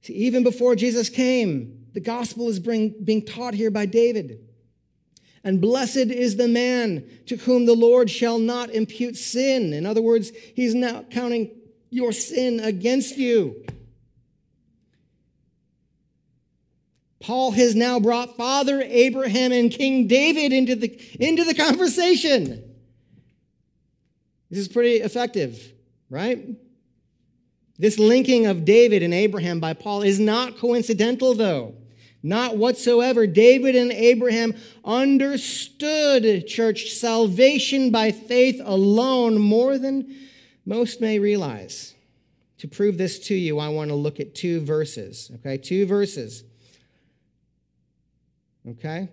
See, 0.02 0.14
even 0.14 0.44
before 0.44 0.76
Jesus 0.76 1.10
came, 1.10 1.86
the 1.94 2.00
gospel 2.00 2.48
is 2.48 2.60
bring, 2.60 2.96
being 3.04 3.26
taught 3.26 3.54
here 3.54 3.72
by 3.72 3.86
David. 3.86 4.40
And 5.44 5.62
blessed 5.62 5.98
is 5.98 6.36
the 6.36 6.48
man 6.48 7.08
to 7.28 7.38
whom 7.38 7.66
the 7.66 7.76
Lord 7.76 8.10
shall 8.10 8.40
not 8.40 8.70
impute 8.70 9.16
sin. 9.16 9.74
In 9.74 9.86
other 9.86 10.02
words, 10.02 10.32
he's 10.56 10.76
not 10.76 11.10
counting 11.10 11.52
your 11.90 12.12
sin 12.12 12.60
against 12.60 13.18
you. 13.18 13.64
Paul 17.20 17.52
has 17.52 17.76
now 17.76 18.00
brought 18.00 18.38
Father 18.38 18.82
Abraham 18.82 19.52
and 19.52 19.72
King 19.72 20.08
David 20.08 20.54
into 20.54 20.76
the, 20.76 21.00
into 21.20 21.44
the 21.44 21.56
conversation. 21.56 22.64
This 24.50 24.60
is 24.60 24.68
pretty 24.68 24.98
effective, 24.98 25.74
right? 26.10 26.48
This 27.80 28.00
linking 28.00 28.46
of 28.46 28.66
David 28.66 29.04
and 29.04 29.14
Abraham 29.14 29.60
by 29.60 29.74
Paul 29.74 30.02
is 30.02 30.20
not 30.20 30.58
coincidental, 30.58 31.34
though. 31.34 31.76
Not 32.24 32.58
whatsoever. 32.58 33.28
David 33.28 33.76
and 33.76 33.92
Abraham 33.92 34.56
understood 34.84 36.48
church 36.48 36.92
salvation 36.92 37.92
by 37.92 38.12
faith 38.12 38.60
alone 38.64 39.38
more 39.38 39.78
than 39.78 40.16
most 40.66 41.00
may 41.00 41.20
realize. 41.20 41.94
To 42.60 42.68
prove 42.68 42.98
this 42.98 43.20
to 43.28 43.36
you, 43.36 43.60
I 43.60 43.70
want 43.70 43.90
to 43.90 43.96
look 43.96 44.20
at 44.20 44.34
two 44.34 44.62
verses, 44.62 45.32
okay? 45.36 45.58
Two 45.58 45.86
verses. 45.86 46.44
Okay? 48.70 49.10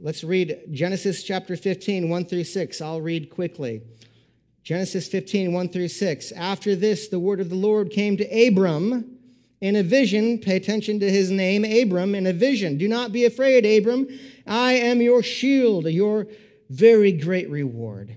Let's 0.00 0.24
read 0.24 0.60
Genesis 0.70 1.22
chapter 1.22 1.56
15, 1.56 2.08
1 2.08 2.24
through 2.24 2.44
6. 2.44 2.80
I'll 2.80 3.00
read 3.00 3.30
quickly. 3.30 3.82
Genesis 4.62 5.08
15, 5.08 5.52
1 5.52 5.68
through 5.68 5.88
6. 5.88 6.32
After 6.32 6.74
this, 6.74 7.08
the 7.08 7.18
word 7.18 7.40
of 7.40 7.50
the 7.50 7.54
Lord 7.54 7.90
came 7.90 8.16
to 8.16 8.46
Abram 8.46 9.18
in 9.60 9.76
a 9.76 9.82
vision. 9.82 10.38
Pay 10.38 10.56
attention 10.56 11.00
to 11.00 11.10
his 11.10 11.30
name, 11.30 11.64
Abram, 11.64 12.14
in 12.14 12.26
a 12.26 12.32
vision. 12.32 12.78
Do 12.78 12.88
not 12.88 13.12
be 13.12 13.24
afraid, 13.24 13.66
Abram. 13.66 14.08
I 14.46 14.72
am 14.72 15.02
your 15.02 15.22
shield, 15.22 15.84
your 15.86 16.26
very 16.70 17.12
great 17.12 17.50
reward. 17.50 18.16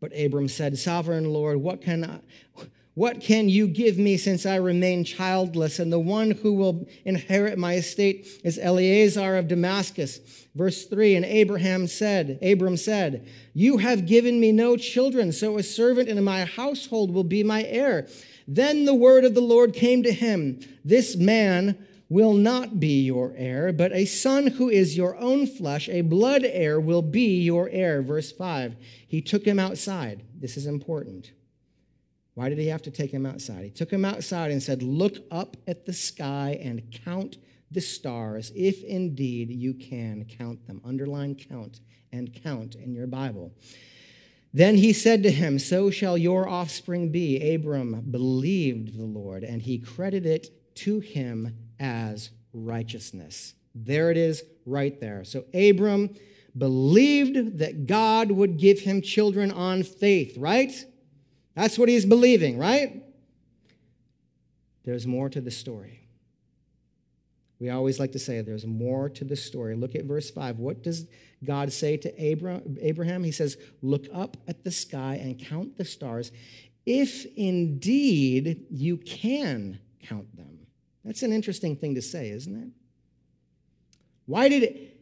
But 0.00 0.12
Abram 0.16 0.48
said, 0.48 0.76
Sovereign 0.76 1.32
Lord, 1.32 1.58
what 1.58 1.82
can 1.82 2.04
I, 2.04 2.20
what 2.98 3.20
can 3.20 3.48
you 3.48 3.68
give 3.68 3.96
me 3.96 4.16
since 4.16 4.44
I 4.44 4.56
remain 4.56 5.04
childless? 5.04 5.78
And 5.78 5.92
the 5.92 6.00
one 6.00 6.32
who 6.32 6.52
will 6.52 6.88
inherit 7.04 7.56
my 7.56 7.74
estate 7.74 8.26
is 8.42 8.58
Eliezer 8.58 9.36
of 9.36 9.46
Damascus. 9.46 10.18
Verse 10.56 10.84
3 10.84 11.14
And 11.14 11.24
Abraham 11.24 11.86
said, 11.86 12.40
Abram 12.42 12.76
said, 12.76 13.28
You 13.54 13.76
have 13.76 14.04
given 14.04 14.40
me 14.40 14.50
no 14.50 14.76
children, 14.76 15.30
so 15.30 15.58
a 15.58 15.62
servant 15.62 16.08
in 16.08 16.24
my 16.24 16.44
household 16.44 17.14
will 17.14 17.22
be 17.22 17.44
my 17.44 17.62
heir. 17.62 18.08
Then 18.48 18.84
the 18.84 18.96
word 18.96 19.24
of 19.24 19.36
the 19.36 19.42
Lord 19.42 19.74
came 19.74 20.02
to 20.02 20.12
him 20.12 20.58
This 20.84 21.14
man 21.14 21.78
will 22.08 22.34
not 22.34 22.80
be 22.80 23.02
your 23.02 23.32
heir, 23.36 23.72
but 23.72 23.92
a 23.92 24.06
son 24.06 24.48
who 24.48 24.68
is 24.68 24.96
your 24.96 25.16
own 25.18 25.46
flesh, 25.46 25.88
a 25.88 26.00
blood 26.00 26.42
heir, 26.44 26.80
will 26.80 27.02
be 27.02 27.40
your 27.42 27.68
heir. 27.68 28.02
Verse 28.02 28.32
5 28.32 28.74
He 29.06 29.22
took 29.22 29.44
him 29.44 29.60
outside. 29.60 30.24
This 30.40 30.56
is 30.56 30.66
important 30.66 31.30
why 32.38 32.48
did 32.48 32.58
he 32.58 32.68
have 32.68 32.82
to 32.82 32.92
take 32.92 33.10
him 33.10 33.26
outside? 33.26 33.64
He 33.64 33.70
took 33.70 33.90
him 33.90 34.04
outside 34.04 34.52
and 34.52 34.62
said, 34.62 34.80
Look 34.80 35.16
up 35.28 35.56
at 35.66 35.86
the 35.86 35.92
sky 35.92 36.56
and 36.62 36.80
count 37.04 37.36
the 37.72 37.80
stars, 37.80 38.52
if 38.54 38.84
indeed 38.84 39.50
you 39.50 39.74
can 39.74 40.24
count 40.24 40.64
them. 40.68 40.80
Underline 40.84 41.34
count 41.34 41.80
and 42.12 42.32
count 42.32 42.76
in 42.76 42.94
your 42.94 43.08
Bible. 43.08 43.52
Then 44.54 44.76
he 44.76 44.92
said 44.92 45.24
to 45.24 45.32
him, 45.32 45.58
So 45.58 45.90
shall 45.90 46.16
your 46.16 46.48
offspring 46.48 47.10
be. 47.10 47.56
Abram 47.56 48.02
believed 48.08 48.96
the 48.96 49.04
Lord, 49.04 49.42
and 49.42 49.60
he 49.60 49.80
credited 49.80 50.44
it 50.44 50.74
to 50.76 51.00
him 51.00 51.56
as 51.80 52.30
righteousness. 52.52 53.54
There 53.74 54.12
it 54.12 54.16
is, 54.16 54.44
right 54.64 55.00
there. 55.00 55.24
So 55.24 55.44
Abram 55.52 56.14
believed 56.56 57.58
that 57.58 57.88
God 57.88 58.30
would 58.30 58.58
give 58.58 58.78
him 58.78 59.02
children 59.02 59.50
on 59.50 59.82
faith, 59.82 60.38
right? 60.38 60.72
That's 61.58 61.76
what 61.76 61.88
he's 61.88 62.06
believing, 62.06 62.56
right? 62.56 63.02
There's 64.84 65.08
more 65.08 65.28
to 65.28 65.40
the 65.40 65.50
story. 65.50 66.06
We 67.58 67.68
always 67.68 67.98
like 67.98 68.12
to 68.12 68.20
say 68.20 68.40
there's 68.42 68.64
more 68.64 69.08
to 69.08 69.24
the 69.24 69.34
story. 69.34 69.74
Look 69.74 69.96
at 69.96 70.04
verse 70.04 70.30
5. 70.30 70.60
What 70.60 70.84
does 70.84 71.08
God 71.44 71.72
say 71.72 71.96
to 71.96 72.22
Abraham? 72.22 73.24
He 73.24 73.32
says, 73.32 73.56
Look 73.82 74.06
up 74.14 74.36
at 74.46 74.62
the 74.62 74.70
sky 74.70 75.18
and 75.20 75.36
count 75.36 75.76
the 75.76 75.84
stars, 75.84 76.30
if 76.86 77.26
indeed 77.34 78.66
you 78.70 78.96
can 78.96 79.80
count 80.00 80.36
them. 80.36 80.60
That's 81.04 81.24
an 81.24 81.32
interesting 81.32 81.74
thing 81.74 81.96
to 81.96 82.02
say, 82.02 82.30
isn't 82.30 82.54
it? 82.54 82.68
Why 84.26 84.48
did 84.48 84.92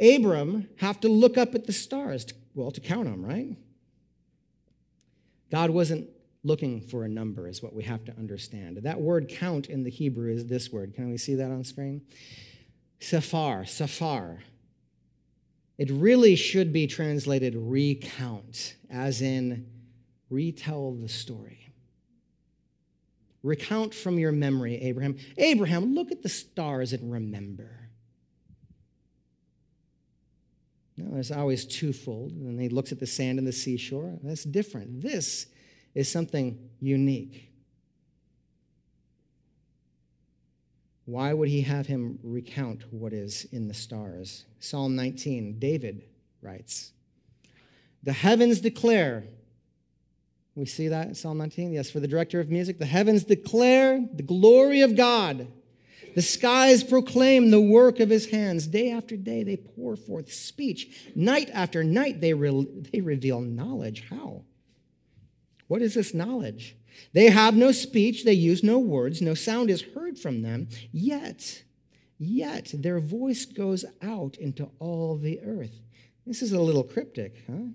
Abram 0.00 0.66
have 0.76 0.98
to 1.00 1.10
look 1.10 1.36
up 1.36 1.54
at 1.54 1.66
the 1.66 1.74
stars? 1.74 2.24
Well, 2.54 2.70
to 2.70 2.80
count 2.80 3.04
them, 3.04 3.22
right? 3.22 3.58
God 5.50 5.70
wasn't 5.70 6.08
looking 6.42 6.80
for 6.80 7.04
a 7.04 7.08
number, 7.08 7.48
is 7.48 7.62
what 7.62 7.74
we 7.74 7.82
have 7.84 8.04
to 8.04 8.16
understand. 8.16 8.78
That 8.78 9.00
word 9.00 9.28
count 9.28 9.66
in 9.66 9.82
the 9.82 9.90
Hebrew 9.90 10.32
is 10.32 10.46
this 10.46 10.72
word. 10.72 10.94
Can 10.94 11.10
we 11.10 11.18
see 11.18 11.34
that 11.34 11.50
on 11.50 11.64
screen? 11.64 12.02
Safar, 12.98 13.64
safar. 13.66 14.38
It 15.76 15.90
really 15.90 16.36
should 16.36 16.72
be 16.72 16.86
translated 16.86 17.54
recount, 17.56 18.76
as 18.90 19.22
in 19.22 19.66
retell 20.28 20.92
the 20.92 21.08
story. 21.08 21.72
Recount 23.42 23.94
from 23.94 24.18
your 24.18 24.32
memory, 24.32 24.76
Abraham. 24.82 25.16
Abraham, 25.38 25.94
look 25.94 26.12
at 26.12 26.22
the 26.22 26.28
stars 26.28 26.92
and 26.92 27.10
remember. 27.10 27.89
It's 31.12 31.30
always 31.30 31.64
twofold. 31.64 32.32
And 32.32 32.60
he 32.60 32.68
looks 32.68 32.92
at 32.92 33.00
the 33.00 33.06
sand 33.06 33.38
and 33.38 33.46
the 33.46 33.52
seashore. 33.52 34.18
That's 34.22 34.44
different. 34.44 35.02
This 35.02 35.46
is 35.94 36.10
something 36.10 36.58
unique. 36.80 37.50
Why 41.04 41.32
would 41.32 41.48
he 41.48 41.62
have 41.62 41.88
him 41.88 42.20
recount 42.22 42.84
what 42.92 43.12
is 43.12 43.44
in 43.50 43.66
the 43.66 43.74
stars? 43.74 44.44
Psalm 44.60 44.94
19, 44.94 45.58
David 45.58 46.04
writes, 46.40 46.92
The 48.04 48.12
heavens 48.12 48.60
declare, 48.60 49.24
we 50.54 50.66
see 50.66 50.86
that 50.88 51.08
in 51.08 51.14
Psalm 51.16 51.38
19? 51.38 51.72
Yes, 51.72 51.90
for 51.90 51.98
the 51.98 52.06
director 52.06 52.38
of 52.38 52.48
music, 52.48 52.78
the 52.78 52.86
heavens 52.86 53.24
declare 53.24 54.06
the 54.14 54.22
glory 54.22 54.82
of 54.82 54.96
God. 54.96 55.48
The 56.14 56.22
skies 56.22 56.84
proclaim 56.84 57.50
the 57.50 57.60
work 57.60 58.00
of 58.00 58.10
his 58.10 58.30
hands. 58.30 58.66
Day 58.66 58.90
after 58.90 59.16
day, 59.16 59.42
they 59.42 59.56
pour 59.56 59.96
forth 59.96 60.32
speech. 60.32 61.10
Night 61.14 61.50
after 61.52 61.84
night, 61.84 62.20
they, 62.20 62.34
re- 62.34 62.66
they 62.92 63.00
reveal 63.00 63.40
knowledge. 63.40 64.04
How? 64.08 64.42
What 65.68 65.82
is 65.82 65.94
this 65.94 66.14
knowledge? 66.14 66.76
They 67.12 67.30
have 67.30 67.54
no 67.54 67.72
speech, 67.72 68.24
they 68.24 68.32
use 68.32 68.62
no 68.62 68.78
words, 68.78 69.22
no 69.22 69.34
sound 69.34 69.70
is 69.70 69.82
heard 69.94 70.18
from 70.18 70.42
them, 70.42 70.68
yet 70.92 71.62
yet 72.18 72.70
their 72.74 73.00
voice 73.00 73.46
goes 73.46 73.84
out 74.02 74.36
into 74.36 74.68
all 74.78 75.16
the 75.16 75.40
earth. 75.40 75.80
This 76.26 76.42
is 76.42 76.52
a 76.52 76.60
little 76.60 76.84
cryptic, 76.84 77.42
huh? 77.48 77.68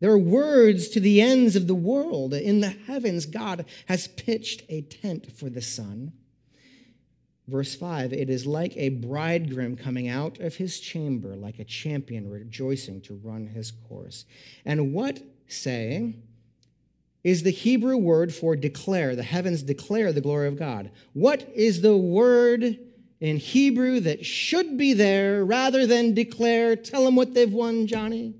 There 0.00 0.10
are 0.10 0.18
words 0.18 0.88
to 0.88 1.00
the 1.00 1.20
ends 1.20 1.54
of 1.54 1.68
the 1.68 1.76
world. 1.76 2.34
In 2.34 2.60
the 2.60 2.70
heavens, 2.70 3.24
God 3.24 3.64
has 3.86 4.08
pitched 4.08 4.62
a 4.68 4.80
tent 4.80 5.30
for 5.30 5.48
the 5.48 5.62
sun. 5.62 6.12
Verse 7.52 7.74
5 7.74 8.14
It 8.14 8.30
is 8.30 8.46
like 8.46 8.74
a 8.78 8.88
bridegroom 8.88 9.76
coming 9.76 10.08
out 10.08 10.40
of 10.40 10.56
his 10.56 10.80
chamber, 10.80 11.36
like 11.36 11.58
a 11.58 11.64
champion 11.64 12.30
rejoicing 12.30 13.02
to 13.02 13.20
run 13.22 13.46
his 13.46 13.70
course. 13.70 14.24
And 14.64 14.94
what 14.94 15.20
saying 15.46 16.22
is 17.22 17.42
the 17.42 17.50
Hebrew 17.50 17.98
word 17.98 18.34
for 18.34 18.56
declare? 18.56 19.14
The 19.14 19.22
heavens 19.22 19.62
declare 19.62 20.12
the 20.12 20.22
glory 20.22 20.48
of 20.48 20.58
God. 20.58 20.90
What 21.12 21.46
is 21.54 21.82
the 21.82 21.94
word 21.94 22.78
in 23.20 23.36
Hebrew 23.36 24.00
that 24.00 24.24
should 24.24 24.78
be 24.78 24.94
there 24.94 25.44
rather 25.44 25.86
than 25.86 26.14
declare? 26.14 26.74
Tell 26.74 27.04
them 27.04 27.16
what 27.16 27.34
they've 27.34 27.52
won, 27.52 27.86
Johnny. 27.86 28.34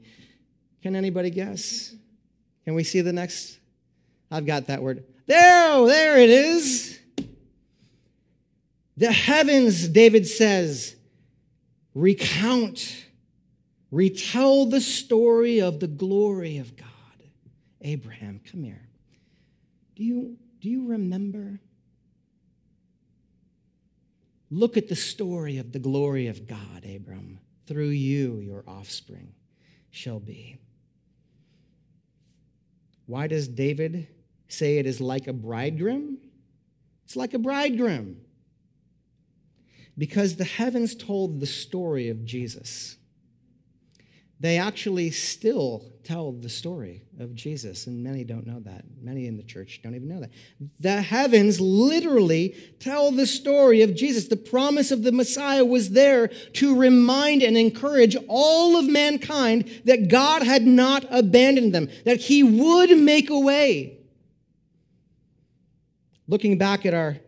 Can 0.82 0.96
anybody 0.96 1.28
guess? 1.28 1.94
Can 2.64 2.74
we 2.74 2.82
see 2.82 3.02
the 3.02 3.12
next? 3.12 3.58
I've 4.30 4.46
got 4.46 4.68
that 4.68 4.82
word. 4.82 5.04
There, 5.26 5.86
there 5.86 6.16
it 6.16 6.30
is. 6.30 6.98
The 8.96 9.12
heavens, 9.12 9.88
David 9.88 10.26
says, 10.26 10.96
recount, 11.94 13.06
retell 13.90 14.66
the 14.66 14.80
story 14.80 15.60
of 15.60 15.80
the 15.80 15.86
glory 15.86 16.58
of 16.58 16.76
God. 16.76 16.88
Abraham, 17.80 18.40
come 18.50 18.62
here. 18.62 18.88
Do 19.96 20.04
you, 20.04 20.36
do 20.60 20.68
you 20.68 20.88
remember? 20.88 21.60
Look 24.50 24.76
at 24.76 24.88
the 24.88 24.96
story 24.96 25.58
of 25.58 25.72
the 25.72 25.78
glory 25.78 26.26
of 26.26 26.46
God, 26.46 26.84
Abram. 26.84 27.38
Through 27.66 27.88
you, 27.88 28.38
your 28.40 28.64
offspring 28.66 29.32
shall 29.90 30.20
be. 30.20 30.58
Why 33.06 33.26
does 33.26 33.48
David 33.48 34.08
say 34.48 34.78
it 34.78 34.86
is 34.86 35.00
like 35.00 35.26
a 35.26 35.32
bridegroom? 35.32 36.18
It's 37.04 37.16
like 37.16 37.34
a 37.34 37.38
bridegroom. 37.38 38.16
Because 39.96 40.36
the 40.36 40.44
heavens 40.44 40.94
told 40.94 41.40
the 41.40 41.46
story 41.46 42.08
of 42.08 42.24
Jesus. 42.24 42.96
They 44.42 44.58
actually 44.58 45.12
still 45.12 45.84
tell 46.02 46.32
the 46.32 46.48
story 46.48 47.04
of 47.20 47.32
Jesus, 47.32 47.86
and 47.86 48.02
many 48.02 48.24
don't 48.24 48.44
know 48.44 48.58
that. 48.60 48.84
Many 49.00 49.28
in 49.28 49.36
the 49.36 49.44
church 49.44 49.78
don't 49.84 49.94
even 49.94 50.08
know 50.08 50.18
that. 50.18 50.30
The 50.80 51.00
heavens 51.00 51.60
literally 51.60 52.56
tell 52.80 53.12
the 53.12 53.26
story 53.26 53.82
of 53.82 53.94
Jesus. 53.94 54.26
The 54.26 54.36
promise 54.36 54.90
of 54.90 55.04
the 55.04 55.12
Messiah 55.12 55.64
was 55.64 55.90
there 55.90 56.26
to 56.54 56.76
remind 56.76 57.42
and 57.44 57.56
encourage 57.56 58.16
all 58.26 58.76
of 58.76 58.88
mankind 58.88 59.82
that 59.84 60.08
God 60.08 60.42
had 60.42 60.66
not 60.66 61.04
abandoned 61.08 61.72
them, 61.72 61.88
that 62.04 62.22
He 62.22 62.42
would 62.42 62.98
make 62.98 63.30
a 63.30 63.38
way. 63.38 63.98
Looking 66.26 66.58
back 66.58 66.84
at 66.84 66.94
our 66.94 67.18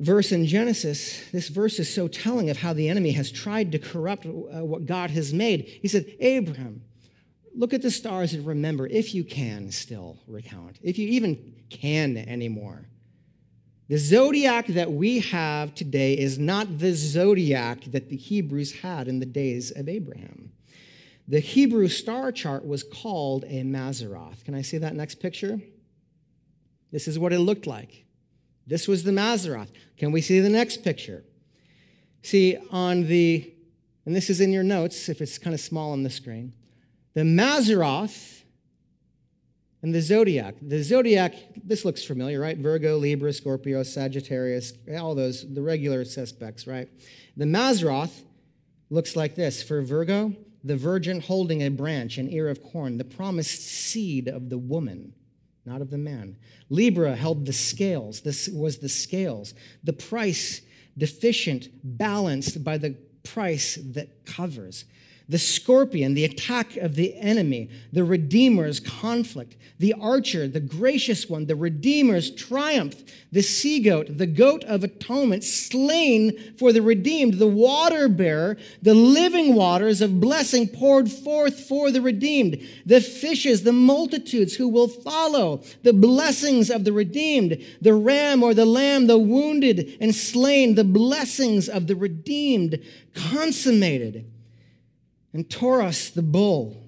verse 0.00 0.32
in 0.32 0.46
Genesis, 0.46 1.30
this 1.30 1.48
verse 1.48 1.78
is 1.78 1.92
so 1.92 2.08
telling 2.08 2.50
of 2.50 2.56
how 2.56 2.72
the 2.72 2.88
enemy 2.88 3.12
has 3.12 3.30
tried 3.30 3.70
to 3.72 3.78
corrupt 3.78 4.26
uh, 4.26 4.64
what 4.64 4.86
God 4.86 5.10
has 5.10 5.32
made. 5.32 5.66
He 5.82 5.88
said, 5.88 6.06
Abraham, 6.18 6.82
look 7.54 7.74
at 7.74 7.82
the 7.82 7.90
stars 7.90 8.32
and 8.32 8.46
remember, 8.46 8.86
if 8.86 9.14
you 9.14 9.22
can 9.22 9.70
still 9.70 10.18
recount, 10.26 10.78
if 10.82 10.98
you 10.98 11.06
even 11.08 11.54
can 11.68 12.16
anymore. 12.16 12.86
The 13.88 13.98
zodiac 13.98 14.68
that 14.68 14.92
we 14.92 15.18
have 15.20 15.74
today 15.74 16.14
is 16.14 16.38
not 16.38 16.78
the 16.78 16.94
zodiac 16.94 17.84
that 17.86 18.08
the 18.08 18.16
Hebrews 18.16 18.80
had 18.80 19.08
in 19.08 19.18
the 19.18 19.26
days 19.26 19.70
of 19.72 19.88
Abraham. 19.88 20.52
The 21.26 21.40
Hebrew 21.40 21.88
star 21.88 22.32
chart 22.32 22.64
was 22.64 22.82
called 22.82 23.44
a 23.44 23.62
Mazzaroth. 23.62 24.44
Can 24.44 24.54
I 24.54 24.62
see 24.62 24.78
that 24.78 24.94
next 24.94 25.16
picture? 25.16 25.60
This 26.92 27.06
is 27.06 27.18
what 27.18 27.32
it 27.32 27.40
looked 27.40 27.66
like. 27.66 28.04
This 28.66 28.86
was 28.86 29.04
the 29.04 29.10
Mazzaroth. 29.10 29.70
Can 29.96 30.12
we 30.12 30.20
see 30.20 30.40
the 30.40 30.48
next 30.48 30.84
picture? 30.84 31.24
See, 32.22 32.58
on 32.70 33.06
the, 33.06 33.52
and 34.06 34.14
this 34.14 34.30
is 34.30 34.40
in 34.40 34.52
your 34.52 34.62
notes 34.62 35.08
if 35.08 35.20
it's 35.20 35.38
kind 35.38 35.54
of 35.54 35.60
small 35.60 35.92
on 35.92 36.02
the 36.02 36.10
screen, 36.10 36.54
the 37.14 37.22
Mazzaroth 37.22 38.42
and 39.82 39.94
the 39.94 40.02
zodiac. 40.02 40.56
The 40.60 40.82
zodiac, 40.82 41.34
this 41.64 41.84
looks 41.84 42.04
familiar, 42.04 42.40
right? 42.40 42.56
Virgo, 42.56 42.98
Libra, 42.98 43.32
Scorpio, 43.32 43.82
Sagittarius, 43.82 44.74
all 44.98 45.14
those, 45.14 45.52
the 45.52 45.62
regular 45.62 46.04
suspects, 46.04 46.66
right? 46.66 46.88
The 47.36 47.46
Mazzaroth 47.46 48.22
looks 48.90 49.16
like 49.16 49.34
this. 49.34 49.62
For 49.62 49.80
Virgo, 49.80 50.34
the 50.62 50.76
virgin 50.76 51.20
holding 51.20 51.62
a 51.62 51.70
branch, 51.70 52.18
an 52.18 52.30
ear 52.30 52.48
of 52.48 52.62
corn, 52.62 52.98
the 52.98 53.04
promised 53.04 53.62
seed 53.66 54.28
of 54.28 54.50
the 54.50 54.58
woman 54.58 55.14
not 55.70 55.80
of 55.80 55.90
the 55.90 55.98
man. 55.98 56.36
Libra 56.68 57.14
held 57.14 57.46
the 57.46 57.52
scales. 57.52 58.22
This 58.22 58.48
was 58.48 58.78
the 58.78 58.88
scales. 58.88 59.54
The 59.84 59.92
price 59.92 60.62
deficient, 60.98 61.68
balanced 61.84 62.64
by 62.64 62.76
the 62.76 62.96
price 63.22 63.78
that 63.92 64.26
covers 64.26 64.84
the 65.30 65.38
scorpion, 65.38 66.14
the 66.14 66.24
attack 66.24 66.76
of 66.76 66.96
the 66.96 67.16
enemy, 67.16 67.70
the 67.92 68.02
Redeemer's 68.02 68.80
conflict, 68.80 69.56
the 69.78 69.94
archer, 69.94 70.48
the 70.48 70.60
gracious 70.60 71.30
one, 71.30 71.46
the 71.46 71.54
Redeemer's 71.54 72.32
triumph, 72.32 73.04
the 73.30 73.40
sea 73.40 73.78
goat, 73.78 74.18
the 74.18 74.26
goat 74.26 74.64
of 74.64 74.82
atonement, 74.82 75.44
slain 75.44 76.36
for 76.58 76.72
the 76.72 76.82
redeemed, 76.82 77.34
the 77.34 77.46
water 77.46 78.08
bearer, 78.08 78.56
the 78.82 78.92
living 78.92 79.54
waters 79.54 80.00
of 80.00 80.20
blessing 80.20 80.66
poured 80.66 81.10
forth 81.10 81.60
for 81.60 81.92
the 81.92 82.02
redeemed, 82.02 82.60
the 82.84 83.00
fishes, 83.00 83.62
the 83.62 83.72
multitudes 83.72 84.56
who 84.56 84.68
will 84.68 84.88
follow, 84.88 85.62
the 85.84 85.92
blessings 85.92 86.70
of 86.70 86.84
the 86.84 86.92
redeemed, 86.92 87.64
the 87.80 87.94
ram 87.94 88.42
or 88.42 88.52
the 88.52 88.66
lamb, 88.66 89.06
the 89.06 89.18
wounded 89.18 89.96
and 90.00 90.12
slain, 90.12 90.74
the 90.74 90.84
blessings 90.84 91.68
of 91.68 91.86
the 91.86 91.96
redeemed, 91.96 92.82
consummated 93.14 94.29
and 95.32 95.48
Taurus 95.48 96.10
the 96.10 96.22
bull, 96.22 96.86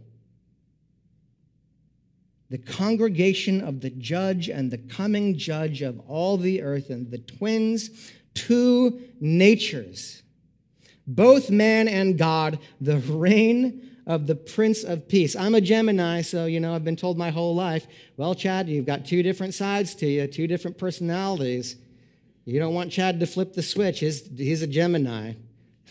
the 2.51 2.59
congregation 2.59 3.63
of 3.63 3.81
the 3.81 3.91
judge 3.91 4.49
and 4.49 4.71
the 4.71 4.79
coming 4.79 5.39
judge 5.39 5.81
of 5.81 6.01
all 6.09 6.37
the 6.37 6.63
earth, 6.63 6.91
and 6.91 7.11
the 7.11 7.19
twins, 7.19 8.13
two 8.35 9.01
natures, 9.21 10.23
both 11.07 11.51
man 11.51 11.89
and 11.89 12.19
God, 12.19 12.59
the 12.81 12.99
reign 12.99 13.89
of 14.07 14.27
the 14.27 14.35
Prince 14.35 14.83
of 14.83 15.09
Peace. 15.09 15.37
I'm 15.37 15.55
a 15.55 15.61
Gemini, 15.61 16.23
so, 16.23 16.47
you 16.47 16.61
know, 16.61 16.75
I've 16.75 16.85
been 16.85 16.97
told 16.97 17.17
my 17.17 17.31
whole 17.31 17.55
life, 17.55 17.87
well, 18.17 18.35
Chad, 18.35 18.69
you've 18.69 18.87
got 18.87 19.07
two 19.07 19.23
different 19.23 19.55
sides 19.55 19.95
to 19.97 20.07
you, 20.07 20.27
two 20.27 20.47
different 20.47 20.77
personalities. 20.77 21.77
You 22.45 22.59
don't 22.59 22.75
want 22.75 22.91
Chad 22.91 23.21
to 23.21 23.27
flip 23.27 23.55
the 23.55 23.63
switch. 23.63 24.01
He's, 24.01 24.29
he's 24.37 24.63
a 24.63 24.67
Gemini. 24.67 25.35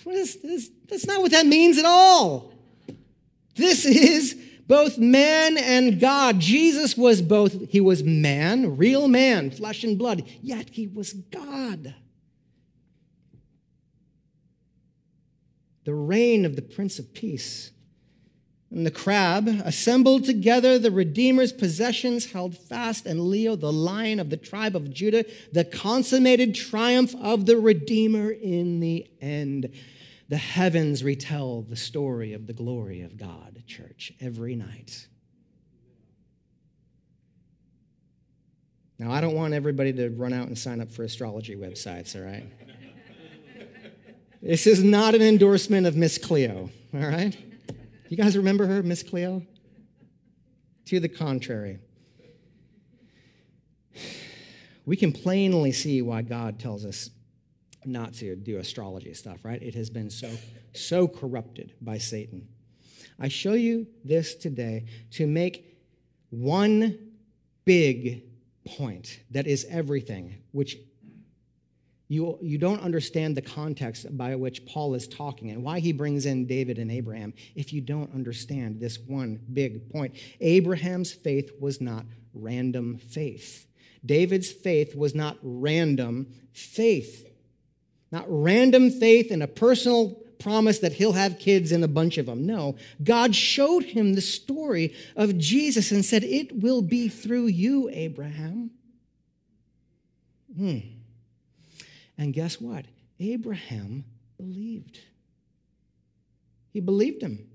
This? 0.06 0.70
That's 0.90 1.06
not 1.06 1.22
what 1.22 1.32
that 1.32 1.46
means 1.46 1.78
at 1.78 1.86
all. 1.86 2.54
This 3.56 3.86
is 3.86 4.36
both 4.68 4.98
man 4.98 5.58
and 5.58 6.00
God. 6.00 6.40
Jesus 6.40 6.96
was 6.96 7.22
both, 7.22 7.70
he 7.70 7.82
was 7.82 8.04
man, 8.04 8.78
real 8.78 9.08
man, 9.08 9.52
flesh 9.52 9.84
and 9.84 9.98
blood, 9.98 10.24
yet 10.42 10.70
he 10.70 10.88
was 10.88 11.14
God. 11.14 11.94
The 15.84 15.94
reign 15.94 16.46
of 16.46 16.56
the 16.56 16.62
Prince 16.62 17.00
of 17.00 17.14
Peace. 17.14 17.72
And 18.70 18.86
the 18.86 18.92
crab 18.92 19.50
assembled 19.66 20.24
together 20.24 20.80
the 20.80 20.92
Redeemer's 20.92 21.52
possessions, 21.52 22.32
held 22.32 22.58
fast, 22.58 23.06
and 23.06 23.20
Leo, 23.28 23.58
the 23.58 23.74
lion 23.74 24.22
of 24.22 24.30
the 24.30 24.38
tribe 24.38 24.78
of 24.78 24.94
Judah, 24.94 25.26
the 25.52 25.66
consummated 25.66 26.56
triumph 26.56 27.14
of 27.22 27.46
the 27.46 27.58
Redeemer 27.58 28.32
in 28.32 28.80
the 28.80 29.06
end. 29.20 29.70
The 30.32 30.38
heavens 30.38 31.04
retell 31.04 31.62
the 31.62 31.76
story 31.76 32.32
of 32.32 32.48
the 32.48 32.54
glory 32.54 33.02
of 33.02 33.18
God, 33.18 33.62
church, 33.68 34.14
every 34.22 34.56
night. 34.56 35.10
Now, 38.98 39.12
I 39.12 39.20
don't 39.20 39.36
want 39.36 39.54
everybody 39.54 39.92
to 39.92 40.08
run 40.08 40.32
out 40.32 40.48
and 40.48 40.58
sign 40.58 40.80
up 40.80 40.90
for 40.90 41.04
astrology 41.04 41.58
websites, 41.58 42.16
all 42.16 42.22
right? 42.22 42.46
this 44.42 44.68
is 44.68 44.82
not 44.82 45.16
an 45.16 45.22
endorsement 45.22 45.86
of 45.86 45.98
Miss 45.98 46.18
Cleo, 46.18 46.70
all 46.94 47.00
right? 47.02 47.38
You 48.08 48.16
guys 48.16 48.38
remember 48.38 48.68
her, 48.68 48.82
Miss 48.82 49.04
Cleo? 49.04 49.46
To 50.86 51.02
the 51.02 51.10
contrary. 51.10 51.80
We 54.86 54.96
can 54.96 55.12
plainly 55.12 55.74
see 55.74 56.02
why 56.02 56.22
God 56.22 56.58
tells 56.58 56.86
us 56.86 57.10
not 57.86 58.14
to 58.16 58.36
do 58.36 58.58
astrology 58.58 59.14
stuff, 59.14 59.44
right? 59.44 59.62
It 59.62 59.76
has 59.76 59.90
been 59.90 60.10
so, 60.10 60.32
so 60.74 61.08
corrupted 61.08 61.74
by 61.82 61.98
Satan. 61.98 62.48
I 63.20 63.28
show 63.28 63.54
you 63.54 63.88
this 64.04 64.36
today 64.36 64.86
to 65.12 65.28
make 65.28 65.78
one 66.30 66.98
big 67.66 68.24
point 68.66 69.20
that 69.32 69.48
is 69.48 69.66
everything, 69.70 70.38
which 70.52 70.78
you, 72.08 72.38
you 72.42 72.58
don't 72.58 72.82
understand 72.82 73.38
the 73.38 73.42
context 73.42 74.18
by 74.18 74.36
which 74.36 74.66
Paul 74.66 74.96
is 74.96 75.08
talking 75.08 75.50
and 75.50 75.64
why 75.64 75.80
he 75.80 75.94
brings 75.94 76.26
in 76.26 76.46
David 76.46 76.78
and 76.78 76.92
Abraham 76.92 77.34
if 77.56 77.72
you 77.72 77.80
don't 77.80 78.14
understand 78.14 78.82
this 78.82 79.00
one 79.00 79.40
big 79.54 79.90
point. 79.90 80.16
Abraham's 80.42 81.14
faith 81.14 81.52
was 81.60 81.80
not 81.80 82.06
random 82.34 82.98
faith. 82.98 83.66
David's 84.06 84.52
faith 84.52 84.94
was 84.94 85.16
not 85.16 85.38
random 85.42 86.28
faith. 86.52 87.31
Not 88.12 88.26
random 88.28 88.92
faith 88.92 89.32
and 89.32 89.42
a 89.42 89.48
personal 89.48 90.18
promise 90.40 90.80
that 90.80 90.94
he'll 90.94 91.14
have 91.14 91.40
kids 91.40 91.72
and 91.72 91.84
a 91.84 91.88
bunch 91.88 92.18
of 92.18 92.26
them. 92.26 92.46
No, 92.46 92.76
God 93.04 93.36
showed 93.36 93.84
him 93.84 94.16
the 94.16 94.22
story 94.22 94.94
of 95.16 95.38
Jesus 95.38 95.92
and 95.92 96.04
said, 96.04 96.24
It 96.24 96.60
will 96.60 96.82
be 96.82 97.08
through 97.08 97.48
you, 97.48 97.90
Abraham. 97.92 98.72
Hmm. 100.58 100.80
And 102.18 102.34
guess 102.34 102.60
what? 102.60 102.86
Abraham 103.20 104.04
believed. 104.38 105.00
He 106.72 106.80
believed 106.80 107.22
him. 107.22 107.51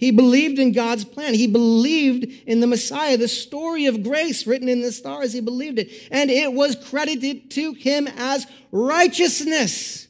He 0.00 0.10
believed 0.10 0.58
in 0.58 0.72
God's 0.72 1.04
plan. 1.04 1.34
He 1.34 1.46
believed 1.46 2.24
in 2.46 2.60
the 2.60 2.66
Messiah, 2.66 3.18
the 3.18 3.28
story 3.28 3.84
of 3.84 4.02
grace 4.02 4.46
written 4.46 4.68
in 4.68 4.80
the 4.80 4.90
stars. 4.90 5.34
He 5.34 5.40
believed 5.40 5.78
it. 5.78 5.90
And 6.10 6.30
it 6.30 6.52
was 6.54 6.74
credited 6.74 7.50
to 7.52 7.74
him 7.74 8.08
as 8.16 8.46
righteousness. 8.72 10.08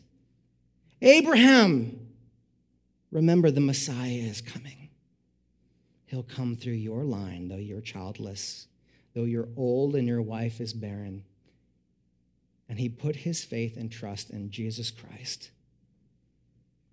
Abraham, 1.03 2.09
remember 3.11 3.51
the 3.51 3.61
Messiah 3.61 4.11
is 4.11 4.41
coming. 4.41 4.91
He'll 6.07 6.23
come 6.23 6.55
through 6.57 6.75
your 6.75 7.05
line, 7.05 7.49
though 7.49 7.57
you're 7.57 7.81
childless, 7.81 8.69
though 9.15 9.25
you're 9.25 9.49
old 9.57 9.97
and 9.97 10.07
your 10.07 10.23
wife 10.23 10.61
is 10.61 10.73
barren. 10.73 11.25
And 12.69 12.79
he 12.79 12.89
put 12.89 13.17
his 13.17 13.45
faith 13.45 13.77
and 13.77 13.91
trust 13.91 14.31
in 14.31 14.51
Jesus 14.51 14.91
Christ 14.91 15.51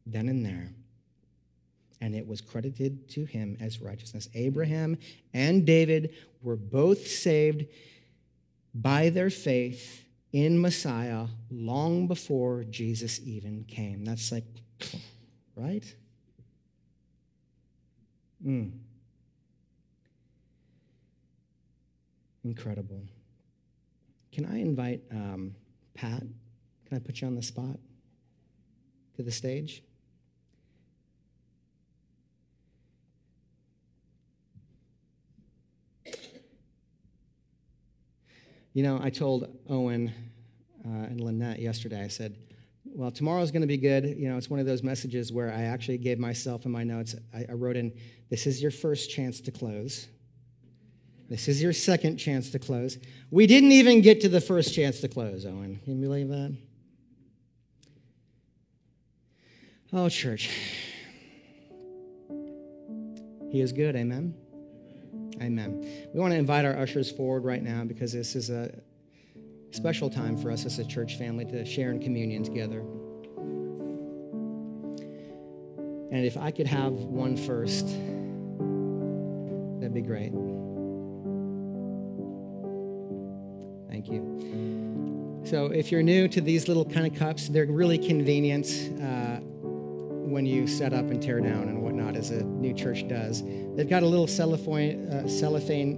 then 0.07 0.29
and 0.29 0.45
there. 0.45 0.69
And 1.99 2.15
it 2.15 2.27
was 2.27 2.41
credited 2.41 3.09
to 3.09 3.25
him 3.25 3.57
as 3.59 3.81
righteousness. 3.81 4.29
Abraham 4.35 4.97
and 5.33 5.65
David 5.65 6.13
were 6.41 6.55
both 6.55 7.07
saved 7.07 7.65
by 8.73 9.09
their 9.09 9.29
faith 9.29 10.05
in 10.31 10.61
Messiah 10.61 11.25
long 11.49 12.07
before 12.07 12.63
Jesus 12.65 13.19
even 13.25 13.63
came. 13.63 14.05
That's 14.05 14.31
like, 14.31 14.45
right? 15.55 15.83
Mm. 18.45 18.71
Incredible. 22.43 23.01
Can 24.31 24.45
I 24.45 24.59
invite 24.59 25.01
um, 25.11 25.55
Pat? 25.95 26.19
Can 26.19 26.97
I 26.97 26.99
put 26.99 27.21
you 27.21 27.27
on 27.27 27.35
the 27.35 27.41
spot 27.41 27.79
to 29.15 29.23
the 29.23 29.31
stage? 29.31 29.83
You 38.77 38.83
know, 38.83 38.99
I 39.01 39.09
told 39.09 39.57
Owen 39.67 40.13
uh, 40.85 40.89
and 41.09 41.19
Lynette 41.19 41.57
yesterday, 41.57 42.03
I 42.03 42.09
said, 42.09 42.37
well, 42.85 43.09
tomorrow's 43.09 43.49
going 43.49 43.63
to 43.63 43.67
be 43.67 43.77
good. 43.77 44.05
You 44.05 44.29
know, 44.29 44.37
it's 44.37 44.51
one 44.51 44.59
of 44.59 44.67
those 44.67 44.83
messages 44.83 45.33
where 45.33 45.51
I 45.51 45.63
actually 45.63 45.97
gave 45.97 46.19
myself 46.19 46.63
in 46.63 46.71
my 46.71 46.83
notes, 46.83 47.15
I, 47.33 47.47
I 47.49 47.53
wrote 47.53 47.75
in, 47.75 47.91
this 48.29 48.45
is 48.45 48.61
your 48.61 48.69
first 48.69 49.09
chance 49.09 49.41
to 49.41 49.51
close. 49.51 50.05
This 51.27 51.47
is 51.47 51.59
your 51.59 51.73
second 51.73 52.17
chance 52.17 52.51
to 52.51 52.59
close. 52.59 52.99
We 53.31 53.47
didn't 53.47 53.71
even 53.71 54.01
get 54.01 54.21
to 54.21 54.29
the 54.29 54.41
first 54.41 54.75
chance 54.75 55.01
to 55.01 55.07
close, 55.07 55.43
Owen. 55.43 55.79
Can 55.83 55.99
you 55.99 56.07
believe 56.07 56.27
that? 56.27 56.55
Oh, 59.91 60.07
church. 60.07 60.51
He 63.49 63.59
is 63.59 63.71
good, 63.71 63.95
amen? 63.95 64.35
Amen. 65.41 66.07
We 66.13 66.19
want 66.19 66.33
to 66.33 66.37
invite 66.37 66.65
our 66.65 66.77
ushers 66.77 67.11
forward 67.11 67.43
right 67.43 67.61
now 67.61 67.83
because 67.83 68.11
this 68.11 68.35
is 68.35 68.49
a 68.49 68.73
special 69.71 70.09
time 70.09 70.35
for 70.35 70.51
us 70.51 70.65
as 70.65 70.79
a 70.79 70.85
church 70.85 71.17
family 71.17 71.45
to 71.45 71.65
share 71.65 71.91
in 71.91 71.99
communion 71.99 72.43
together. 72.43 72.79
And 76.09 76.25
if 76.25 76.37
I 76.37 76.51
could 76.51 76.67
have 76.67 76.93
one 76.93 77.37
first, 77.37 77.85
that'd 79.79 79.93
be 79.93 80.01
great. 80.01 80.31
Thank 83.89 84.07
you. 84.09 85.43
So, 85.43 85.67
if 85.67 85.91
you're 85.91 86.03
new 86.03 86.27
to 86.29 86.41
these 86.41 86.67
little 86.67 86.85
kind 86.85 87.05
of 87.05 87.13
cups, 87.17 87.47
they're 87.47 87.65
really 87.65 87.97
convenient 87.97 88.67
uh, 89.01 89.39
when 90.37 90.45
you 90.45 90.67
set 90.67 90.93
up 90.93 91.09
and 91.09 91.19
tear 91.19 91.39
down 91.39 91.63
and 91.63 91.81
whatnot, 91.81 92.15
as 92.15 92.29
a 92.29 92.43
new 92.43 92.71
church 92.71 93.07
does. 93.07 93.41
They've 93.75 93.89
got 93.89 94.03
a 94.03 94.05
little 94.05 94.27
cellophane, 94.27 95.11
uh, 95.11 95.27
cellophane 95.27 95.97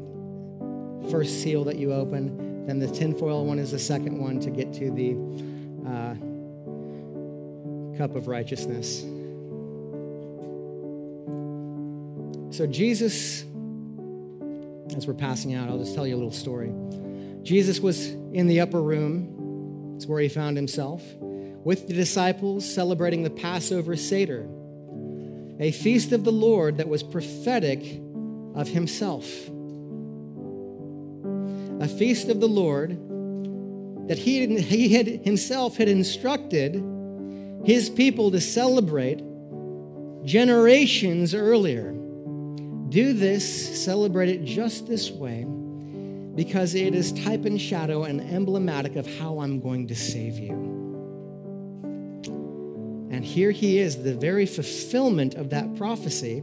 first 1.12 1.44
seal 1.44 1.66
that 1.66 1.76
you 1.76 1.92
open. 1.92 2.66
Then 2.66 2.80
the 2.80 2.88
tinfoil 2.88 3.46
one 3.46 3.60
is 3.60 3.72
the 3.72 3.80
second 3.80 4.18
one 4.18 4.40
to 4.40 4.50
get 4.50 4.72
to 4.76 4.92
the 4.92 5.18
uh, 5.86 6.16
cup 7.98 8.16
of 8.16 8.30
righteousness. 8.30 9.02
So, 12.56 12.66
Jesus, 12.66 13.44
as 14.96 15.06
we're 15.06 15.16
passing 15.16 15.54
out, 15.54 15.68
I'll 15.68 15.80
just 15.80 15.96
tell 15.96 16.08
you 16.08 16.16
a 16.16 16.16
little 16.16 16.32
story. 16.32 16.72
Jesus 17.44 17.82
was 17.82 18.08
in 18.08 18.48
the 18.48 18.62
upper 18.62 18.82
room, 18.82 19.96
it's 19.98 20.06
where 20.06 20.22
he 20.22 20.30
found 20.30 20.56
himself, 20.56 21.04
with 21.64 21.88
the 21.88 21.94
disciples 21.94 22.72
celebrating 22.72 23.24
the 23.24 23.30
Passover 23.30 23.96
Seder 23.96 24.48
a 25.60 25.72
feast 25.72 26.14
of 26.14 26.24
the 26.24 26.32
Lord 26.32 26.78
that 26.78 26.88
was 26.88 27.04
prophetic 27.04 28.02
of 28.56 28.70
himself. 28.70 29.26
A 31.82 31.88
feast 31.88 32.30
of 32.30 32.40
the 32.40 32.48
Lord 32.48 32.98
that 34.08 34.18
he, 34.18 34.60
he 34.62 34.94
had 34.96 35.08
himself 35.08 35.76
had 35.78 35.90
instructed 35.90 36.82
his 37.66 37.90
people 37.90 38.32
to 38.32 38.40
celebrate 38.40 39.22
generations 40.24 41.36
earlier. 41.36 41.92
Do 42.90 43.14
this, 43.14 43.84
celebrate 43.84 44.30
it 44.30 44.46
just 44.46 44.88
this 44.88 45.12
way, 45.12 45.44
because 46.36 46.74
it 46.74 46.96
is 46.96 47.12
type 47.12 47.44
and 47.44 47.60
shadow 47.60 48.04
and 48.04 48.22
emblematic 48.22 48.96
of 48.96 49.06
how 49.18 49.40
I'm 49.40 49.60
going 49.60 49.88
to 49.88 49.96
save 49.96 50.40
you. 50.40 50.69
And 53.20 53.28
here 53.28 53.52
he 53.52 53.80
is, 53.80 54.02
the 54.02 54.16
very 54.16 54.46
fulfillment 54.46 55.36
of 55.36 55.50
that 55.50 55.76
prophecy, 55.76 56.42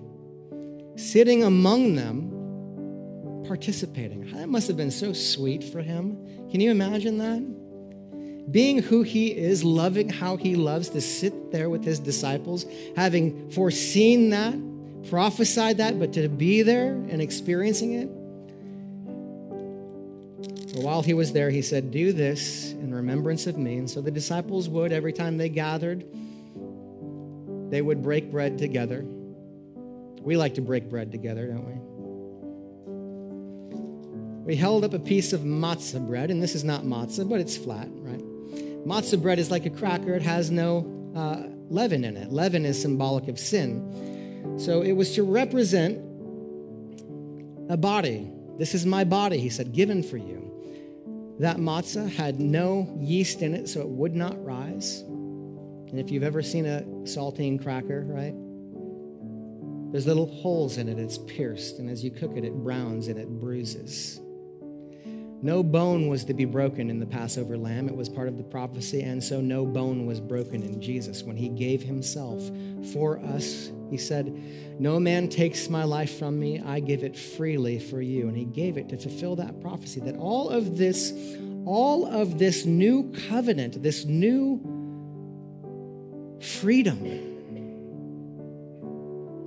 sitting 0.97 1.43
among 1.43 1.95
them, 1.95 3.45
participating. 3.47 4.31
That 4.35 4.51
must 4.51 4.69
have 4.69 4.77
been 4.77 4.91
so 4.91 5.15
sweet 5.15 5.65
for 5.65 5.81
him. 5.81 6.19
Can 6.51 6.61
you 6.61 6.71
imagine 6.71 7.17
that? 7.17 8.53
Being 8.53 8.83
who 8.83 9.03
he 9.05 9.29
is, 9.29 9.65
loving 9.65 10.11
how 10.11 10.37
he 10.37 10.55
loves 10.55 10.91
to 10.91 11.01
sit 11.01 11.51
there 11.51 11.71
with 11.71 11.83
his 11.83 11.99
disciples, 11.99 12.67
having 12.95 13.51
foreseen 13.53 14.29
that, 14.29 14.55
prophesied 15.09 15.79
that, 15.79 15.99
but 15.99 16.13
to 16.13 16.29
be 16.29 16.61
there 16.61 16.93
and 16.93 17.23
experiencing 17.23 17.95
it. 17.95 18.11
But 20.75 20.83
while 20.83 21.01
he 21.01 21.15
was 21.15 21.33
there, 21.33 21.49
he 21.49 21.63
said, 21.63 21.91
Do 21.91 22.13
this 22.13 22.73
in 22.73 22.95
remembrance 22.95 23.47
of 23.47 23.57
me. 23.57 23.79
And 23.79 23.89
so 23.89 24.03
the 24.03 24.11
disciples 24.11 24.69
would, 24.69 24.93
every 24.93 25.15
time 25.15 25.39
they 25.39 25.49
gathered, 25.49 26.05
they 27.71 27.83
would 27.83 28.03
break 28.03 28.31
bread 28.31 28.59
together. 28.59 29.05
We 30.21 30.37
like 30.37 30.55
to 30.55 30.61
break 30.61 30.89
bread 30.89 31.13
together, 31.13 31.47
don't 31.47 31.67
we? 31.67 31.75
We 34.45 34.57
held 34.57 34.85
up 34.85 34.95
a 34.95 34.99
piece 34.99 35.33
of 35.33 35.41
matzah 35.41 36.07
bread, 36.07 36.31
and 36.31 36.43
this 36.43 36.55
is 36.55 36.63
not 36.63 36.85
matzah, 36.85 37.29
but 37.29 37.41
it's 37.41 37.57
flat, 37.57 37.89
right? 37.91 38.23
Matzah 38.87 39.21
bread 39.21 39.41
is 39.41 39.51
like 39.51 39.67
a 39.67 39.71
cracker, 39.71 40.15
it 40.15 40.23
has 40.23 40.51
no 40.51 41.13
uh, 41.17 41.49
leaven 41.69 42.05
in 42.05 42.17
it. 42.17 42.31
Leaven 42.31 42.65
is 42.65 42.81
symbolic 42.81 43.27
of 43.27 43.39
sin. 43.39 44.55
So 44.59 44.83
it 44.83 44.93
was 44.93 45.15
to 45.17 45.25
represent 45.25 45.99
a 47.69 47.77
body. 47.77 48.31
This 48.59 48.75
is 48.75 48.87
my 48.87 49.03
body, 49.03 49.39
he 49.39 49.49
said, 49.49 49.73
given 49.73 50.03
for 50.03 50.17
you. 50.17 50.43
That 51.41 51.57
matzah 51.57 52.09
had 52.11 52.41
no 52.41 52.97
yeast 53.01 53.43
in 53.43 53.55
it, 53.55 53.69
so 53.69 53.81
it 53.81 53.89
would 53.89 54.15
not 54.15 54.43
rise. 54.45 55.05
And 55.91 56.01
if 56.01 56.11
you've 56.11 56.23
ever 56.23 56.43
seen 56.43 56.67
a 56.67 56.83
saltine 57.05 57.63
cracker, 57.63 58.05
right? 58.07 58.35
There's 59.93 60.07
little 60.07 60.27
holes 60.27 60.79
in 60.79 60.89
it, 60.89 60.99
it's 60.99 61.19
pierced, 61.19 61.79
and 61.79 61.89
as 61.89 62.05
you 62.05 62.11
cook 62.11 62.37
it, 62.37 62.45
it 62.45 62.53
browns 62.53 63.09
and 63.09 63.19
it 63.19 63.29
bruises. 63.29 64.21
No 65.43 65.63
bone 65.63 66.09
was 66.09 66.25
to 66.25 66.35
be 66.35 66.45
broken 66.45 66.91
in 66.91 66.99
the 66.99 67.07
Passover 67.07 67.57
lamb. 67.57 67.89
It 67.89 67.95
was 67.95 68.09
part 68.09 68.27
of 68.27 68.37
the 68.37 68.43
prophecy, 68.43 69.03
and 69.03 69.23
so 69.23 69.41
no 69.41 69.65
bone 69.65 70.07
was 70.07 70.21
broken 70.21 70.63
in 70.63 70.81
Jesus. 70.81 71.23
When 71.23 71.37
he 71.37 71.49
gave 71.49 71.83
himself 71.83 72.43
for 72.93 73.21
us, 73.21 73.71
he 73.91 73.97
said, 73.97 74.35
No 74.81 74.99
man 74.99 75.29
takes 75.29 75.69
my 75.69 75.85
life 75.85 76.19
from 76.19 76.39
me, 76.41 76.61
I 76.61 76.81
give 76.81 77.05
it 77.05 77.17
freely 77.17 77.79
for 77.79 78.01
you. 78.01 78.29
And 78.29 78.37
he 78.37 78.45
gave 78.45 78.77
it 78.77 78.89
to 78.89 78.99
fulfill 78.99 79.37
that 79.37 79.61
prophecy 79.61 80.01
that 80.01 80.17
all 80.17 80.49
of 80.49 80.77
this 80.77 81.13
all 81.67 82.07
of 82.07 82.39
this 82.39 82.65
new 82.65 83.13
covenant, 83.29 83.83
this 83.83 84.05
new 84.05 84.61
freedom 86.47 87.01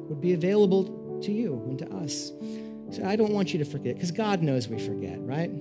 would 0.10 0.22
be 0.22 0.34
available 0.34 1.20
to 1.22 1.32
you 1.32 1.64
and 1.68 1.80
to 1.80 1.90
us. 1.96 2.32
So 2.92 3.06
I 3.06 3.16
don't 3.16 3.32
want 3.32 3.54
you 3.54 3.60
to 3.60 3.66
forget, 3.66 3.96
because 3.96 4.12
God 4.12 4.42
knows 4.42 4.68
we 4.68 4.80
forget, 4.80 5.20
right? 5.22 5.52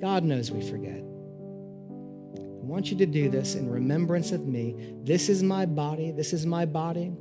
God 0.00 0.24
knows 0.24 0.50
we 0.50 0.62
forget. 0.62 0.98
I 0.98 2.68
want 2.68 2.90
you 2.90 2.96
to 2.98 3.06
do 3.06 3.28
this 3.28 3.54
in 3.54 3.68
remembrance 3.68 4.32
of 4.32 4.46
me. 4.46 4.94
This 5.02 5.28
is 5.28 5.42
my 5.42 5.66
body. 5.66 6.12
This 6.12 6.32
is 6.32 6.46
my 6.46 6.64
body 6.64 7.12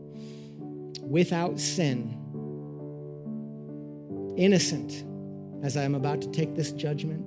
without 1.01 1.59
sin, 1.59 2.17
innocent, 4.37 5.03
as 5.63 5.77
I 5.77 5.83
am 5.83 5.95
about 5.95 6.21
to 6.21 6.31
take 6.31 6.55
this 6.55 6.71
judgment. 6.71 7.25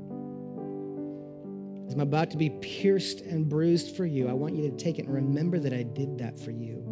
As 1.89 1.95
I'm 1.95 2.01
about 2.01 2.31
to 2.33 2.37
be 2.37 2.51
pierced 2.51 3.23
and 3.23 3.49
bruised 3.49 3.97
for 3.97 4.05
you, 4.05 4.29
I 4.29 4.35
want 4.35 4.55
you 4.55 4.71
to 4.71 4.77
take 4.77 4.99
it 4.99 5.07
and 5.07 5.15
remember 5.15 5.59
that 5.59 5.73
I 5.73 5.85
did 5.85 6.19
that 6.19 6.39
for 6.39 6.51
you. 6.51 6.85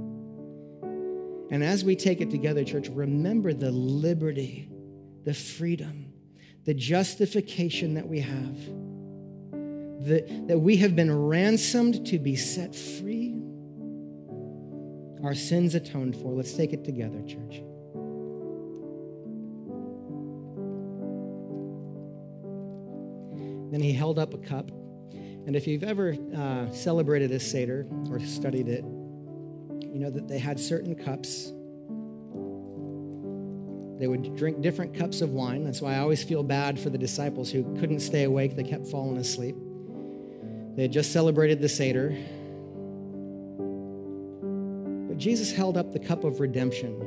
And 1.50 1.62
as 1.62 1.84
we 1.84 1.94
take 1.94 2.22
it 2.22 2.30
together, 2.30 2.64
church, 2.64 2.88
remember 2.88 3.52
the 3.52 3.70
liberty, 3.70 4.70
the 5.24 5.34
freedom, 5.34 6.14
the 6.64 6.72
justification 6.72 7.92
that 7.92 8.08
we 8.08 8.20
have, 8.20 8.56
that, 10.06 10.46
that 10.48 10.58
we 10.58 10.78
have 10.78 10.96
been 10.96 11.14
ransomed 11.14 12.06
to 12.06 12.18
be 12.18 12.34
set 12.34 12.74
free, 12.74 13.38
our 15.22 15.34
sins 15.34 15.74
atoned 15.74 16.16
for. 16.16 16.32
Let's 16.32 16.54
take 16.54 16.72
it 16.72 16.86
together, 16.86 17.20
church. 17.20 17.60
Then 23.70 23.82
he 23.82 23.92
held 23.92 24.18
up 24.18 24.32
a 24.32 24.38
cup. 24.38 24.70
And 25.46 25.54
if 25.54 25.68
you've 25.68 25.84
ever 25.84 26.16
uh, 26.36 26.70
celebrated 26.72 27.30
a 27.30 27.38
Seder 27.38 27.86
or 28.10 28.18
studied 28.18 28.68
it, 28.68 28.84
you 28.84 30.00
know 30.00 30.10
that 30.10 30.26
they 30.26 30.38
had 30.38 30.58
certain 30.58 30.96
cups. 30.96 31.52
They 33.98 34.08
would 34.08 34.36
drink 34.36 34.60
different 34.60 34.92
cups 34.92 35.20
of 35.20 35.30
wine. 35.30 35.64
That's 35.64 35.80
why 35.80 35.94
I 35.94 35.98
always 36.00 36.22
feel 36.22 36.42
bad 36.42 36.78
for 36.78 36.90
the 36.90 36.98
disciples 36.98 37.50
who 37.50 37.62
couldn't 37.78 38.00
stay 38.00 38.24
awake. 38.24 38.56
They 38.56 38.64
kept 38.64 38.88
falling 38.88 39.18
asleep. 39.18 39.56
They 40.74 40.82
had 40.82 40.92
just 40.92 41.12
celebrated 41.12 41.62
the 41.62 41.68
Seder. 41.68 42.10
But 45.08 45.16
Jesus 45.16 45.52
held 45.52 45.78
up 45.78 45.92
the 45.92 46.00
cup 46.00 46.24
of 46.24 46.40
redemption 46.40 47.00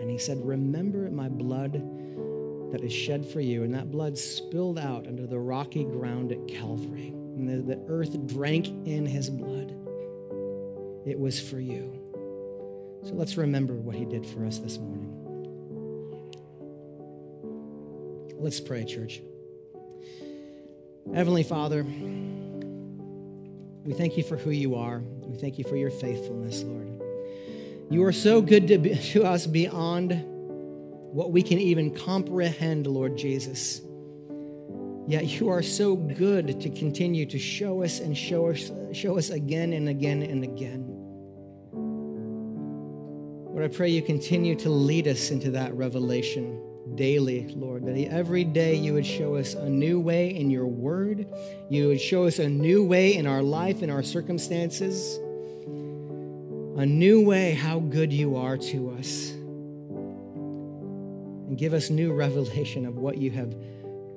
and 0.00 0.10
he 0.10 0.18
said, 0.18 0.38
Remember 0.44 1.10
my 1.10 1.28
blood 1.28 1.80
that 2.72 2.82
is 2.82 2.92
shed 2.92 3.26
for 3.26 3.40
you. 3.40 3.62
And 3.62 3.74
that 3.74 3.90
blood 3.90 4.18
spilled 4.18 4.78
out 4.78 5.06
under 5.06 5.26
the 5.26 5.38
rocky 5.38 5.84
ground 5.84 6.32
at 6.32 6.46
Calvary. 6.48 7.08
And 7.08 7.48
the, 7.48 7.74
the 7.74 7.82
earth 7.88 8.26
drank 8.26 8.68
in 8.86 9.06
his 9.06 9.30
blood. 9.30 9.74
It 11.06 11.18
was 11.18 11.40
for 11.40 11.58
you. 11.58 11.94
So 13.04 13.14
let's 13.14 13.36
remember 13.36 13.74
what 13.74 13.94
he 13.94 14.04
did 14.04 14.26
for 14.26 14.44
us 14.44 14.58
this 14.58 14.78
morning. 14.78 15.14
Let's 18.38 18.60
pray, 18.60 18.84
church. 18.84 19.20
Heavenly 21.14 21.42
Father, 21.42 21.84
we 23.84 23.94
thank 23.94 24.16
you 24.16 24.22
for 24.22 24.36
who 24.36 24.50
you 24.50 24.74
are. 24.74 25.00
We 25.22 25.38
thank 25.38 25.58
you 25.58 25.64
for 25.64 25.76
your 25.76 25.90
faithfulness, 25.90 26.62
Lord. 26.62 27.02
You 27.90 28.04
are 28.04 28.12
so 28.12 28.42
good 28.42 28.68
to, 28.68 28.78
be, 28.78 28.94
to 29.12 29.24
us 29.24 29.46
beyond 29.46 30.12
what 31.12 31.32
we 31.32 31.42
can 31.42 31.58
even 31.58 31.94
comprehend, 31.94 32.86
Lord 32.86 33.16
Jesus. 33.16 33.80
Yet 35.06 35.40
you 35.40 35.48
are 35.48 35.62
so 35.62 35.96
good 35.96 36.60
to 36.60 36.68
continue 36.68 37.24
to 37.26 37.38
show 37.38 37.82
us 37.82 38.00
and 38.00 38.16
show 38.16 38.50
us, 38.50 38.70
show 38.92 39.16
us 39.16 39.30
again 39.30 39.72
and 39.72 39.88
again 39.88 40.22
and 40.22 40.44
again. 40.44 40.84
Lord, 43.46 43.64
I 43.64 43.74
pray 43.74 43.88
you 43.88 44.02
continue 44.02 44.54
to 44.56 44.68
lead 44.68 45.08
us 45.08 45.30
into 45.30 45.50
that 45.52 45.74
revelation 45.74 46.62
daily, 46.94 47.46
Lord, 47.54 47.86
that 47.86 47.96
every 48.10 48.44
day 48.44 48.74
you 48.74 48.92
would 48.92 49.06
show 49.06 49.36
us 49.36 49.54
a 49.54 49.68
new 49.68 49.98
way 49.98 50.36
in 50.36 50.50
your 50.50 50.66
word. 50.66 51.26
You 51.70 51.88
would 51.88 52.00
show 52.00 52.26
us 52.26 52.38
a 52.38 52.48
new 52.48 52.84
way 52.84 53.16
in 53.16 53.26
our 53.26 53.42
life, 53.42 53.82
in 53.82 53.88
our 53.88 54.02
circumstances, 54.02 55.16
a 56.76 56.84
new 56.84 57.24
way 57.24 57.54
how 57.54 57.80
good 57.80 58.12
you 58.12 58.36
are 58.36 58.58
to 58.58 58.90
us 58.98 59.37
give 61.58 61.74
us 61.74 61.90
new 61.90 62.12
revelation 62.12 62.86
of 62.86 62.96
what 62.96 63.18
you 63.18 63.32
have 63.32 63.54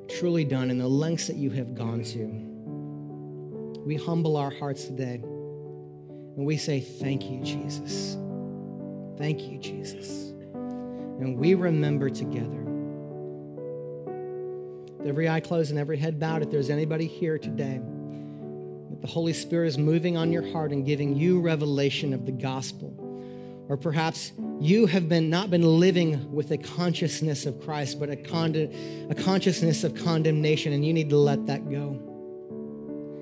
truly 0.08 0.46
done 0.46 0.70
and 0.70 0.80
the 0.80 0.88
lengths 0.88 1.28
that 1.28 1.36
you 1.36 1.50
have 1.50 1.74
gone 1.74 2.04
to. 2.04 2.28
We 3.84 3.96
humble 3.96 4.38
our 4.38 4.52
hearts 4.52 4.86
today 4.86 5.16
and 5.16 6.46
we 6.46 6.56
say, 6.56 6.80
Thank 6.80 7.30
you, 7.30 7.42
Jesus. 7.42 8.16
Thank 9.18 9.42
you, 9.42 9.58
Jesus. 9.58 10.30
And 10.54 11.38
we 11.38 11.56
remember 11.56 12.10
together. 12.10 12.60
Every 15.04 15.28
eye 15.28 15.40
closed 15.40 15.72
and 15.72 15.80
every 15.80 15.98
head 15.98 16.20
bowed, 16.20 16.44
if 16.44 16.52
there's 16.52 16.70
anybody 16.70 17.08
here 17.08 17.40
today, 17.40 17.82
that 18.92 19.02
the 19.02 19.08
Holy 19.08 19.34
Spirit 19.34 19.68
is 19.68 19.78
moving 19.80 20.16
on 20.16 20.32
your 20.32 20.52
heart 20.52 20.72
and 20.72 20.86
giving 20.86 21.16
you 21.16 21.42
revelation 21.42 22.14
of 22.14 22.28
the 22.28 22.32
gospel 22.32 23.01
or 23.70 23.78
perhaps 23.78 24.32
you 24.60 24.86
have 24.86 25.08
been 25.08 25.30
not 25.30 25.50
been 25.50 25.64
living 25.80 26.32
with 26.32 26.52
a 26.52 26.58
consciousness 26.58 27.46
of 27.46 27.62
Christ, 27.62 28.00
but 28.00 28.10
a, 28.10 28.14
a 29.10 29.16
consciousness 29.16 29.84
of 29.84 29.96
condemnation, 29.96 30.74
and 30.74 30.86
you 30.86 30.94
need 30.94 31.10
to 31.10 31.18
let 31.18 31.46
that 31.48 31.70
go. 31.70 32.00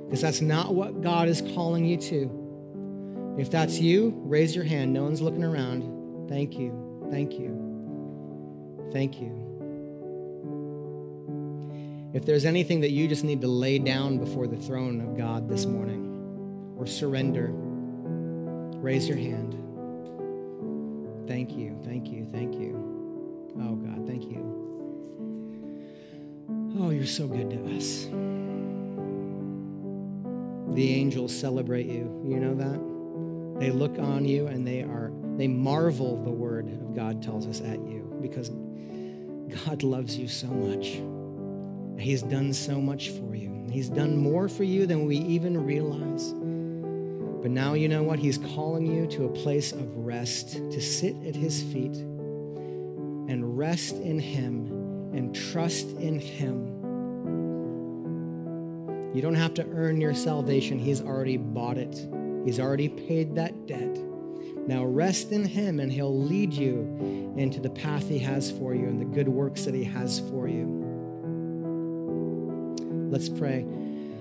Because 0.05 0.21
that's 0.21 0.41
not 0.41 0.73
what 0.73 1.01
God 1.01 1.27
is 1.27 1.41
calling 1.53 1.85
you 1.85 1.97
to. 1.97 3.35
If 3.37 3.51
that's 3.51 3.79
you, 3.79 4.13
raise 4.25 4.55
your 4.55 4.65
hand. 4.65 4.91
No 4.91 5.03
one's 5.03 5.21
looking 5.21 5.43
around. 5.43 6.27
Thank 6.27 6.57
you. 6.57 7.07
Thank 7.11 7.33
you. 7.33 8.89
Thank 8.91 9.21
you. 9.21 9.45
If 12.13 12.25
there's 12.25 12.45
anything 12.45 12.81
that 12.81 12.89
you 12.89 13.07
just 13.07 13.23
need 13.23 13.41
to 13.41 13.47
lay 13.47 13.77
down 13.77 14.17
before 14.17 14.47
the 14.47 14.57
throne 14.57 14.99
of 14.99 15.15
God 15.15 15.47
this 15.47 15.65
morning 15.67 16.75
or 16.75 16.87
surrender, 16.87 17.51
raise 17.53 19.07
your 19.07 19.17
hand. 19.17 19.68
Thank 21.29 21.51
you, 21.51 21.77
thank 21.85 22.07
you, 22.07 22.25
thank 22.31 22.55
you. 22.55 23.53
Oh, 23.61 23.75
God, 23.75 24.07
thank 24.07 24.23
you. 24.23 24.41
Oh, 26.79 26.89
you're 26.89 27.05
so 27.05 27.27
good 27.27 27.51
to 27.51 27.77
us. 27.77 28.07
The 30.75 30.91
angels 30.91 31.37
celebrate 31.37 31.85
you. 31.85 32.19
You 32.27 32.39
know 32.39 32.55
that? 32.55 33.59
They 33.59 33.69
look 33.69 33.99
on 33.99 34.25
you 34.25 34.47
and 34.47 34.65
they 34.65 34.81
are 34.81 35.11
they 35.37 35.47
marvel 35.47 36.19
the 36.23 36.31
word 36.31 36.67
of 36.67 36.95
God 36.95 37.21
tells 37.21 37.45
us 37.45 37.61
at 37.61 37.77
you 37.77 38.11
because 38.23 38.49
God 39.63 39.83
loves 39.83 40.17
you 40.17 40.27
so 40.27 40.47
much. 40.47 40.99
He's 42.01 42.23
done 42.23 42.53
so 42.53 42.81
much 42.81 43.09
for 43.09 43.35
you. 43.35 43.67
He's 43.69 43.89
done 43.89 44.17
more 44.17 44.49
for 44.49 44.63
you 44.63 44.87
than 44.87 45.05
we 45.05 45.17
even 45.17 45.63
realize. 45.63 46.33
But 47.41 47.51
now 47.51 47.73
you 47.73 47.87
know 47.87 48.03
what? 48.03 48.19
He's 48.19 48.37
calling 48.37 48.85
you 48.85 49.07
to 49.07 49.25
a 49.25 49.29
place 49.29 49.71
of 49.71 49.95
rest, 49.95 50.53
to 50.53 50.81
sit 50.81 51.15
at 51.25 51.35
his 51.35 51.63
feet 51.63 51.95
and 51.95 53.57
rest 53.57 53.95
in 53.95 54.19
him 54.19 54.67
and 55.13 55.33
trust 55.33 55.87
in 55.91 56.19
him. 56.19 56.75
You 59.15 59.21
don't 59.21 59.35
have 59.35 59.53
to 59.55 59.65
earn 59.71 60.01
your 60.01 60.13
salvation, 60.13 60.79
he's 60.79 61.01
already 61.01 61.37
bought 61.37 61.77
it, 61.77 61.95
he's 62.45 62.59
already 62.59 62.89
paid 62.89 63.35
that 63.35 63.67
debt. 63.67 63.97
Now 64.67 64.83
rest 64.83 65.31
in 65.31 65.45
him, 65.45 65.79
and 65.79 65.91
he'll 65.91 66.15
lead 66.15 66.53
you 66.53 67.33
into 67.37 67.59
the 67.59 67.69
path 67.69 68.07
he 68.07 68.19
has 68.19 68.51
for 68.51 68.75
you 68.75 68.85
and 68.85 68.99
the 68.99 69.05
good 69.05 69.27
works 69.27 69.65
that 69.65 69.73
he 69.73 69.83
has 69.83 70.19
for 70.19 70.47
you. 70.47 70.67
Let's 73.09 73.29
pray. 73.29 73.65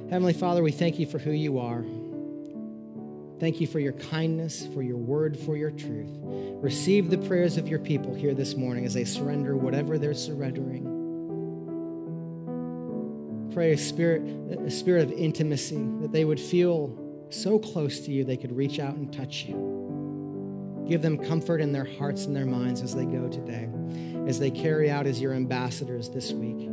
Heavenly 0.08 0.32
Father, 0.32 0.62
we 0.62 0.72
thank 0.72 0.98
you 0.98 1.04
for 1.04 1.18
who 1.18 1.32
you 1.32 1.58
are. 1.58 1.84
Thank 3.40 3.60
you 3.60 3.66
for 3.68 3.78
your 3.78 3.92
kindness, 3.92 4.66
for 4.74 4.82
your 4.82 4.96
word, 4.96 5.38
for 5.38 5.56
your 5.56 5.70
truth. 5.70 6.10
Receive 6.60 7.08
the 7.08 7.18
prayers 7.18 7.56
of 7.56 7.68
your 7.68 7.78
people 7.78 8.12
here 8.14 8.34
this 8.34 8.56
morning 8.56 8.84
as 8.84 8.94
they 8.94 9.04
surrender 9.04 9.56
whatever 9.56 9.96
they're 9.96 10.12
surrendering. 10.14 10.96
Pray 13.54 13.72
a 13.72 13.78
spirit, 13.78 14.22
a 14.58 14.70
spirit 14.70 15.04
of 15.04 15.12
intimacy, 15.12 15.86
that 16.00 16.10
they 16.12 16.24
would 16.24 16.40
feel 16.40 16.98
so 17.30 17.58
close 17.58 18.00
to 18.00 18.10
you 18.10 18.24
they 18.24 18.36
could 18.36 18.56
reach 18.56 18.80
out 18.80 18.94
and 18.94 19.12
touch 19.12 19.44
you. 19.44 20.84
Give 20.88 21.02
them 21.02 21.18
comfort 21.18 21.60
in 21.60 21.70
their 21.70 21.84
hearts 21.84 22.24
and 22.24 22.34
their 22.34 22.46
minds 22.46 22.82
as 22.82 22.94
they 22.94 23.04
go 23.04 23.28
today, 23.28 23.68
as 24.26 24.40
they 24.40 24.50
carry 24.50 24.90
out 24.90 25.06
as 25.06 25.20
your 25.20 25.34
ambassadors 25.34 26.08
this 26.08 26.32
week. 26.32 26.68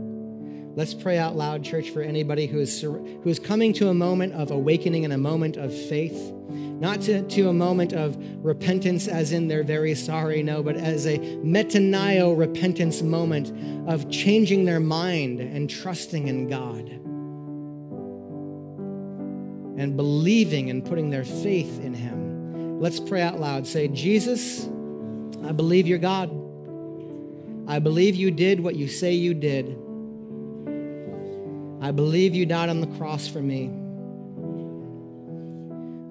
Let's 0.76 0.93
pray 0.93 1.17
out 1.17 1.36
loud, 1.36 1.63
church, 1.63 1.89
for 1.91 2.01
anybody 2.01 2.47
who 2.47 2.59
is, 2.59 2.82
who 2.82 3.23
is 3.26 3.39
coming 3.39 3.71
to 3.73 3.88
a 3.88 3.93
moment 3.93 4.34
of 4.34 4.51
awakening 4.51 5.05
and 5.05 5.13
a 5.13 5.17
moment 5.17 5.55
of 5.55 5.73
faith, 5.73 6.34
not 6.49 7.01
to, 7.01 7.21
to 7.23 7.47
a 7.47 7.53
moment 7.53 7.93
of 7.93 8.17
repentance 8.43 9.07
as 9.07 9.32
in 9.32 9.47
they're 9.47 9.63
very 9.63 9.95
sorry, 9.95 10.43
no, 10.43 10.61
but 10.61 10.76
as 10.76 11.07
a 11.07 11.17
metanoia 11.17 12.38
repentance 12.38 13.01
moment 13.01 13.89
of 13.89 14.09
changing 14.11 14.65
their 14.65 14.82
mind 14.82 15.39
and 15.39 15.69
trusting 15.69 16.28
in 16.28 16.49
God. 16.49 16.91
and 19.78 19.97
believing 19.97 20.69
and 20.69 20.86
putting 20.86 21.09
their 21.09 21.26
faith 21.26 21.80
in 21.82 21.93
Him. 21.93 22.80
Let's 22.80 22.99
pray 22.99 23.21
out 23.21 23.39
loud. 23.39 23.67
Say, 23.67 23.88
Jesus, 23.88 24.69
I 25.43 25.51
believe 25.51 25.88
you're 25.88 25.97
God. 25.97 26.30
I 27.67 27.80
believe 27.80 28.15
you 28.15 28.32
did 28.32 28.59
what 28.59 28.76
you 28.76 28.88
say 28.88 29.13
you 29.13 29.34
did. 29.34 29.78
I 31.82 31.91
believe 31.91 32.34
you 32.34 32.45
died 32.45 32.69
on 32.69 32.82
the 32.82 32.88
cross 32.97 33.28
for 33.28 33.41
me. 33.41 33.71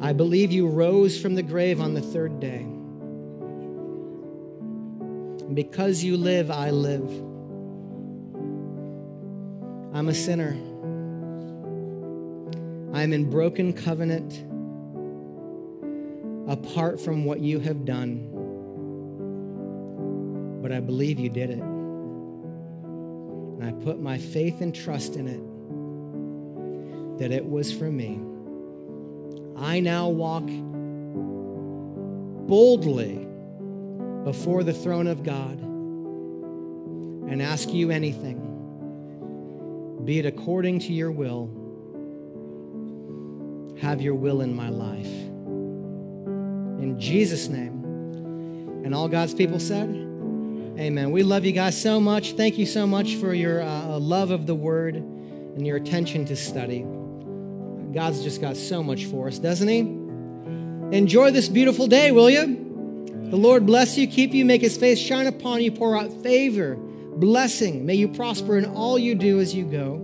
I 0.01 0.13
believe 0.13 0.53
you 0.53 0.69
rose 0.69 1.19
from 1.19 1.35
the 1.35 1.43
grave 1.43 1.81
on 1.81 1.95
the 1.95 2.03
third 2.03 2.39
day. 2.39 2.67
Because 5.55 6.05
you 6.05 6.19
live, 6.19 6.51
I 6.51 6.71
live. 6.71 7.09
I'm 9.95 10.09
a 10.09 10.15
sinner. 10.15 10.53
I'm 12.93 13.13
in 13.13 13.31
broken 13.31 13.73
covenant 13.73 14.45
apart 16.49 17.01
from 17.01 17.25
what 17.25 17.41
you 17.41 17.59
have 17.61 17.87
done. 17.87 18.29
But 20.61 20.71
I 20.71 20.81
believe 20.81 21.19
you 21.19 21.31
did 21.31 21.49
it. 21.51 21.61
And 23.59 23.65
I 23.65 23.73
put 23.85 23.99
my 24.01 24.19
faith 24.19 24.61
and 24.61 24.75
trust 24.75 25.17
in 25.17 25.29
it 25.29 25.54
that 27.19 27.31
it 27.33 27.45
was 27.45 27.73
for 27.73 27.91
me. 27.91 28.21
I 29.57 29.81
now 29.81 30.09
walk 30.09 30.47
boldly 32.49 33.29
before 34.25 34.65
the 34.65 34.73
throne 34.73 35.07
of 35.07 35.23
God 35.23 35.61
and 37.31 37.41
ask 37.43 37.71
you 37.71 37.91
anything, 37.91 38.41
be 40.05 40.19
it 40.19 40.27
according 40.27 40.81
to 40.81 40.93
your 40.93 41.11
will 41.11 41.51
have 43.81 44.01
your 44.01 44.15
will 44.15 44.41
in 44.41 44.55
my 44.55 44.69
life. 44.69 45.07
In 45.07 46.97
Jesus' 46.99 47.49
name. 47.49 47.83
And 48.85 48.95
all 48.95 49.09
God's 49.09 49.35
people 49.35 49.59
said, 49.61 49.89
Amen. 50.79 51.11
We 51.13 51.23
love 51.23 51.45
you 51.45 51.53
guys 51.53 51.81
so 51.81 52.01
much. 52.01 52.33
Thank 52.33 52.59
you 52.59 52.67
so 52.67 52.87
much 52.87 53.15
for 53.17 53.33
your 53.33 53.63
uh, 53.63 53.99
love 53.99 54.31
of 54.31 54.47
the 54.47 54.55
word 54.55 54.97
and 54.97 55.67
your 55.67 55.77
attention 55.77 56.25
to 56.27 56.37
study. 56.37 56.85
God's 57.95 58.23
just 58.23 58.41
got 58.41 58.57
so 58.57 58.83
much 58.83 59.05
for 59.07 59.29
us, 59.29 59.39
doesn't 59.39 59.69
He? 59.69 59.79
Enjoy 60.97 61.31
this 61.31 61.49
beautiful 61.49 61.87
day, 61.87 62.11
will 62.13 62.29
you? 62.29 62.61
The 63.31 63.37
Lord 63.37 63.67
bless 63.67 63.97
you, 63.97 64.07
keep 64.07 64.35
you, 64.35 64.45
make 64.45 64.61
His 64.61 64.77
face 64.77 64.99
shine 64.99 65.27
upon 65.27 65.63
you, 65.63 65.73
pour 65.73 65.97
out 65.97 66.13
favor, 66.23 66.77
blessing. 66.77 67.87
May 67.87 67.95
you 67.95 68.09
prosper 68.09 68.59
in 68.59 68.65
all 68.67 68.99
you 68.99 69.15
do 69.15 69.41
as 69.41 69.55
you 69.55 69.65
go. 69.65 69.95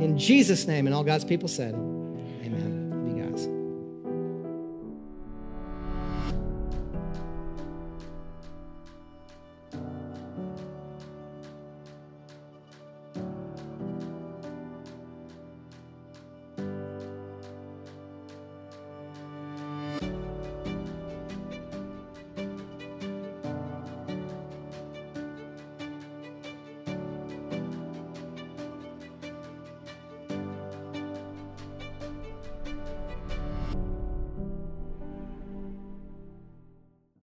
In 0.00 0.16
Jesus' 0.16 0.66
name, 0.66 0.86
and 0.86 0.94
all 0.94 1.04
God's 1.04 1.24
people 1.24 1.48
said, 1.48 1.74